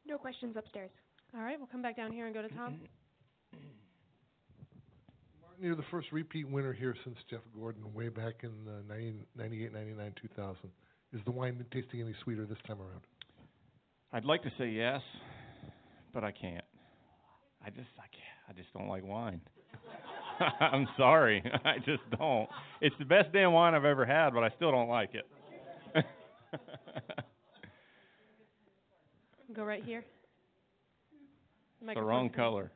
No 0.05 0.17
questions 0.17 0.55
upstairs. 0.57 0.89
All 1.35 1.41
right, 1.41 1.57
we'll 1.57 1.67
come 1.67 1.81
back 1.81 1.97
down 1.97 2.11
here 2.11 2.25
and 2.25 2.33
go 2.33 2.41
to 2.41 2.47
Tom. 2.49 2.79
You're 5.61 5.75
the 5.75 5.83
first 5.91 6.07
repeat 6.13 6.49
winner 6.49 6.71
here 6.71 6.95
since 7.03 7.17
Jeff 7.29 7.41
Gordon, 7.53 7.93
way 7.93 8.07
back 8.07 8.43
in 8.43 8.51
uh, 8.67 8.81
90, 8.87 9.25
98, 9.35 9.73
99, 9.73 10.13
2000. 10.21 10.55
Is 11.11 11.19
the 11.25 11.31
wine 11.31 11.65
tasting 11.73 11.99
any 12.01 12.15
sweeter 12.23 12.45
this 12.45 12.57
time 12.65 12.77
around? 12.79 13.01
I'd 14.13 14.23
like 14.23 14.41
to 14.43 14.51
say 14.57 14.69
yes, 14.69 15.01
but 16.13 16.23
I 16.23 16.31
can't. 16.31 16.63
I 17.65 17.69
just 17.71 17.89
I 17.97 18.07
can't. 18.11 18.23
I 18.47 18.53
just 18.53 18.71
don't 18.73 18.87
like 18.87 19.03
wine. 19.03 19.41
I'm 20.61 20.87
sorry. 20.97 21.43
I 21.65 21.77
just 21.79 22.03
don't. 22.17 22.47
It's 22.79 22.95
the 22.97 23.05
best 23.05 23.33
damn 23.33 23.51
wine 23.51 23.75
I've 23.75 23.83
ever 23.83 24.05
had, 24.05 24.29
but 24.33 24.43
I 24.43 24.49
still 24.55 24.71
don't 24.71 24.87
like 24.87 25.11
it. 25.13 25.27
Go 29.53 29.63
right 29.65 29.83
here. 29.83 30.05
It's 31.81 31.95
the 31.95 32.01
wrong 32.01 32.29
color. 32.29 32.71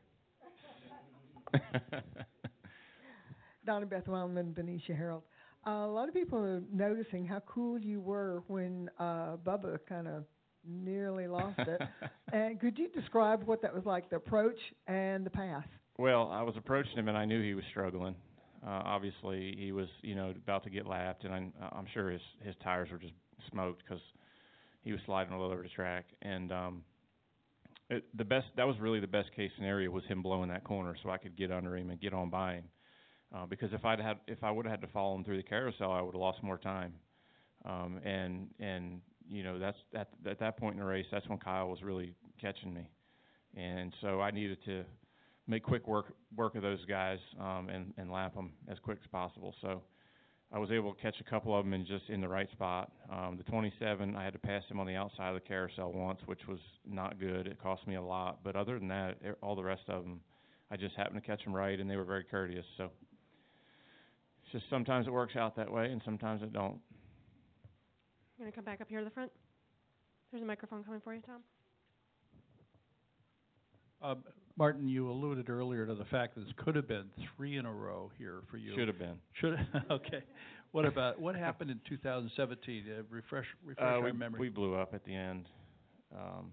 Donna 3.65 3.85
Beth 3.85 4.05
Weilenman, 4.05 4.53
Benicia 4.53 4.93
Herald. 4.93 5.23
Uh, 5.65 5.85
a 5.85 5.87
lot 5.87 6.07
of 6.09 6.13
people 6.13 6.39
are 6.39 6.61
noticing 6.71 7.25
how 7.25 7.41
cool 7.45 7.79
you 7.79 8.01
were 8.01 8.43
when 8.47 8.89
uh, 8.99 9.37
Bubba 9.45 9.79
kind 9.87 10.07
of 10.07 10.25
nearly 10.67 11.27
lost 11.27 11.59
it. 11.59 11.81
and 12.33 12.59
could 12.59 12.77
you 12.77 12.89
describe 12.89 13.43
what 13.43 13.61
that 13.61 13.73
was 13.73 13.85
like, 13.85 14.09
the 14.09 14.17
approach 14.17 14.59
and 14.87 15.25
the 15.25 15.29
pass? 15.29 15.65
Well, 15.97 16.29
I 16.31 16.41
was 16.41 16.55
approaching 16.57 16.97
him 16.97 17.07
and 17.07 17.17
I 17.17 17.25
knew 17.25 17.41
he 17.41 17.53
was 17.53 17.63
struggling. 17.69 18.15
Uh, 18.65 18.81
obviously, 18.85 19.55
he 19.57 19.71
was, 19.71 19.87
you 20.01 20.15
know, 20.15 20.29
about 20.31 20.63
to 20.63 20.69
get 20.69 20.87
lapped, 20.87 21.25
and 21.25 21.33
I'm, 21.33 21.51
I'm 21.73 21.85
sure 21.93 22.09
his 22.09 22.21
his 22.45 22.55
tires 22.63 22.89
were 22.89 22.97
just 22.97 23.13
smoked 23.51 23.83
because 23.83 24.01
he 24.83 24.93
was 24.93 25.01
sliding 25.05 25.33
all 25.33 25.43
over 25.43 25.61
the 25.61 25.69
track. 25.69 26.05
And 26.21 26.51
um, 26.53 26.83
it, 27.89 28.05
the 28.15 28.23
best 28.23 28.47
that 28.55 28.65
was 28.65 28.77
really 28.79 29.01
the 29.01 29.07
best 29.07 29.33
case 29.35 29.51
scenario 29.57 29.91
was 29.91 30.05
him 30.05 30.21
blowing 30.21 30.49
that 30.49 30.63
corner 30.63 30.95
so 31.03 31.09
I 31.09 31.17
could 31.17 31.37
get 31.37 31.51
under 31.51 31.75
him 31.75 31.89
and 31.89 31.99
get 31.99 32.13
on 32.13 32.29
by 32.29 32.55
him. 32.55 32.63
Uh, 33.33 33.45
because 33.47 33.73
if 33.73 33.83
I'd 33.83 33.99
had 33.99 34.17
if 34.27 34.43
I 34.43 34.51
would 34.51 34.65
have 34.65 34.79
had 34.79 34.81
to 34.81 34.93
follow 34.93 35.15
him 35.15 35.23
through 35.23 35.37
the 35.37 35.43
carousel, 35.43 35.91
I 35.91 36.01
would 36.01 36.13
have 36.13 36.21
lost 36.21 36.43
more 36.43 36.57
time. 36.57 36.93
Um, 37.65 37.99
and 38.03 38.47
and 38.59 39.01
you 39.27 39.43
know 39.43 39.57
that's 39.57 39.77
at 39.95 40.09
at 40.29 40.39
that 40.39 40.57
point 40.57 40.75
in 40.75 40.79
the 40.79 40.85
race, 40.85 41.05
that's 41.11 41.27
when 41.27 41.39
Kyle 41.39 41.69
was 41.69 41.81
really 41.81 42.13
catching 42.39 42.73
me, 42.73 42.87
and 43.55 43.93
so 44.01 44.21
I 44.21 44.31
needed 44.31 44.57
to 44.65 44.83
make 45.47 45.63
quick 45.63 45.87
work 45.87 46.13
work 46.35 46.55
of 46.55 46.61
those 46.61 46.83
guys 46.85 47.19
um, 47.39 47.69
and 47.69 47.93
and 47.97 48.11
lap 48.11 48.35
them 48.35 48.51
as 48.67 48.77
quick 48.79 48.99
as 49.01 49.07
possible. 49.11 49.55
So 49.61 49.81
I 50.51 50.59
was 50.59 50.69
able 50.69 50.93
to 50.93 51.01
catch 51.01 51.15
a 51.19 51.23
couple 51.23 51.57
of 51.57 51.65
them 51.65 51.73
and 51.73 51.87
just 51.87 52.09
in 52.09 52.21
the 52.21 52.27
right 52.27 52.49
spot. 52.51 52.91
Um, 53.11 53.37
the 53.37 53.43
27, 53.43 54.15
I 54.15 54.23
had 54.23 54.33
to 54.33 54.39
pass 54.39 54.61
him 54.69 54.79
on 54.79 54.85
the 54.85 54.93
outside 54.93 55.29
of 55.29 55.33
the 55.33 55.47
carousel 55.47 55.91
once, 55.91 56.19
which 56.27 56.47
was 56.47 56.59
not 56.87 57.19
good. 57.19 57.47
It 57.47 57.59
cost 57.59 57.87
me 57.87 57.95
a 57.95 58.01
lot, 58.01 58.41
but 58.43 58.55
other 58.55 58.77
than 58.77 58.87
that, 58.89 59.15
all 59.41 59.55
the 59.55 59.63
rest 59.63 59.81
of 59.87 60.03
them, 60.03 60.19
I 60.69 60.77
just 60.77 60.95
happened 60.95 61.19
to 61.19 61.25
catch 61.25 61.43
them 61.43 61.55
right, 61.55 61.79
and 61.79 61.89
they 61.89 61.95
were 61.95 62.03
very 62.03 62.23
courteous. 62.23 62.65
So 62.77 62.91
just 64.53 64.65
sometimes 64.69 65.07
it 65.07 65.11
works 65.11 65.35
out 65.35 65.55
that 65.57 65.69
way, 65.69 65.87
and 65.87 66.01
sometimes 66.05 66.41
it 66.43 66.53
don't. 66.53 66.79
I'm 68.37 68.39
going 68.39 68.51
to 68.51 68.55
come 68.55 68.63
back 68.63 68.79
up 68.79 68.87
here 68.87 68.99
to 68.99 69.05
the 69.05 69.11
front. 69.11 69.31
There's 70.31 70.43
a 70.43 70.45
microphone 70.45 70.83
coming 70.83 71.01
for 71.03 71.13
you, 71.13 71.21
Tom. 71.21 71.41
Uh, 74.01 74.15
Martin, 74.57 74.87
you 74.87 75.09
alluded 75.09 75.49
earlier 75.49 75.87
to 75.87 75.95
the 75.95 76.05
fact 76.05 76.35
that 76.35 76.41
this 76.41 76.53
could 76.57 76.75
have 76.75 76.87
been 76.87 77.05
three 77.35 77.57
in 77.57 77.65
a 77.65 77.73
row 77.73 78.11
here 78.17 78.43
for 78.51 78.57
you. 78.57 78.75
Should 78.75 78.87
have 78.87 78.99
been. 78.99 79.15
Should 79.33 79.55
okay. 79.91 80.23
What 80.71 80.85
about 80.85 81.19
what 81.19 81.35
happened 81.35 81.71
in 81.71 81.79
2017? 81.87 82.83
Uh, 82.87 83.03
refresh 83.09 83.45
refresh 83.63 83.85
uh, 83.85 83.97
our 83.97 84.01
we, 84.01 84.11
memory. 84.11 84.39
We 84.39 84.49
blew 84.49 84.75
up 84.75 84.93
at 84.93 85.03
the 85.05 85.15
end. 85.15 85.47
Um, 86.15 86.51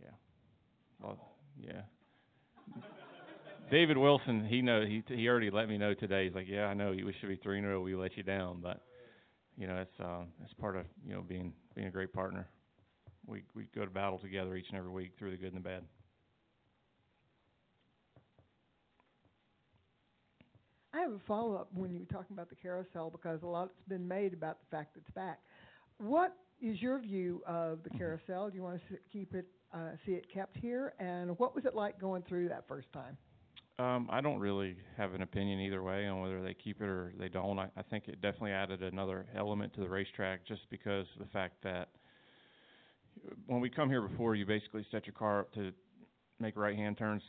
yeah. 0.00 0.10
Well, 1.02 1.18
yeah. 1.58 1.82
David 3.70 3.96
Wilson, 3.96 4.44
he 4.44 4.62
know 4.62 4.84
he 4.84 5.02
he 5.06 5.28
already 5.28 5.50
let 5.50 5.68
me 5.68 5.78
know 5.78 5.94
today. 5.94 6.24
He's 6.24 6.34
like, 6.34 6.48
yeah, 6.48 6.66
I 6.66 6.74
know 6.74 6.90
we 6.90 7.14
should 7.20 7.28
be 7.28 7.36
three 7.36 7.58
in 7.58 7.64
a 7.64 7.68
row. 7.68 7.80
We 7.80 7.94
let 7.94 8.16
you 8.16 8.24
down, 8.24 8.58
but 8.60 8.82
you 9.56 9.68
know, 9.68 9.76
it's 9.76 10.00
uh, 10.00 10.24
it's 10.42 10.52
part 10.54 10.76
of 10.76 10.86
you 11.06 11.14
know 11.14 11.22
being 11.22 11.52
being 11.74 11.86
a 11.86 11.90
great 11.90 12.12
partner. 12.12 12.48
We 13.26 13.44
we 13.54 13.66
go 13.74 13.84
to 13.84 13.90
battle 13.90 14.18
together 14.18 14.56
each 14.56 14.66
and 14.70 14.78
every 14.78 14.90
week 14.90 15.12
through 15.18 15.30
the 15.30 15.36
good 15.36 15.52
and 15.52 15.56
the 15.56 15.68
bad. 15.68 15.82
I 20.92 20.98
have 20.98 21.12
a 21.12 21.20
follow 21.28 21.54
up 21.54 21.68
when 21.72 21.92
you 21.92 22.00
were 22.00 22.06
talking 22.06 22.34
about 22.34 22.48
the 22.48 22.56
carousel 22.56 23.10
because 23.10 23.42
a 23.42 23.46
lot's 23.46 23.70
been 23.86 24.08
made 24.08 24.32
about 24.32 24.58
the 24.60 24.76
fact 24.76 24.94
that 24.94 25.02
it's 25.06 25.14
back. 25.14 25.38
What 25.98 26.34
is 26.60 26.82
your 26.82 26.98
view 26.98 27.42
of 27.46 27.84
the 27.84 27.90
carousel? 27.90 28.50
Do 28.50 28.56
you 28.56 28.62
want 28.64 28.80
to 28.88 28.96
keep 29.12 29.32
it, 29.34 29.46
uh, 29.72 29.90
see 30.04 30.12
it 30.12 30.26
kept 30.34 30.56
here? 30.56 30.94
And 30.98 31.38
what 31.38 31.54
was 31.54 31.64
it 31.64 31.76
like 31.76 32.00
going 32.00 32.24
through 32.28 32.48
that 32.48 32.66
first 32.66 32.92
time? 32.92 33.16
Um, 33.80 34.08
I 34.10 34.20
don't 34.20 34.38
really 34.38 34.76
have 34.98 35.14
an 35.14 35.22
opinion 35.22 35.58
either 35.60 35.82
way 35.82 36.06
on 36.06 36.20
whether 36.20 36.42
they 36.42 36.52
keep 36.52 36.82
it 36.82 36.84
or 36.84 37.14
they 37.18 37.30
don't. 37.30 37.58
I, 37.58 37.68
I 37.78 37.82
think 37.82 38.08
it 38.08 38.20
definitely 38.20 38.52
added 38.52 38.82
another 38.82 39.24
element 39.34 39.72
to 39.74 39.80
the 39.80 39.88
racetrack 39.88 40.46
just 40.46 40.68
because 40.68 41.06
the 41.18 41.24
fact 41.24 41.62
that 41.62 41.88
when 43.46 43.60
we 43.60 43.70
come 43.70 43.88
here 43.88 44.02
before, 44.02 44.34
you 44.34 44.44
basically 44.44 44.84
set 44.90 45.06
your 45.06 45.14
car 45.14 45.40
up 45.40 45.54
to 45.54 45.72
make 46.38 46.58
right 46.58 46.76
hand 46.76 46.98
turns 46.98 47.22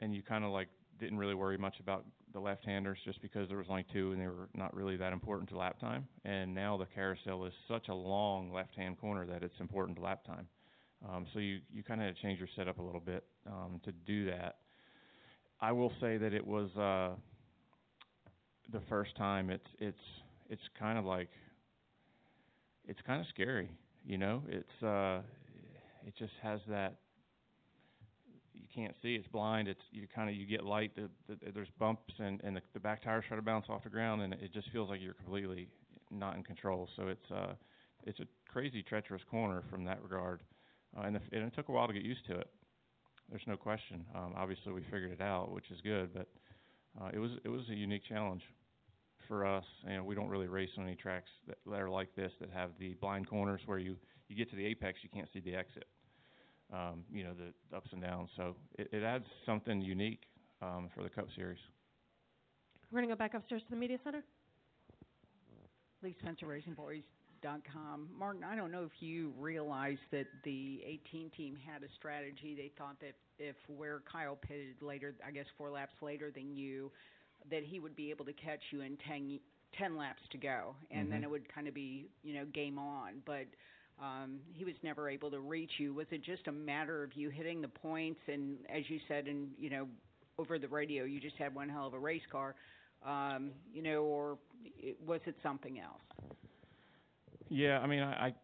and 0.00 0.14
you 0.14 0.22
kind 0.22 0.44
of 0.44 0.52
like 0.52 0.68
didn't 1.00 1.18
really 1.18 1.34
worry 1.34 1.58
much 1.58 1.80
about 1.80 2.04
the 2.32 2.38
left-handers 2.38 2.98
just 3.04 3.20
because 3.20 3.48
there 3.48 3.58
was 3.58 3.66
only 3.68 3.84
two 3.92 4.12
and 4.12 4.20
they 4.20 4.28
were 4.28 4.48
not 4.54 4.72
really 4.76 4.96
that 4.96 5.12
important 5.12 5.48
to 5.50 5.58
lap 5.58 5.80
time. 5.80 6.06
And 6.24 6.54
now 6.54 6.76
the 6.76 6.86
carousel 6.94 7.46
is 7.46 7.52
such 7.66 7.88
a 7.88 7.94
long 7.94 8.52
left-hand 8.52 9.00
corner 9.00 9.26
that 9.26 9.42
it's 9.42 9.58
important 9.58 9.98
to 9.98 10.04
lap 10.04 10.24
time. 10.24 10.46
Um, 11.08 11.26
so 11.32 11.40
you 11.40 11.58
you 11.72 11.82
kind 11.82 12.00
of 12.00 12.06
had 12.06 12.14
to 12.14 12.22
change 12.22 12.38
your 12.38 12.48
setup 12.54 12.78
a 12.78 12.82
little 12.82 13.00
bit 13.00 13.24
um, 13.48 13.80
to 13.84 13.90
do 13.90 14.26
that. 14.26 14.58
I 15.60 15.72
will 15.72 15.92
say 16.00 16.16
that 16.16 16.32
it 16.34 16.46
was 16.46 16.70
uh, 16.76 17.14
the 18.72 18.80
first 18.88 19.16
time. 19.16 19.50
It's 19.50 19.68
it's 19.78 19.96
it's 20.50 20.62
kind 20.78 20.98
of 20.98 21.04
like 21.04 21.30
it's 22.86 23.00
kind 23.06 23.20
of 23.20 23.26
scary, 23.28 23.70
you 24.04 24.18
know. 24.18 24.42
It's 24.48 24.82
uh, 24.82 25.20
it 26.06 26.14
just 26.18 26.32
has 26.42 26.60
that 26.68 26.96
you 28.52 28.66
can't 28.74 28.94
see. 29.02 29.14
It's 29.14 29.28
blind. 29.28 29.68
It's 29.68 29.80
you 29.90 30.06
kind 30.14 30.28
of 30.28 30.36
you 30.36 30.46
get 30.46 30.64
light. 30.64 30.92
The, 30.96 31.08
the, 31.28 31.52
there's 31.52 31.68
bumps 31.78 32.14
and 32.18 32.40
and 32.42 32.56
the, 32.56 32.62
the 32.72 32.80
back 32.80 33.02
tires 33.02 33.24
try 33.28 33.36
to 33.36 33.42
bounce 33.42 33.66
off 33.68 33.84
the 33.84 33.90
ground, 33.90 34.22
and 34.22 34.34
it 34.34 34.52
just 34.52 34.70
feels 34.70 34.90
like 34.90 35.00
you're 35.00 35.14
completely 35.14 35.68
not 36.10 36.36
in 36.36 36.42
control. 36.42 36.88
So 36.96 37.08
it's 37.08 37.30
uh, 37.30 37.54
it's 38.04 38.20
a 38.20 38.26
crazy 38.48 38.82
treacherous 38.82 39.22
corner 39.30 39.62
from 39.70 39.84
that 39.84 40.02
regard, 40.02 40.42
uh, 40.96 41.02
and, 41.02 41.16
the, 41.16 41.20
and 41.32 41.44
it 41.44 41.54
took 41.54 41.68
a 41.68 41.72
while 41.72 41.86
to 41.86 41.92
get 41.92 42.02
used 42.02 42.26
to 42.26 42.38
it. 42.38 42.48
There's 43.34 43.48
no 43.48 43.56
question. 43.56 44.04
Um, 44.14 44.32
obviously, 44.36 44.72
we 44.72 44.82
figured 44.82 45.10
it 45.10 45.20
out, 45.20 45.50
which 45.50 45.68
is 45.72 45.80
good, 45.82 46.14
but 46.14 46.28
uh, 47.00 47.10
it 47.12 47.18
was 47.18 47.32
it 47.44 47.48
was 47.48 47.62
a 47.68 47.74
unique 47.74 48.02
challenge 48.08 48.42
for 49.26 49.44
us. 49.44 49.64
You 49.88 49.96
know, 49.96 50.04
we 50.04 50.14
don't 50.14 50.28
really 50.28 50.46
race 50.46 50.70
on 50.78 50.84
any 50.84 50.94
tracks 50.94 51.30
that, 51.48 51.58
that 51.68 51.80
are 51.80 51.90
like 51.90 52.14
this 52.14 52.30
that 52.40 52.50
have 52.50 52.70
the 52.78 52.94
blind 53.00 53.28
corners 53.28 53.60
where 53.66 53.78
you 53.78 53.96
you 54.28 54.36
get 54.36 54.48
to 54.50 54.56
the 54.56 54.64
apex, 54.64 55.00
you 55.02 55.08
can't 55.12 55.28
see 55.32 55.40
the 55.40 55.56
exit 55.56 55.86
um, 56.72 57.04
you 57.12 57.24
know, 57.24 57.32
the 57.34 57.76
ups 57.76 57.88
and 57.92 58.02
downs. 58.02 58.30
So 58.36 58.56
it, 58.78 58.88
it 58.92 59.02
adds 59.02 59.24
something 59.44 59.80
unique 59.80 60.22
um, 60.62 60.88
for 60.94 61.02
the 61.02 61.10
Cup 61.10 61.26
Series. 61.36 61.58
We're 62.90 63.00
going 63.00 63.08
to 63.08 63.14
go 63.14 63.18
back 63.18 63.34
upstairs 63.34 63.62
to 63.62 63.70
the 63.70 63.76
media 63.76 63.98
center. 64.04 64.22
Lee 66.02 66.14
Spencer 66.20 66.46
Racing 66.46 66.74
Boys. 66.74 67.02
Com. 67.70 68.08
Martin, 68.18 68.42
I 68.42 68.56
don't 68.56 68.72
know 68.72 68.84
if 68.84 69.02
you 69.02 69.34
realized 69.38 70.00
that 70.12 70.24
the 70.44 70.80
18 70.86 71.28
team 71.36 71.54
had 71.54 71.82
a 71.82 71.92
strategy. 71.94 72.54
They 72.56 72.72
thought 72.78 72.96
that 73.02 73.12
if 73.38 73.56
where 73.68 74.02
Kyle 74.10 74.36
pitted 74.36 74.80
later, 74.80 75.14
I 75.26 75.30
guess 75.30 75.46
four 75.56 75.70
laps 75.70 75.94
later 76.02 76.30
than 76.30 76.56
you, 76.56 76.90
that 77.50 77.62
he 77.62 77.80
would 77.80 77.96
be 77.96 78.10
able 78.10 78.24
to 78.24 78.32
catch 78.32 78.60
you 78.70 78.80
in 78.80 78.96
10, 79.08 79.38
10 79.78 79.96
laps 79.96 80.22
to 80.32 80.38
go, 80.38 80.74
and 80.90 81.02
mm-hmm. 81.02 81.12
then 81.12 81.24
it 81.24 81.30
would 81.30 81.52
kind 81.52 81.68
of 81.68 81.74
be 81.74 82.06
you 82.22 82.34
know 82.34 82.44
game 82.46 82.78
on. 82.78 83.22
But 83.26 83.46
um, 84.02 84.40
he 84.52 84.64
was 84.64 84.74
never 84.82 85.08
able 85.08 85.30
to 85.30 85.40
reach 85.40 85.72
you. 85.78 85.94
Was 85.94 86.06
it 86.10 86.24
just 86.24 86.46
a 86.48 86.52
matter 86.52 87.04
of 87.04 87.10
you 87.14 87.30
hitting 87.30 87.60
the 87.60 87.68
points? 87.68 88.20
And 88.26 88.56
as 88.74 88.82
you 88.88 88.98
said, 89.08 89.26
and 89.26 89.48
you 89.58 89.70
know, 89.70 89.86
over 90.38 90.58
the 90.58 90.68
radio, 90.68 91.04
you 91.04 91.20
just 91.20 91.36
had 91.36 91.54
one 91.54 91.68
hell 91.68 91.86
of 91.86 91.94
a 91.94 91.98
race 91.98 92.22
car, 92.30 92.54
um, 93.06 93.50
you 93.72 93.82
know, 93.82 94.02
or 94.02 94.38
was 95.06 95.20
it 95.26 95.36
something 95.42 95.78
else? 95.78 96.02
Yeah, 97.48 97.78
I 97.78 97.86
mean, 97.86 98.02
I 98.02 98.26
I, 98.26 98.34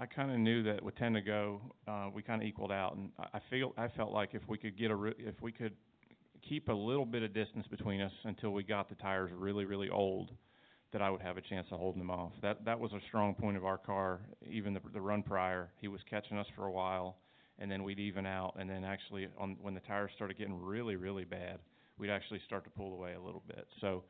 I 0.00 0.06
kind 0.06 0.30
of 0.30 0.38
knew 0.38 0.62
that 0.62 0.82
with 0.82 0.96
ten 0.96 1.12
to 1.12 1.20
go, 1.20 1.60
uh, 1.86 2.08
we 2.14 2.22
kind 2.22 2.40
of 2.40 2.48
equaled 2.48 2.72
out, 2.72 2.96
and 2.96 3.10
I, 3.34 3.38
feel 3.50 3.74
I 3.76 3.88
felt 3.88 4.12
like 4.12 4.30
if 4.32 4.40
we 4.48 4.56
could 4.56 4.78
get 4.78 4.90
a 4.90 4.94
re- 4.96 5.14
if 5.18 5.34
we 5.42 5.52
could 5.52 5.74
keep 6.48 6.70
a 6.70 6.72
little 6.72 7.04
bit 7.04 7.22
of 7.22 7.34
distance 7.34 7.66
between 7.70 8.00
us 8.00 8.12
until 8.24 8.52
we 8.52 8.62
got 8.62 8.88
the 8.88 8.94
tires 8.94 9.30
really 9.36 9.66
really 9.66 9.90
old 9.90 10.30
that 10.94 11.02
I 11.02 11.10
would 11.10 11.20
have 11.20 11.36
a 11.36 11.42
chance 11.42 11.66
of 11.70 11.78
holding 11.78 12.00
him 12.00 12.10
off. 12.10 12.32
That 12.40 12.64
that 12.64 12.80
was 12.80 12.92
a 12.94 13.00
strong 13.08 13.34
point 13.34 13.58
of 13.58 13.66
our 13.66 13.76
car. 13.76 14.20
Even 14.50 14.72
the 14.72 14.80
the 14.94 15.02
run 15.02 15.22
prior, 15.22 15.68
he 15.82 15.88
was 15.88 16.00
catching 16.08 16.38
us 16.38 16.46
for 16.56 16.64
a 16.64 16.72
while, 16.72 17.18
and 17.58 17.70
then 17.70 17.84
we'd 17.84 17.98
even 17.98 18.24
out, 18.24 18.54
and 18.58 18.70
then 18.70 18.84
actually 18.84 19.28
on 19.38 19.58
when 19.60 19.74
the 19.74 19.80
tires 19.80 20.12
started 20.16 20.38
getting 20.38 20.58
really 20.58 20.96
really 20.96 21.24
bad, 21.26 21.58
we'd 21.98 22.08
actually 22.08 22.40
start 22.46 22.64
to 22.64 22.70
pull 22.70 22.94
away 22.94 23.12
a 23.12 23.20
little 23.20 23.42
bit. 23.46 23.68
So, 23.82 24.04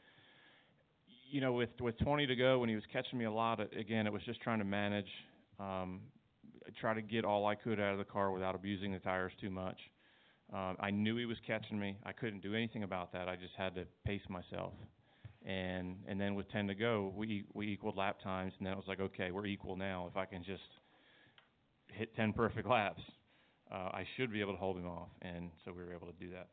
you 1.32 1.41
know, 1.41 1.53
with 1.53 1.70
with 1.80 1.99
20 1.99 2.28
to 2.28 2.36
go, 2.36 2.61
when 2.61 2.68
he 2.68 2.76
was 2.76 2.84
catching 2.93 3.18
me 3.18 3.24
a 3.24 3.32
lot, 3.32 3.59
again, 3.76 4.07
it 4.07 4.12
was 4.12 4.22
just 4.22 4.41
trying 4.41 4.61
to 4.61 4.64
manage, 4.64 5.09
um, 5.61 6.00
try 6.80 6.94
to 6.94 7.02
get 7.02 7.24
all 7.24 7.46
I 7.46 7.54
could 7.54 7.78
out 7.78 7.92
of 7.92 7.98
the 7.98 8.04
car 8.04 8.32
without 8.32 8.54
abusing 8.54 8.92
the 8.92 8.98
tires 8.98 9.32
too 9.40 9.50
much. 9.50 9.78
Um, 10.52 10.76
I 10.80 10.90
knew 10.90 11.16
he 11.16 11.26
was 11.26 11.38
catching 11.46 11.78
me. 11.78 11.96
I 12.04 12.12
couldn't 12.12 12.42
do 12.42 12.54
anything 12.54 12.82
about 12.82 13.12
that. 13.12 13.28
I 13.28 13.36
just 13.36 13.54
had 13.56 13.74
to 13.76 13.84
pace 14.04 14.22
myself 14.28 14.72
and 15.44 15.96
and 16.06 16.20
then 16.20 16.34
with 16.34 16.50
10 16.50 16.68
to 16.68 16.74
go, 16.74 17.12
we 17.16 17.44
we 17.54 17.68
equaled 17.68 17.96
lap 17.96 18.20
times, 18.22 18.52
and 18.58 18.66
then 18.66 18.74
it 18.74 18.76
was 18.76 18.86
like, 18.86 19.00
okay, 19.00 19.30
we're 19.30 19.46
equal 19.46 19.76
now. 19.76 20.06
If 20.11 20.16
I 20.16 20.26
can 20.26 20.44
just 20.44 20.62
hit 21.88 22.14
10 22.14 22.32
perfect 22.32 22.68
laps, 22.68 23.02
uh, 23.72 23.90
I 23.92 24.06
should 24.16 24.32
be 24.32 24.40
able 24.40 24.52
to 24.52 24.58
hold 24.58 24.76
him 24.76 24.86
off, 24.86 25.08
and 25.22 25.50
so 25.64 25.72
we 25.72 25.82
were 25.82 25.94
able 25.94 26.06
to 26.06 26.12
do 26.20 26.30
that. 26.32 26.48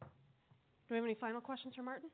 Do 0.00 0.06
we 0.90 0.96
have 0.96 1.04
any 1.04 1.14
final 1.14 1.40
questions 1.40 1.74
for 1.74 1.82
Martin? 1.82 2.10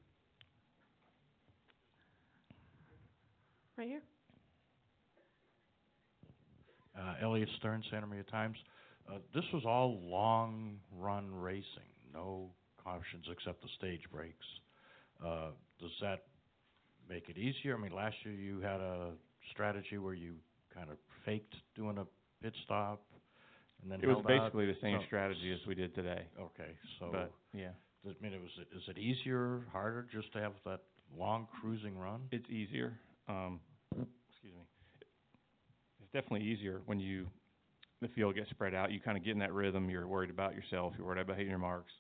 Right 3.77 3.89
here. 3.89 4.03
Uh, 6.99 7.15
Elliot 7.23 7.49
Stern, 7.59 7.83
Santa 7.91 8.07
Maria 8.07 8.23
Times. 8.25 8.57
Uh, 9.09 9.19
this 9.35 9.45
was 9.53 9.65
all 9.67 9.99
long 10.03 10.77
run 10.99 11.33
racing, 11.35 11.89
no 12.13 12.51
cautions 12.83 13.25
except 13.31 13.63
the 13.63 13.69
stage 13.79 14.03
breaks. 14.13 14.47
Uh, 15.25 15.51
does 15.81 15.91
that 16.01 16.25
make 17.09 17.29
it 17.29 17.39
easier? 17.39 17.77
I 17.77 17.81
mean, 17.81 17.93
last 17.93 18.17
year 18.25 18.35
you 18.35 18.61
had 18.61 18.81
a 18.81 19.13
strategy 19.53 19.99
where 19.99 20.15
you 20.15 20.35
kind 20.75 20.91
of 20.91 20.97
faked 21.25 21.55
doing 21.75 21.99
a 21.99 22.07
pit 22.43 22.53
stop 22.65 23.03
and 23.83 23.91
then 23.91 24.01
it 24.03 24.07
was 24.07 24.25
basically 24.27 24.69
out. 24.69 24.75
the 24.75 24.81
same 24.81 24.99
So- 25.01 25.07
strategy 25.07 25.53
as 25.53 25.67
we 25.67 25.75
did 25.75 25.95
today. 25.95 26.27
Okay, 26.39 26.77
so 26.99 27.09
But, 27.11 27.33
yeah. 27.53 27.71
Does 28.05 28.13
it 28.17 28.23
mean 28.23 28.33
it 28.33 28.41
was 28.41 28.51
is 28.73 28.89
it 28.89 28.99
easier, 28.99 29.65
harder 29.73 30.03
just 30.13 30.33
to 30.33 30.41
have 30.41 30.53
that 30.65 30.81
long 31.17 31.47
cruising 31.61 31.97
run? 31.97 32.29
It's 32.33 32.49
easier. 32.51 32.99
Um, 33.29 33.61
excuse 33.91 34.01
me. 34.01 34.05
It's 34.05 34.22
definitely 36.13 36.47
easier 36.47 36.83
when 36.87 37.01
you 37.01 37.27
the 38.01 38.09
field 38.09 38.35
gets 38.35 38.51
spread 38.51 38.75
out. 38.75 38.91
You 38.91 39.01
kind 39.01 39.17
of 39.17 39.25
get 39.25 39.31
in 39.31 39.39
that 39.39 39.53
rhythm. 39.53 39.89
You're 39.89 40.09
worried 40.09 40.31
about 40.31 40.55
yourself. 40.55 40.93
You're 40.99 41.07
worried 41.07 41.21
about 41.21 41.37
hitting 41.37 41.51
your 41.51 41.59
marks. 41.59 41.93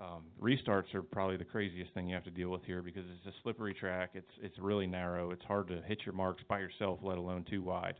Um, 0.00 0.24
restarts 0.40 0.92
are 0.94 1.02
probably 1.02 1.36
the 1.36 1.44
craziest 1.44 1.92
thing 1.92 2.08
you 2.08 2.14
have 2.14 2.24
to 2.24 2.30
deal 2.30 2.48
with 2.48 2.64
here 2.64 2.82
because 2.82 3.04
it's 3.16 3.26
a 3.26 3.38
slippery 3.42 3.74
track. 3.74 4.10
It's 4.14 4.30
it's 4.42 4.58
really 4.58 4.86
narrow. 4.86 5.30
It's 5.30 5.44
hard 5.44 5.68
to 5.68 5.82
hit 5.82 6.00
your 6.04 6.14
marks 6.14 6.42
by 6.48 6.58
yourself, 6.58 6.98
let 7.02 7.18
alone 7.18 7.44
too 7.48 7.62
wide. 7.62 7.94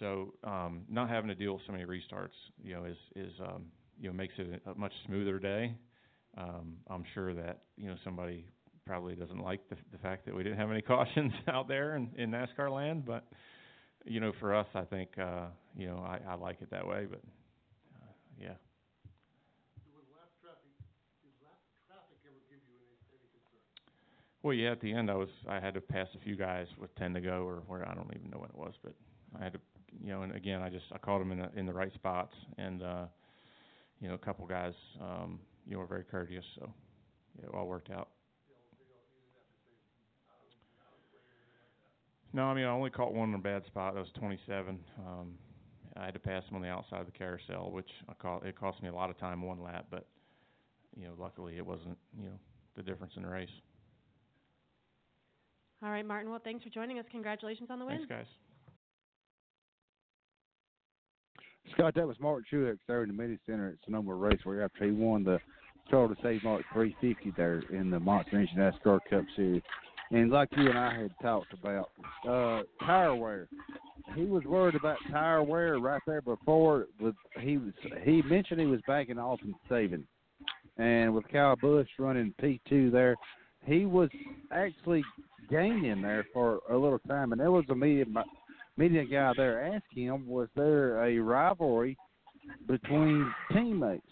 So 0.00 0.34
um, 0.42 0.82
not 0.88 1.08
having 1.08 1.28
to 1.28 1.34
deal 1.34 1.52
with 1.52 1.62
so 1.66 1.72
many 1.72 1.84
restarts, 1.84 2.34
you 2.60 2.74
know, 2.74 2.84
is 2.84 2.96
is 3.14 3.32
um, 3.40 3.66
you 4.00 4.08
know 4.08 4.14
makes 4.14 4.34
it 4.38 4.62
a, 4.66 4.74
much 4.74 4.92
smoother 5.06 5.38
day. 5.38 5.76
Um, 6.36 6.78
I'm 6.88 7.04
sure 7.14 7.34
that 7.34 7.60
you 7.76 7.86
know 7.86 7.96
somebody 8.02 8.46
probably 8.86 9.14
doesn't 9.14 9.40
like 9.40 9.60
the 9.68 9.76
the 9.92 9.98
fact 9.98 10.24
that 10.26 10.34
we 10.34 10.42
didn't 10.42 10.58
have 10.58 10.70
any 10.72 10.82
cautions 10.96 11.32
out 11.46 11.68
there 11.68 11.94
in, 11.94 12.10
in 12.16 12.30
NASCAR 12.30 12.74
land, 12.74 13.04
but 13.04 13.26
you 14.04 14.20
know, 14.20 14.32
for 14.40 14.54
us, 14.54 14.66
I 14.74 14.82
think 14.82 15.10
uh, 15.18 15.46
you 15.76 15.86
know 15.86 15.98
I, 15.98 16.20
I 16.28 16.34
like 16.34 16.62
it 16.62 16.70
that 16.70 16.86
way. 16.86 17.06
But 17.08 17.20
uh, 17.96 18.12
yeah. 18.40 18.56
So 19.84 19.90
with 19.96 20.06
left 20.16 20.32
traffic 20.40 20.72
did 21.22 21.32
last 21.44 21.62
traffic 21.86 22.16
ever 22.24 22.40
give 22.48 22.60
you 22.68 22.80
any 23.12 23.28
good 23.32 23.44
stuff? 23.48 23.64
Well, 24.42 24.54
yeah. 24.54 24.72
At 24.72 24.80
the 24.80 24.92
end, 24.92 25.10
I 25.10 25.14
was 25.14 25.30
I 25.48 25.60
had 25.60 25.74
to 25.74 25.80
pass 25.80 26.08
a 26.14 26.20
few 26.24 26.36
guys 26.36 26.66
with 26.78 26.94
ten 26.96 27.14
to 27.14 27.20
go, 27.20 27.44
or 27.44 27.62
where 27.66 27.86
I 27.88 27.94
don't 27.94 28.10
even 28.14 28.30
know 28.30 28.38
when 28.38 28.50
it 28.50 28.56
was, 28.56 28.74
but 28.82 28.94
I 29.38 29.44
had 29.44 29.52
to, 29.54 29.60
you 30.02 30.12
know. 30.12 30.22
And 30.22 30.34
again, 30.34 30.62
I 30.62 30.70
just 30.70 30.86
I 30.92 30.98
caught 30.98 31.18
them 31.18 31.32
in 31.32 31.38
the 31.38 31.50
in 31.58 31.66
the 31.66 31.74
right 31.74 31.92
spots, 31.94 32.34
and 32.58 32.82
uh, 32.82 33.04
you 34.00 34.08
know, 34.08 34.14
a 34.14 34.18
couple 34.18 34.46
guys, 34.46 34.74
um, 35.00 35.38
you 35.66 35.74
know, 35.74 35.80
were 35.80 35.86
very 35.86 36.04
courteous, 36.04 36.44
so 36.56 36.72
yeah, 37.38 37.46
it 37.46 37.54
all 37.54 37.66
worked 37.66 37.90
out. 37.90 38.08
No, 42.32 42.44
I 42.44 42.54
mean 42.54 42.64
I 42.64 42.70
only 42.70 42.90
caught 42.90 43.12
one 43.12 43.30
in 43.30 43.34
a 43.34 43.38
bad 43.38 43.64
spot. 43.66 43.94
That 43.94 44.00
was 44.00 44.10
27. 44.18 44.78
Um, 44.98 45.34
I 45.96 46.04
had 46.04 46.14
to 46.14 46.20
pass 46.20 46.44
him 46.48 46.56
on 46.56 46.62
the 46.62 46.68
outside 46.68 47.00
of 47.00 47.06
the 47.06 47.12
carousel, 47.12 47.70
which 47.72 47.88
I 48.08 48.14
caught. 48.14 48.46
It 48.46 48.58
cost 48.58 48.82
me 48.82 48.88
a 48.88 48.94
lot 48.94 49.10
of 49.10 49.18
time 49.18 49.42
one 49.42 49.62
lap, 49.62 49.86
but 49.90 50.06
you 50.96 51.04
know, 51.04 51.14
luckily 51.18 51.56
it 51.56 51.66
wasn't 51.66 51.98
you 52.16 52.26
know 52.26 52.38
the 52.76 52.82
difference 52.82 53.14
in 53.16 53.22
the 53.22 53.28
race. 53.28 53.48
All 55.82 55.90
right, 55.90 56.06
Martin. 56.06 56.30
Well, 56.30 56.40
thanks 56.42 56.62
for 56.62 56.70
joining 56.70 56.98
us. 56.98 57.06
Congratulations 57.10 57.70
on 57.70 57.78
the 57.78 57.86
win. 57.86 57.96
Thanks, 57.96 58.10
guys. 58.10 58.26
Scott, 61.72 61.94
that 61.94 62.06
was 62.06 62.18
Mark 62.20 62.44
Truex 62.52 62.78
there 62.86 63.02
in 63.02 63.08
the 63.08 63.14
Mini 63.14 63.38
Center 63.46 63.68
at 63.68 63.74
Sonoma 63.84 64.14
Raceway 64.14 64.60
after 64.60 64.84
he 64.84 64.90
won 64.90 65.24
the 65.24 65.38
Toyota/Save 65.90 66.44
Mart 66.44 66.64
350 66.72 67.32
there 67.36 67.62
in 67.70 67.90
the 67.90 67.98
Monster 67.98 68.36
Energy 68.36 68.52
NASCAR 68.56 69.00
Cup 69.08 69.24
Series. 69.36 69.62
And 70.12 70.30
like 70.30 70.48
you 70.56 70.68
and 70.68 70.78
I 70.78 71.02
had 71.02 71.12
talked 71.22 71.52
about, 71.52 71.90
uh, 72.28 72.62
tire 72.84 73.14
wear. 73.14 73.48
He 74.16 74.24
was 74.24 74.42
worried 74.44 74.74
about 74.74 74.96
tire 75.12 75.42
wear 75.42 75.78
right 75.78 76.02
there 76.04 76.20
before. 76.20 76.86
With 77.00 77.14
he 77.40 77.58
was 77.58 77.72
he 78.02 78.20
mentioned 78.22 78.60
he 78.60 78.66
was 78.66 78.80
backing 78.88 79.18
off 79.18 79.38
and 79.44 79.54
saving, 79.68 80.04
and 80.78 81.14
with 81.14 81.28
Kyle 81.28 81.54
Busch 81.54 81.88
running 81.98 82.34
P 82.40 82.60
two 82.68 82.90
there, 82.90 83.14
he 83.64 83.86
was 83.86 84.10
actually 84.50 85.04
gaining 85.48 86.02
there 86.02 86.26
for 86.32 86.58
a 86.68 86.76
little 86.76 86.98
time. 87.06 87.30
And 87.30 87.40
there 87.40 87.52
was 87.52 87.64
a 87.70 87.74
media 87.76 88.04
media 88.76 89.04
guy 89.04 89.32
there 89.36 89.74
asking 89.74 90.06
him, 90.06 90.26
was 90.26 90.48
there 90.56 91.04
a 91.04 91.18
rivalry 91.18 91.96
between 92.66 93.32
teammates? 93.52 94.02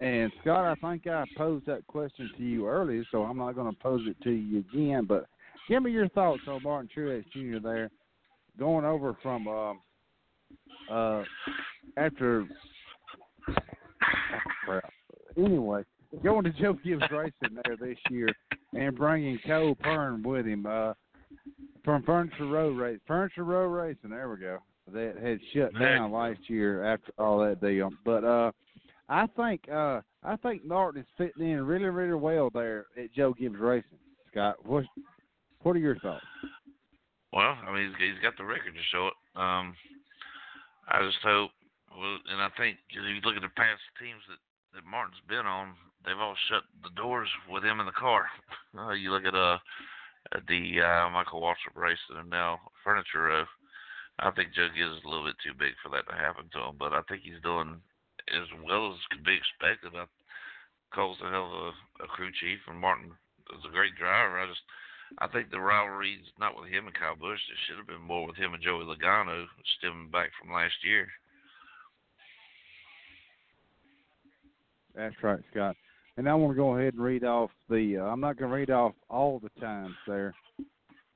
And 0.00 0.32
Scott, 0.40 0.64
I 0.64 0.74
think 0.88 1.06
I 1.06 1.24
posed 1.36 1.66
that 1.66 1.86
question 1.86 2.30
to 2.36 2.42
you 2.42 2.66
earlier, 2.66 3.04
so 3.10 3.22
I'm 3.22 3.36
not 3.36 3.54
going 3.54 3.70
to 3.70 3.78
pose 3.80 4.00
it 4.06 4.16
to 4.22 4.30
you 4.30 4.64
again. 4.72 5.04
But 5.06 5.26
give 5.68 5.82
me 5.82 5.90
your 5.90 6.08
thoughts 6.08 6.40
on 6.48 6.62
Martin 6.62 6.88
Truex 6.96 7.24
Jr. 7.32 7.58
there, 7.62 7.90
going 8.58 8.86
over 8.86 9.14
from 9.22 9.46
uh, 9.46 10.92
uh, 10.92 11.24
after. 11.98 12.46
Anyway, 15.36 15.84
going 16.24 16.44
to 16.44 16.52
Joe 16.52 16.76
Gibbs 16.84 17.02
Racing 17.10 17.58
there 17.64 17.76
this 17.76 17.98
year 18.10 18.28
and 18.72 18.96
bringing 18.96 19.38
Cole 19.46 19.76
Pearn 19.76 20.22
with 20.22 20.46
him 20.46 20.66
uh, 20.66 20.94
from 21.84 22.02
Furniture 22.04 22.46
Row 22.46 22.70
Race. 22.70 22.98
Furniture 23.06 23.44
Row 23.44 23.66
Racing, 23.66 24.10
there 24.10 24.30
we 24.30 24.38
go. 24.38 24.58
That 24.92 25.16
had 25.22 25.38
shut 25.54 25.78
down 25.78 26.10
last 26.10 26.40
year 26.48 26.84
after 26.84 27.12
all 27.18 27.38
that 27.40 27.60
deal. 27.60 27.90
But 28.04 28.24
uh, 28.24 28.50
I 29.10 29.26
think 29.36 29.68
uh, 29.68 30.00
I 30.22 30.36
think 30.36 30.64
Martin 30.64 31.02
is 31.02 31.08
fitting 31.18 31.50
in 31.50 31.66
really, 31.66 31.90
really 31.90 32.14
well 32.14 32.48
there 32.54 32.86
at 32.96 33.12
Joe 33.12 33.34
Gibbs 33.34 33.58
Racing. 33.58 33.98
Scott, 34.30 34.64
what 34.64 34.84
what 35.62 35.74
are 35.74 35.80
your 35.80 35.98
thoughts? 35.98 36.24
Well, 37.32 37.58
I 37.66 37.74
mean, 37.74 37.90
he's, 37.90 38.14
he's 38.14 38.22
got 38.22 38.38
the 38.38 38.44
record 38.44 38.72
to 38.72 38.90
show 38.90 39.08
it. 39.08 39.14
Um, 39.34 39.74
I 40.88 41.02
just 41.02 41.18
hope, 41.22 41.50
and 41.90 42.40
I 42.40 42.48
think 42.56 42.78
if 42.90 43.02
you 43.02 43.20
look 43.26 43.34
at 43.34 43.42
the 43.42 43.54
past 43.58 43.82
teams 43.98 44.22
that 44.30 44.38
that 44.78 44.86
Martin's 44.86 45.18
been 45.28 45.42
on, 45.44 45.74
they've 46.06 46.18
all 46.18 46.38
shut 46.48 46.62
the 46.86 46.94
doors 46.94 47.28
with 47.50 47.64
him 47.64 47.80
in 47.80 47.86
the 47.86 47.98
car. 47.98 48.26
Uh, 48.70 48.94
you 48.94 49.10
look 49.10 49.24
at 49.26 49.34
uh 49.34 49.58
the 50.46 50.78
uh, 50.78 51.10
Michael 51.10 51.42
Waltrip 51.42 51.74
racing 51.74 52.22
and 52.22 52.30
now 52.30 52.60
Furniture 52.84 53.26
Row. 53.26 53.44
I 54.20 54.30
think 54.30 54.54
Joe 54.54 54.68
Gibbs 54.70 54.94
is 54.94 55.04
a 55.04 55.08
little 55.08 55.26
bit 55.26 55.34
too 55.42 55.58
big 55.58 55.74
for 55.82 55.90
that 55.90 56.06
to 56.06 56.14
happen 56.14 56.46
to 56.54 56.70
him, 56.70 56.76
but 56.78 56.92
I 56.92 57.02
think 57.08 57.22
he's 57.26 57.42
doing 57.42 57.82
as 58.34 58.48
well 58.64 58.92
as 58.92 59.10
could 59.10 59.24
be 59.24 59.36
expected. 59.36 59.92
I, 59.94 60.06
Cole's 60.94 61.18
a 61.22 61.30
hell 61.30 61.50
of 61.50 61.74
a, 62.00 62.04
a 62.04 62.08
crew 62.08 62.30
chief, 62.40 62.58
and 62.66 62.78
Martin 62.78 63.12
is 63.54 63.64
a 63.66 63.72
great 63.72 63.94
driver. 63.96 64.40
I 64.40 64.46
just 64.46 64.62
I 65.18 65.26
think 65.26 65.50
the 65.50 65.60
rivalry's 65.60 66.26
not 66.38 66.58
with 66.58 66.70
him 66.70 66.86
and 66.86 66.94
Kyle 66.94 67.16
Busch. 67.16 67.40
It 67.50 67.58
should 67.66 67.78
have 67.78 67.86
been 67.86 68.06
more 68.06 68.26
with 68.26 68.36
him 68.36 68.54
and 68.54 68.62
Joey 68.62 68.84
Logano, 68.84 69.46
stemming 69.78 70.10
back 70.10 70.30
from 70.38 70.54
last 70.54 70.74
year. 70.84 71.08
That's 74.94 75.14
right, 75.22 75.40
Scott. 75.50 75.76
And 76.16 76.28
I 76.28 76.34
want 76.34 76.52
to 76.52 76.56
go 76.56 76.76
ahead 76.76 76.94
and 76.94 77.02
read 77.02 77.24
off 77.24 77.50
the. 77.68 77.98
Uh, 77.98 78.04
I'm 78.04 78.20
not 78.20 78.36
going 78.36 78.50
to 78.50 78.56
read 78.56 78.70
off 78.70 78.92
all 79.08 79.40
the 79.40 79.60
times 79.60 79.94
there 80.06 80.34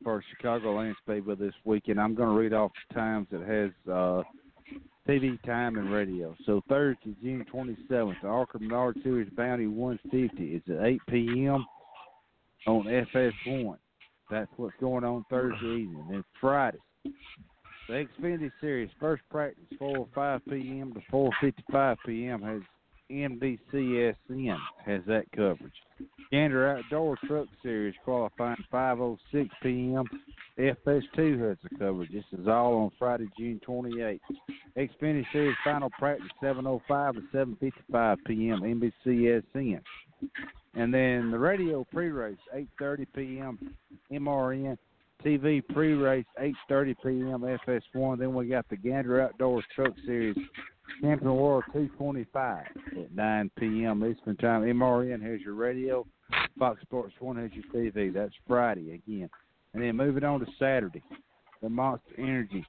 for 0.03 0.23
Chicagoland 0.43 0.95
Speedway 1.03 1.35
this 1.35 1.55
weekend. 1.65 2.01
I'm 2.01 2.15
going 2.15 2.29
to 2.29 2.41
read 2.41 2.53
off 2.53 2.73
the 2.89 2.95
times 2.95 3.27
that 3.31 3.43
has 3.43 3.93
uh, 3.93 4.23
TV 5.09 5.42
time 5.44 5.76
and 5.76 5.92
radio. 5.92 6.34
So 6.46 6.62
Thursday, 6.68 7.14
June 7.22 7.44
27th, 7.52 8.14
the 8.22 8.28
ARCA 8.28 8.59
Menard 8.59 8.96
Series 9.02 9.28
Bounty 9.36 9.66
150 9.66 10.44
is 10.44 10.62
at 10.68 10.84
8 10.84 11.00
p.m. 11.09 11.66
on 12.66 12.84
FS1. 12.84 13.76
That's 14.30 14.50
what's 14.57 14.74
going 14.80 15.05
on 15.05 15.24
Thursday 15.28 15.82
evening. 15.82 16.07
Then 16.11 16.24
Friday, 16.40 16.78
the 17.88 18.07
Xfinity 18.18 18.50
Series 18.61 18.88
first 18.98 19.22
practice 19.30 19.64
4 19.78 19.98
or 19.98 20.09
5 20.14 20.40
p.m. 20.48 20.94
to 20.94 21.00
4:55 21.12 21.96
p.m. 22.07 22.42
has 22.42 22.62
NBCSN 23.11 24.57
has 24.86 25.02
that 25.07 25.24
coverage. 25.36 25.72
Gander 26.32 26.76
Outdoor 26.78 27.18
Truck 27.26 27.48
Series 27.62 27.94
qualifying 28.05 28.57
5:06 28.72 29.18
p.m. 29.62 30.05
FS2 30.59 31.48
has 31.48 31.59
the 31.62 31.78
coverage. 31.78 32.11
This 32.12 32.24
is 32.32 32.48
all 32.48 32.76
on 32.76 32.90
Friday, 32.98 33.28
June 33.38 33.61
28th. 33.66 34.20
Xfinity 34.77 35.25
Series 35.33 35.57
final 35.62 35.91
practice 35.99 36.29
7:05 36.43 37.14
to 37.14 37.20
7:55 37.93 38.16
p.m. 38.27 38.61
NBCSN. 39.07 39.81
And 40.75 40.93
then 40.93 41.31
the 41.31 41.39
radio 41.39 41.87
pre-race 41.93 42.37
8:30 42.81 43.07
p.m. 43.14 43.77
MRN. 44.11 44.77
TV 45.25 45.62
pre-race 45.72 46.27
8:30 46.70 46.95
p.m. 47.03 47.59
FS1. 47.66 48.18
Then 48.18 48.35
we 48.35 48.47
got 48.47 48.68
the 48.68 48.77
Gander 48.77 49.22
Outdoors 49.22 49.64
Truck 49.75 49.95
Series 50.05 50.37
Camping 51.01 51.35
World 51.35 51.64
225 51.72 52.64
at 52.99 53.14
9 53.14 53.51
p.m. 53.59 54.05
Eastern 54.05 54.37
Time. 54.37 54.62
MRN 54.62 55.22
has 55.22 55.41
your 55.41 55.55
radio. 55.55 56.07
Fox 56.59 56.81
Sports 56.83 57.14
1 57.20 57.37
has 57.37 57.51
your 57.53 57.93
TV. 57.93 58.12
That's 58.12 58.35
Friday 58.47 58.95
again. 58.95 59.31
And 59.72 59.83
then 59.83 59.97
moving 59.97 60.25
on 60.25 60.41
to 60.41 60.47
Saturday, 60.59 61.03
the 61.62 61.68
Monster 61.68 62.14
Energy 62.18 62.64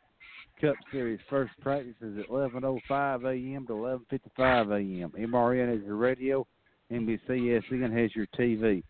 Cup 0.61 0.75
Series 0.91 1.19
first 1.29 1.51
practice 1.61 1.95
is 2.01 2.17
at 2.19 2.29
11:05 2.29 3.25
a.m. 3.25 3.67
to 3.67 3.73
11:55 3.73 4.71
a.m. 4.71 5.11
MRN 5.17 5.73
has 5.73 5.85
your 5.85 5.95
radio. 5.95 6.45
NBCSN 6.91 7.91
has 8.01 8.15
your 8.15 8.27
TV. 8.37 8.83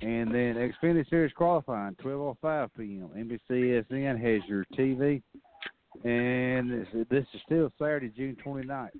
And 0.00 0.34
then 0.34 0.54
Xfinity 0.56 1.08
Series 1.08 1.32
qualifying 1.32 1.94
12:05 1.96 2.70
p.m. 2.76 3.10
NBCSN 3.16 4.20
has 4.20 4.48
your 4.48 4.64
TV. 4.76 5.22
And 6.04 6.70
this, 6.70 7.06
this 7.08 7.24
is 7.34 7.40
still 7.46 7.72
Saturday, 7.78 8.12
June 8.14 8.36
29th. 8.44 8.90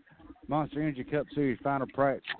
Monster 0.48 0.82
Energy 0.82 1.04
Cup 1.04 1.26
Series 1.34 1.58
final 1.62 1.86
practice 1.92 2.30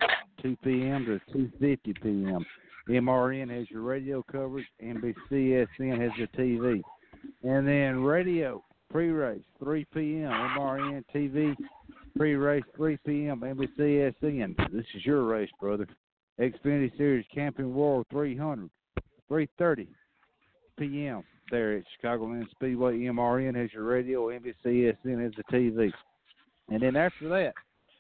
2 0.43 0.57
p.m. 0.63 1.05
to 1.05 1.39
2:50 1.39 2.03
p.m. 2.03 2.47
MRN 2.89 3.51
has 3.51 3.69
your 3.71 3.83
radio 3.83 4.25
coverage. 4.31 4.67
NBCSN 4.83 6.01
has 6.01 6.11
your 6.17 6.29
TV. 6.39 6.81
And 7.43 7.67
then 7.67 8.03
radio 8.03 8.63
pre-race 8.97 9.43
3 9.59 9.85
p.m. 9.93 10.31
MRN 10.59 11.05
TV 11.15 11.55
pre-race 12.17 12.63
3 12.77 12.97
p.m. 13.05 13.43
NBCSN. 13.43 14.57
This 14.73 14.87
is 14.95 15.05
your 15.05 15.25
race, 15.25 15.51
brother. 15.61 15.87
Xfinity 16.41 16.97
Series 16.97 17.27
Camping 17.35 17.75
World 17.75 18.07
300 18.11 18.71
3:30 19.31 19.89
p.m. 20.79 21.23
there 21.51 21.77
at 21.77 21.85
Chicagoland 22.03 22.49
Speedway. 22.53 23.01
MRN 23.01 23.55
has 23.57 23.71
your 23.75 23.85
radio. 23.85 24.29
NBCSN 24.29 25.23
has 25.23 25.33
the 25.37 25.45
TV. 25.53 25.93
And 26.71 26.81
then 26.81 26.97
after 26.97 27.29
that, 27.29 27.53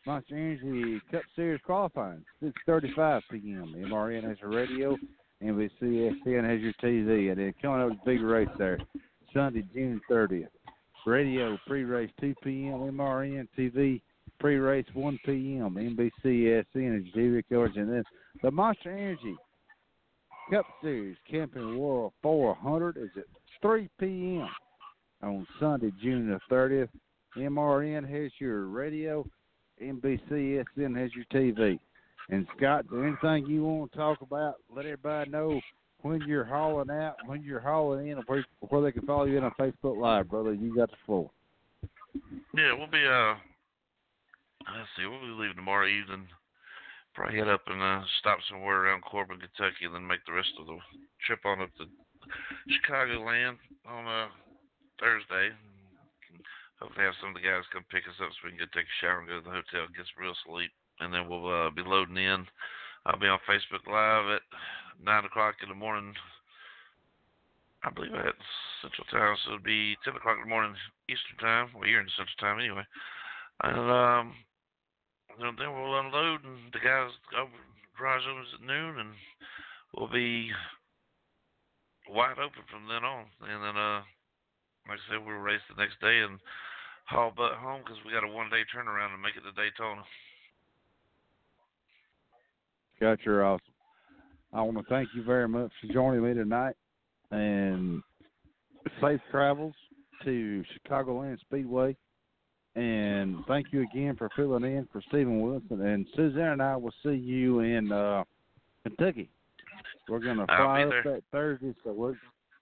Monster 0.06 0.34
Energy 0.34 0.98
Cup 1.10 1.24
Series 1.34 1.60
qualifying 1.66 2.24
6:35 2.42 3.20
p.m. 3.30 3.74
MRN 3.76 4.26
has 4.26 4.38
your 4.40 4.50
radio. 4.50 4.96
NBCSN 5.42 6.48
has 6.48 6.60
your 6.62 6.72
TV. 6.82 7.32
And 7.32 7.38
then 7.38 7.54
coming 7.60 7.82
up 7.82 7.98
the 8.02 8.10
big 8.10 8.22
race 8.22 8.48
there, 8.56 8.78
Sunday, 9.34 9.62
June 9.74 10.00
30th. 10.10 10.46
Radio 11.06 11.56
pre-race 11.68 12.10
2 12.20 12.34
p.m. 12.42 12.78
MRN 12.92 13.46
TV 13.56 14.00
pre-race 14.40 14.86
1 14.92 15.18
p.m. 15.24 15.74
NBCSN 15.76 17.00
is 17.00 17.14
TV 17.14 17.42
coverage, 17.48 17.76
and 17.76 17.90
then 17.90 18.04
the 18.42 18.50
Monster 18.50 18.90
Energy 18.90 19.36
Cup 20.50 20.66
Series 20.82 21.16
Camping 21.30 21.78
World 21.78 22.12
400 22.22 22.96
is 22.96 23.10
at 23.16 23.24
3 23.62 23.88
p.m. 24.00 24.48
on 25.22 25.46
Sunday, 25.60 25.92
June 26.02 26.28
the 26.28 26.54
30th. 26.54 26.88
MRN 27.36 28.08
has 28.08 28.32
your 28.40 28.66
radio. 28.66 29.24
NBCSN 29.80 31.00
has 31.00 31.10
your 31.14 31.24
TV. 31.32 31.78
And 32.30 32.46
Scott, 32.56 32.84
anything 32.92 33.46
you 33.46 33.64
want 33.64 33.92
to 33.92 33.98
talk 33.98 34.22
about? 34.22 34.56
Let 34.74 34.86
everybody 34.86 35.30
know 35.30 35.60
when 36.06 36.22
you're 36.22 36.44
hauling 36.44 36.90
out, 36.90 37.16
when 37.26 37.42
you're 37.42 37.60
hauling 37.60 38.08
in, 38.08 38.18
where, 38.26 38.44
where 38.60 38.82
they 38.82 38.92
can 38.92 39.06
follow 39.06 39.24
you 39.24 39.38
in 39.38 39.44
on 39.44 39.52
Facebook 39.58 40.00
Live, 40.00 40.30
brother. 40.30 40.54
You 40.54 40.74
got 40.74 40.90
the 40.90 40.96
floor. 41.04 41.30
Yeah, 42.54 42.72
we'll 42.72 42.86
be 42.86 43.04
uh 43.06 43.34
let's 44.74 44.90
see, 44.96 45.06
we'll 45.06 45.20
be 45.20 45.38
leaving 45.38 45.56
tomorrow 45.56 45.86
evening. 45.86 46.26
Probably 47.14 47.38
head 47.38 47.48
up 47.48 47.64
and 47.66 47.80
uh, 47.80 48.04
stop 48.20 48.38
somewhere 48.50 48.84
around 48.84 49.00
Corbin, 49.02 49.40
Kentucky, 49.40 49.88
and 49.88 49.94
then 49.94 50.06
make 50.06 50.20
the 50.26 50.36
rest 50.36 50.52
of 50.60 50.66
the 50.66 50.76
trip 51.24 51.40
on 51.46 51.62
up 51.62 51.72
to 51.80 51.88
Chicagoland 52.68 53.56
on 53.88 54.04
uh, 54.04 54.28
Thursday. 55.00 55.54
Hopefully, 56.76 57.08
have 57.08 57.16
some 57.20 57.32
of 57.32 57.40
the 57.40 57.46
guys 57.46 57.64
come 57.72 57.88
pick 57.88 58.04
us 58.04 58.20
up 58.20 58.28
so 58.36 58.44
we 58.44 58.52
can 58.52 58.60
go 58.60 58.68
take 58.68 58.84
a 58.84 58.98
shower 59.00 59.24
and 59.24 59.28
go 59.28 59.40
to 59.40 59.46
the 59.48 59.56
hotel, 59.56 59.88
get 59.96 60.04
some 60.12 60.20
real 60.20 60.36
sleep, 60.44 60.68
and 61.00 61.08
then 61.08 61.24
we'll 61.24 61.48
uh, 61.48 61.72
be 61.72 61.80
loading 61.80 62.20
in. 62.20 62.44
I'll 63.08 63.16
be 63.16 63.32
on 63.32 63.40
Facebook 63.48 63.88
Live 63.88 64.36
at 64.36 64.44
nine 65.02 65.24
o'clock 65.24 65.56
in 65.62 65.68
the 65.68 65.74
morning. 65.74 66.14
I 67.84 67.90
believe 67.90 68.12
that's 68.12 68.48
Central 68.82 69.06
Time, 69.10 69.36
so 69.44 69.54
it'll 69.54 69.64
be 69.64 69.96
ten 70.04 70.16
o'clock 70.16 70.36
in 70.36 70.44
the 70.44 70.54
morning 70.54 70.74
Eastern 71.08 71.38
Time. 71.38 71.68
Well, 71.74 71.88
you're 71.88 72.00
in 72.00 72.10
Central 72.16 72.38
Time 72.40 72.58
anyway. 72.58 72.84
And 73.62 73.88
um, 73.90 74.34
then 75.38 75.72
we'll 75.72 76.00
unload, 76.00 76.44
and 76.44 76.72
the 76.72 76.82
guys 76.82 77.10
go 77.30 77.48
garage 77.96 78.26
opens 78.28 78.52
at 78.54 78.66
noon, 78.66 78.98
and 79.00 79.12
we'll 79.96 80.12
be 80.12 80.50
wide 82.10 82.38
open 82.38 82.62
from 82.70 82.88
then 82.88 83.04
on. 83.04 83.24
And 83.42 83.62
then, 83.64 83.76
uh, 83.76 84.02
like 84.88 85.00
I 85.00 85.04
said, 85.08 85.24
we'll 85.24 85.40
race 85.40 85.64
the 85.68 85.80
next 85.80 86.00
day 86.00 86.20
and 86.20 86.38
haul 87.06 87.32
butt 87.34 87.54
home 87.54 87.82
because 87.84 87.98
we 88.04 88.12
got 88.12 88.24
a 88.24 88.28
one 88.28 88.50
day 88.50 88.62
turnaround 88.68 89.14
to 89.14 89.18
make 89.22 89.36
it 89.36 89.46
to 89.46 89.54
Daytona. 89.54 90.02
Scott, 92.96 93.18
you're 93.24 93.44
awesome. 93.44 93.65
I 94.56 94.62
want 94.62 94.78
to 94.78 94.84
thank 94.88 95.10
you 95.14 95.22
very 95.22 95.46
much 95.46 95.70
for 95.82 95.92
joining 95.92 96.26
me 96.26 96.32
tonight, 96.32 96.76
and 97.30 98.02
safe 99.02 99.20
travels 99.30 99.74
to 100.24 100.64
Chicagoland 100.88 101.38
Speedway 101.40 101.94
And 102.74 103.44
thank 103.46 103.66
you 103.70 103.82
again 103.82 104.16
for 104.16 104.30
filling 104.34 104.64
in 104.64 104.88
for 104.90 105.02
Steven 105.08 105.42
Wilson. 105.42 105.86
And 105.86 106.06
Suzanne 106.16 106.52
and 106.52 106.62
I 106.62 106.74
will 106.74 106.94
see 107.02 107.14
you 107.14 107.60
in 107.60 107.92
uh, 107.92 108.24
Kentucky. 108.82 109.28
We're 110.08 110.20
gonna 110.20 110.46
fly 110.46 110.84
up 110.84 110.90
there. 110.90 111.02
that 111.02 111.22
Thursday, 111.30 111.74
so 111.84 111.92
we're 111.92 112.14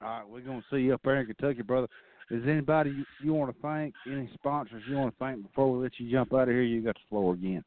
all 0.03 0.09
right. 0.09 0.29
We're 0.29 0.41
gonna 0.41 0.65
see 0.73 0.79
you 0.79 0.95
up 0.95 1.01
there 1.05 1.21
in 1.21 1.27
Kentucky, 1.27 1.63
brother. 1.63 1.87
Is 2.29 2.43
anybody 2.49 2.91
you, 2.91 3.05
you 3.23 3.35
want 3.35 3.55
to 3.55 3.63
thank? 3.63 3.95
Any 4.11 4.29
sponsors 4.35 4.83
you 4.89 4.97
want 4.97 5.15
to 5.15 5.19
thank 5.25 5.43
before 5.43 5.71
we 5.71 5.85
let 5.85 5.93
you 5.99 6.11
jump 6.11 6.33
out 6.35 6.43
of 6.43 6.49
here? 6.49 6.63
You 6.63 6.81
got 6.81 6.95
the 6.95 7.01
floor 7.09 7.35
again. 7.35 7.63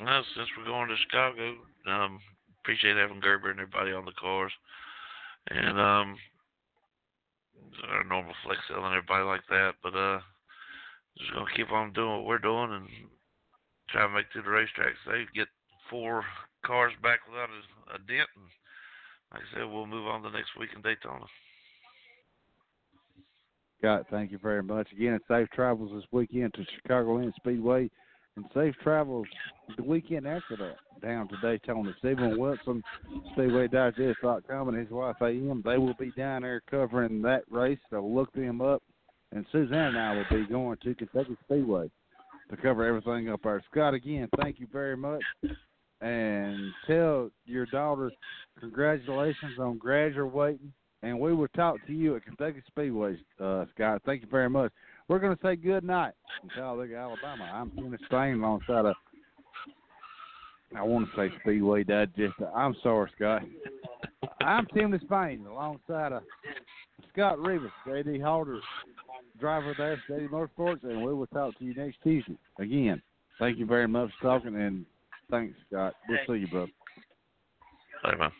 Well, 0.00 0.24
since 0.34 0.48
we're 0.58 0.64
going 0.64 0.88
to 0.88 0.96
Chicago, 0.96 1.54
um, 1.86 2.18
appreciate 2.64 2.96
having 2.96 3.20
Gerber 3.20 3.50
and 3.50 3.60
everybody 3.60 3.92
on 3.92 4.06
the 4.06 4.16
cars, 4.18 4.52
and 5.50 5.78
um, 5.78 6.16
our 7.92 8.04
normal 8.08 8.32
Flex 8.42 8.58
Seal 8.66 8.84
and 8.84 8.96
everybody 8.96 9.24
like 9.24 9.44
that. 9.50 9.72
But 9.82 9.94
uh, 9.94 10.20
just 11.18 11.32
gonna 11.34 11.46
keep 11.54 11.70
on 11.70 11.92
doing 11.92 12.10
what 12.10 12.24
we're 12.24 12.38
doing 12.38 12.72
and 12.72 12.88
try 13.90 14.06
to 14.06 14.08
make 14.08 14.32
to 14.32 14.42
the 14.42 14.48
racetrack 14.48 14.94
safe. 15.04 15.28
Get 15.34 15.48
four 15.90 16.24
cars 16.64 16.92
back 17.02 17.20
without 17.28 17.50
a, 17.52 17.96
a 17.96 17.98
dent, 18.08 18.28
and 18.34 18.48
like 19.32 19.42
I 19.42 19.58
said, 19.58 19.70
we'll 19.70 19.86
move 19.86 20.06
on 20.06 20.22
to 20.22 20.30
next 20.30 20.56
week 20.58 20.70
in 20.74 20.80
Daytona. 20.80 21.26
Got 23.82 24.00
it. 24.00 24.06
Thank 24.10 24.32
you 24.32 24.38
very 24.38 24.62
much. 24.62 24.88
Again, 24.92 25.20
safe 25.28 25.48
travels 25.50 25.92
this 25.94 26.08
weekend 26.10 26.54
to 26.54 26.64
Chicagoland 26.64 27.34
Speedway, 27.36 27.90
and 28.36 28.44
safe 28.54 28.74
travels 28.82 29.26
the 29.76 29.82
weekend 29.82 30.26
after 30.26 30.56
that 30.56 30.76
down 31.04 31.28
to 31.28 31.36
Daytona. 31.42 31.94
Steven 31.98 32.38
Wilson, 32.38 32.82
SpeedwayDigest.com, 33.36 34.68
and 34.68 34.78
his 34.78 34.90
wife 34.90 35.16
AM. 35.20 35.62
They 35.64 35.78
will 35.78 35.94
be 35.94 36.12
down 36.16 36.42
there 36.42 36.62
covering 36.70 37.22
that 37.22 37.42
race. 37.50 37.78
So 37.90 38.04
look 38.04 38.32
them 38.32 38.60
up. 38.60 38.82
And 39.32 39.44
Suzanne 39.52 39.96
and 39.96 39.98
I 39.98 40.14
will 40.14 40.40
be 40.40 40.46
going 40.46 40.78
to 40.82 40.94
Kentucky 40.94 41.36
Speedway 41.44 41.90
to 42.50 42.56
cover 42.56 42.84
everything 42.86 43.30
up 43.30 43.40
there. 43.42 43.62
Scott, 43.70 43.94
again, 43.94 44.28
thank 44.40 44.60
you 44.60 44.68
very 44.72 44.96
much. 44.96 45.22
And 46.00 46.72
tell 46.86 47.30
your 47.44 47.66
daughter 47.66 48.12
congratulations 48.60 49.58
on 49.58 49.78
graduating. 49.78 50.72
And 51.02 51.20
we 51.20 51.34
will 51.34 51.48
talk 51.48 51.76
to 51.86 51.92
you 51.92 52.16
at 52.16 52.24
Kentucky 52.24 52.62
Speedway, 52.66 53.18
uh, 53.40 53.66
Scott. 53.74 54.02
Thank 54.06 54.22
you 54.22 54.28
very 54.30 54.48
much. 54.48 54.72
We're 55.08 55.18
going 55.18 55.36
to 55.36 55.42
say 55.42 55.56
good 55.56 55.84
night 55.84 56.12
from 56.40 56.50
Talladega, 56.50 56.96
Alabama. 56.96 57.50
I'm 57.52 57.70
Kenny 57.72 57.96
Spain 58.06 58.34
alongside 58.42 58.86
of, 58.86 58.94
I 60.74 60.82
want 60.82 61.08
to 61.10 61.16
say 61.16 61.34
Speedway 61.42 61.84
Digest. 61.84 62.34
I'm 62.54 62.74
sorry, 62.82 63.10
Scott. 63.14 63.42
I'm 64.40 64.66
Tim 64.74 64.92
Disspain 64.92 65.46
alongside 65.46 66.12
of 66.12 66.22
Scott 67.12 67.38
Rivas, 67.38 67.70
JD 67.86 68.22
hauler, 68.22 68.60
driver 69.38 69.74
there, 69.76 70.02
JD 70.08 70.30
Motorsports, 70.30 70.82
and 70.84 71.02
we 71.02 71.12
will 71.12 71.26
talk 71.26 71.58
to 71.58 71.64
you 71.64 71.74
next 71.74 71.98
Tuesday. 72.02 72.36
Again, 72.58 73.02
thank 73.38 73.58
you 73.58 73.66
very 73.66 73.86
much 73.86 74.10
for 74.20 74.38
talking, 74.38 74.56
and 74.56 74.86
thanks, 75.30 75.54
Scott. 75.68 75.94
We'll 76.08 76.18
see 76.26 76.40
you, 76.40 76.48
brother. 76.48 76.72
Bye, 78.02 78.16
man. 78.16 78.30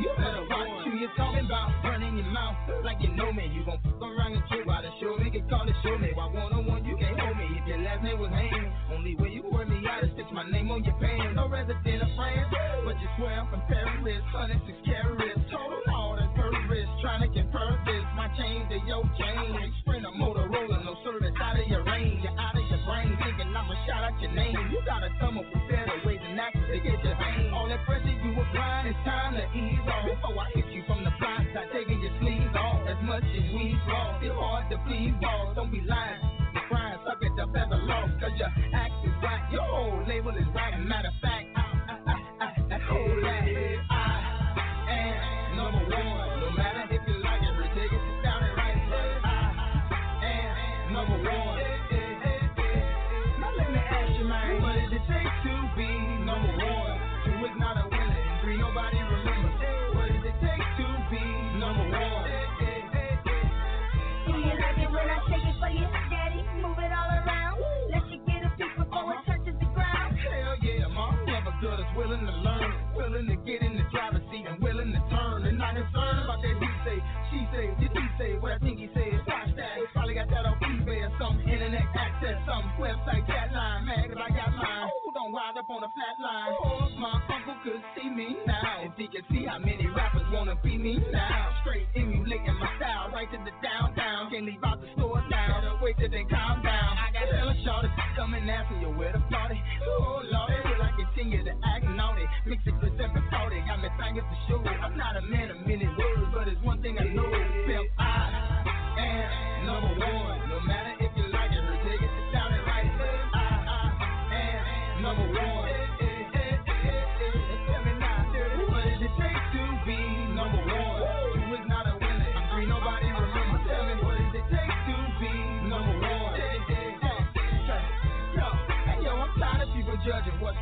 You 0.00 0.08
better 0.16 0.48
watch 0.48 0.88
who 0.88 0.96
you're 0.96 1.12
talking 1.12 1.44
about, 1.44 1.76
running 1.84 2.16
your 2.16 2.32
mouth 2.32 2.56
like 2.84 2.96
you 3.00 3.12
know 3.12 3.32
me. 3.32 3.52
You 3.52 3.64
gon' 3.68 3.78
fuck 3.84 4.00
around 4.00 4.32
and 4.32 4.42
get 4.48 4.66
why 4.66 4.80
the 4.80 4.88
show 4.96 5.16
me, 5.20 5.28
get 5.28 5.44
called 5.48 5.68
to 5.68 5.74
show 5.84 5.98
me. 5.98 6.10
Why 6.16 6.26
one 6.32 6.52
on 6.56 6.64
one 6.64 6.84
you 6.84 6.96
can't 6.96 7.20
hold 7.20 7.36
me 7.36 7.44
if 7.60 7.68
your 7.68 7.78
last 7.84 8.02
name 8.02 8.18
was 8.18 8.32
Haynes. 8.32 8.72
Only 8.96 9.14
way 9.16 9.28
you 9.28 9.44
work 9.52 9.68
me 9.68 9.84
out 9.84 10.02
is 10.02 10.10
stitch 10.16 10.32
my 10.32 10.48
name 10.48 10.70
on 10.72 10.84
your 10.84 10.96
pants. 10.96 11.36
No 11.36 11.48
resident 11.48 12.00
of 12.00 12.10
France, 12.16 12.48
but 12.84 12.96
you 12.96 13.08
swear 13.20 13.44
I'm 13.44 13.46
from 13.52 13.62
Paris. 13.68 14.24
106 14.32 14.88
carats, 14.88 15.40
total 15.52 15.84
all 15.92 16.16
that 16.16 16.32
purpose. 16.32 16.88
Trying 17.04 17.28
to 17.28 17.30
compare 17.36 17.76
this, 17.84 18.04
my 18.16 18.32
chain 18.40 18.64
to 18.72 18.80
your 18.88 19.04
chain. 19.20 19.68
Sprint 19.84 20.08
a 20.08 20.12
Motorola, 20.16 20.49
as 33.36 33.46
we 33.54 33.76
lost, 33.88 34.24
it's 34.24 34.34
hard 34.34 34.70
to 34.70 34.78
please 34.86 35.14
balls. 35.20 35.56
Don't 35.56 35.70
be 35.72 35.82
lying. 35.82 36.20
Crying, 36.68 36.98
suck 37.06 37.18
it 37.22 37.40
up 37.40 37.50
as 37.56 37.68
a 37.72 37.80
loss. 37.86 38.10
Cause 38.20 38.34
your 38.38 38.50
act 38.74 38.89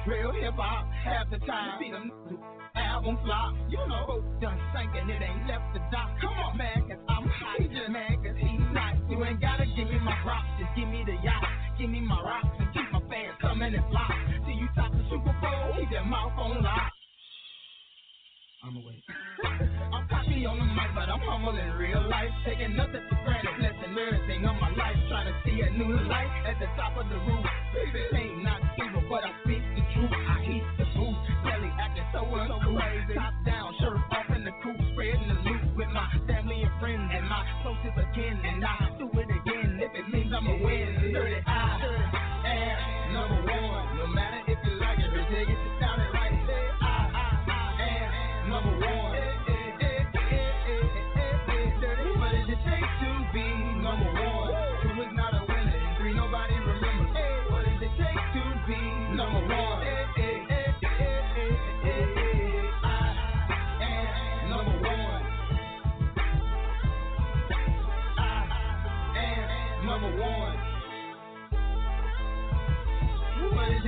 real 0.08 0.32
hip 0.32 0.56
hop. 0.56 0.88
Half 1.04 1.30
the 1.30 1.38
time, 1.44 1.78
see 1.78 1.92
them 1.92 2.10
album 2.74 3.18
flop. 3.24 3.52
You 3.68 3.78
know, 3.84 4.24
done 4.40 4.58
sinking, 4.72 5.08
it 5.12 5.20
ain't 5.20 5.46
left 5.46 5.68
the 5.76 5.80
dock. 5.92 6.16
Come 6.20 6.32
on, 6.32 6.56
man, 6.56 6.88
cause 6.88 7.02
I'm 7.08 7.28
hot. 7.28 7.60
Just 7.60 7.92
mad 7.92 8.16
cause 8.24 8.38
he's 8.40 8.68
not. 8.72 8.96
You 9.12 9.20
ain't 9.24 9.40
gotta 9.40 9.68
give 9.76 9.88
me 9.88 10.00
my 10.00 10.16
props, 10.24 10.48
just 10.58 10.72
give 10.74 10.88
me 10.88 11.04
the 11.04 11.16
yacht. 11.20 11.44
Give 11.78 11.90
me 11.90 12.00
my 12.00 12.18
rocks 12.18 12.48
and 12.58 12.72
keep 12.72 12.88
my 12.90 13.04
fans 13.12 13.36
coming 13.40 13.74
and 13.74 13.86
fly. 13.92 14.10
Till 14.48 14.56
you 14.56 14.68
top 14.74 14.90
the 14.90 15.04
Super 15.12 15.34
Bowl, 15.44 15.76
keep 15.76 15.92
that 15.92 16.06
mouth 16.08 16.32
on 16.40 16.62
lock. 16.64 16.92
I'm 18.64 18.74
away. 18.74 18.98
I'm 19.94 20.04
cocky 20.10 20.42
on 20.44 20.58
the 20.58 20.66
mic, 20.74 20.90
but 20.90 21.06
I'm 21.06 21.22
humble 21.22 21.54
in 21.54 21.70
real 21.78 22.02
life. 22.10 22.34
Taking 22.42 22.74
nothing 22.74 23.06
for 23.06 23.14
granted, 23.22 23.54
blessing 23.54 23.94
everything 23.94 24.42
of 24.50 24.58
my 24.58 24.74
life. 24.74 24.98
Trying 25.06 25.30
to 25.30 25.34
see 25.46 25.62
a 25.62 25.70
new 25.78 25.94
light 26.10 26.32
at 26.42 26.58
the 26.58 26.66
top 26.74 26.98
of 26.98 27.06
the 27.06 27.18
roof. 27.22 27.46
Baby, 27.70 28.02
ain't 28.18 28.42
not 28.42 28.57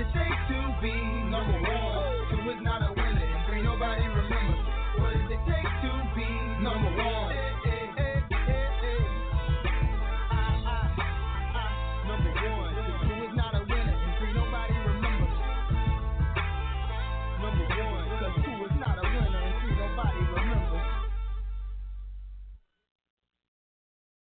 it 0.01 0.07
takes 0.17 0.43
to 0.49 0.59
be 0.81 0.97
number 1.29 1.61
one? 1.61 2.33
Two 2.33 2.51
is 2.51 2.63
not 2.65 2.81
a 2.81 2.93
winner, 2.97 3.21
and 3.21 3.47
three 3.49 3.61
nobody 3.63 4.01
remembers. 4.09 4.65
What 4.97 5.13
does 5.13 5.29
it 5.29 5.41
take 5.45 5.73
to 5.85 5.93
be 6.17 6.29
number 6.65 6.89
one? 6.97 7.10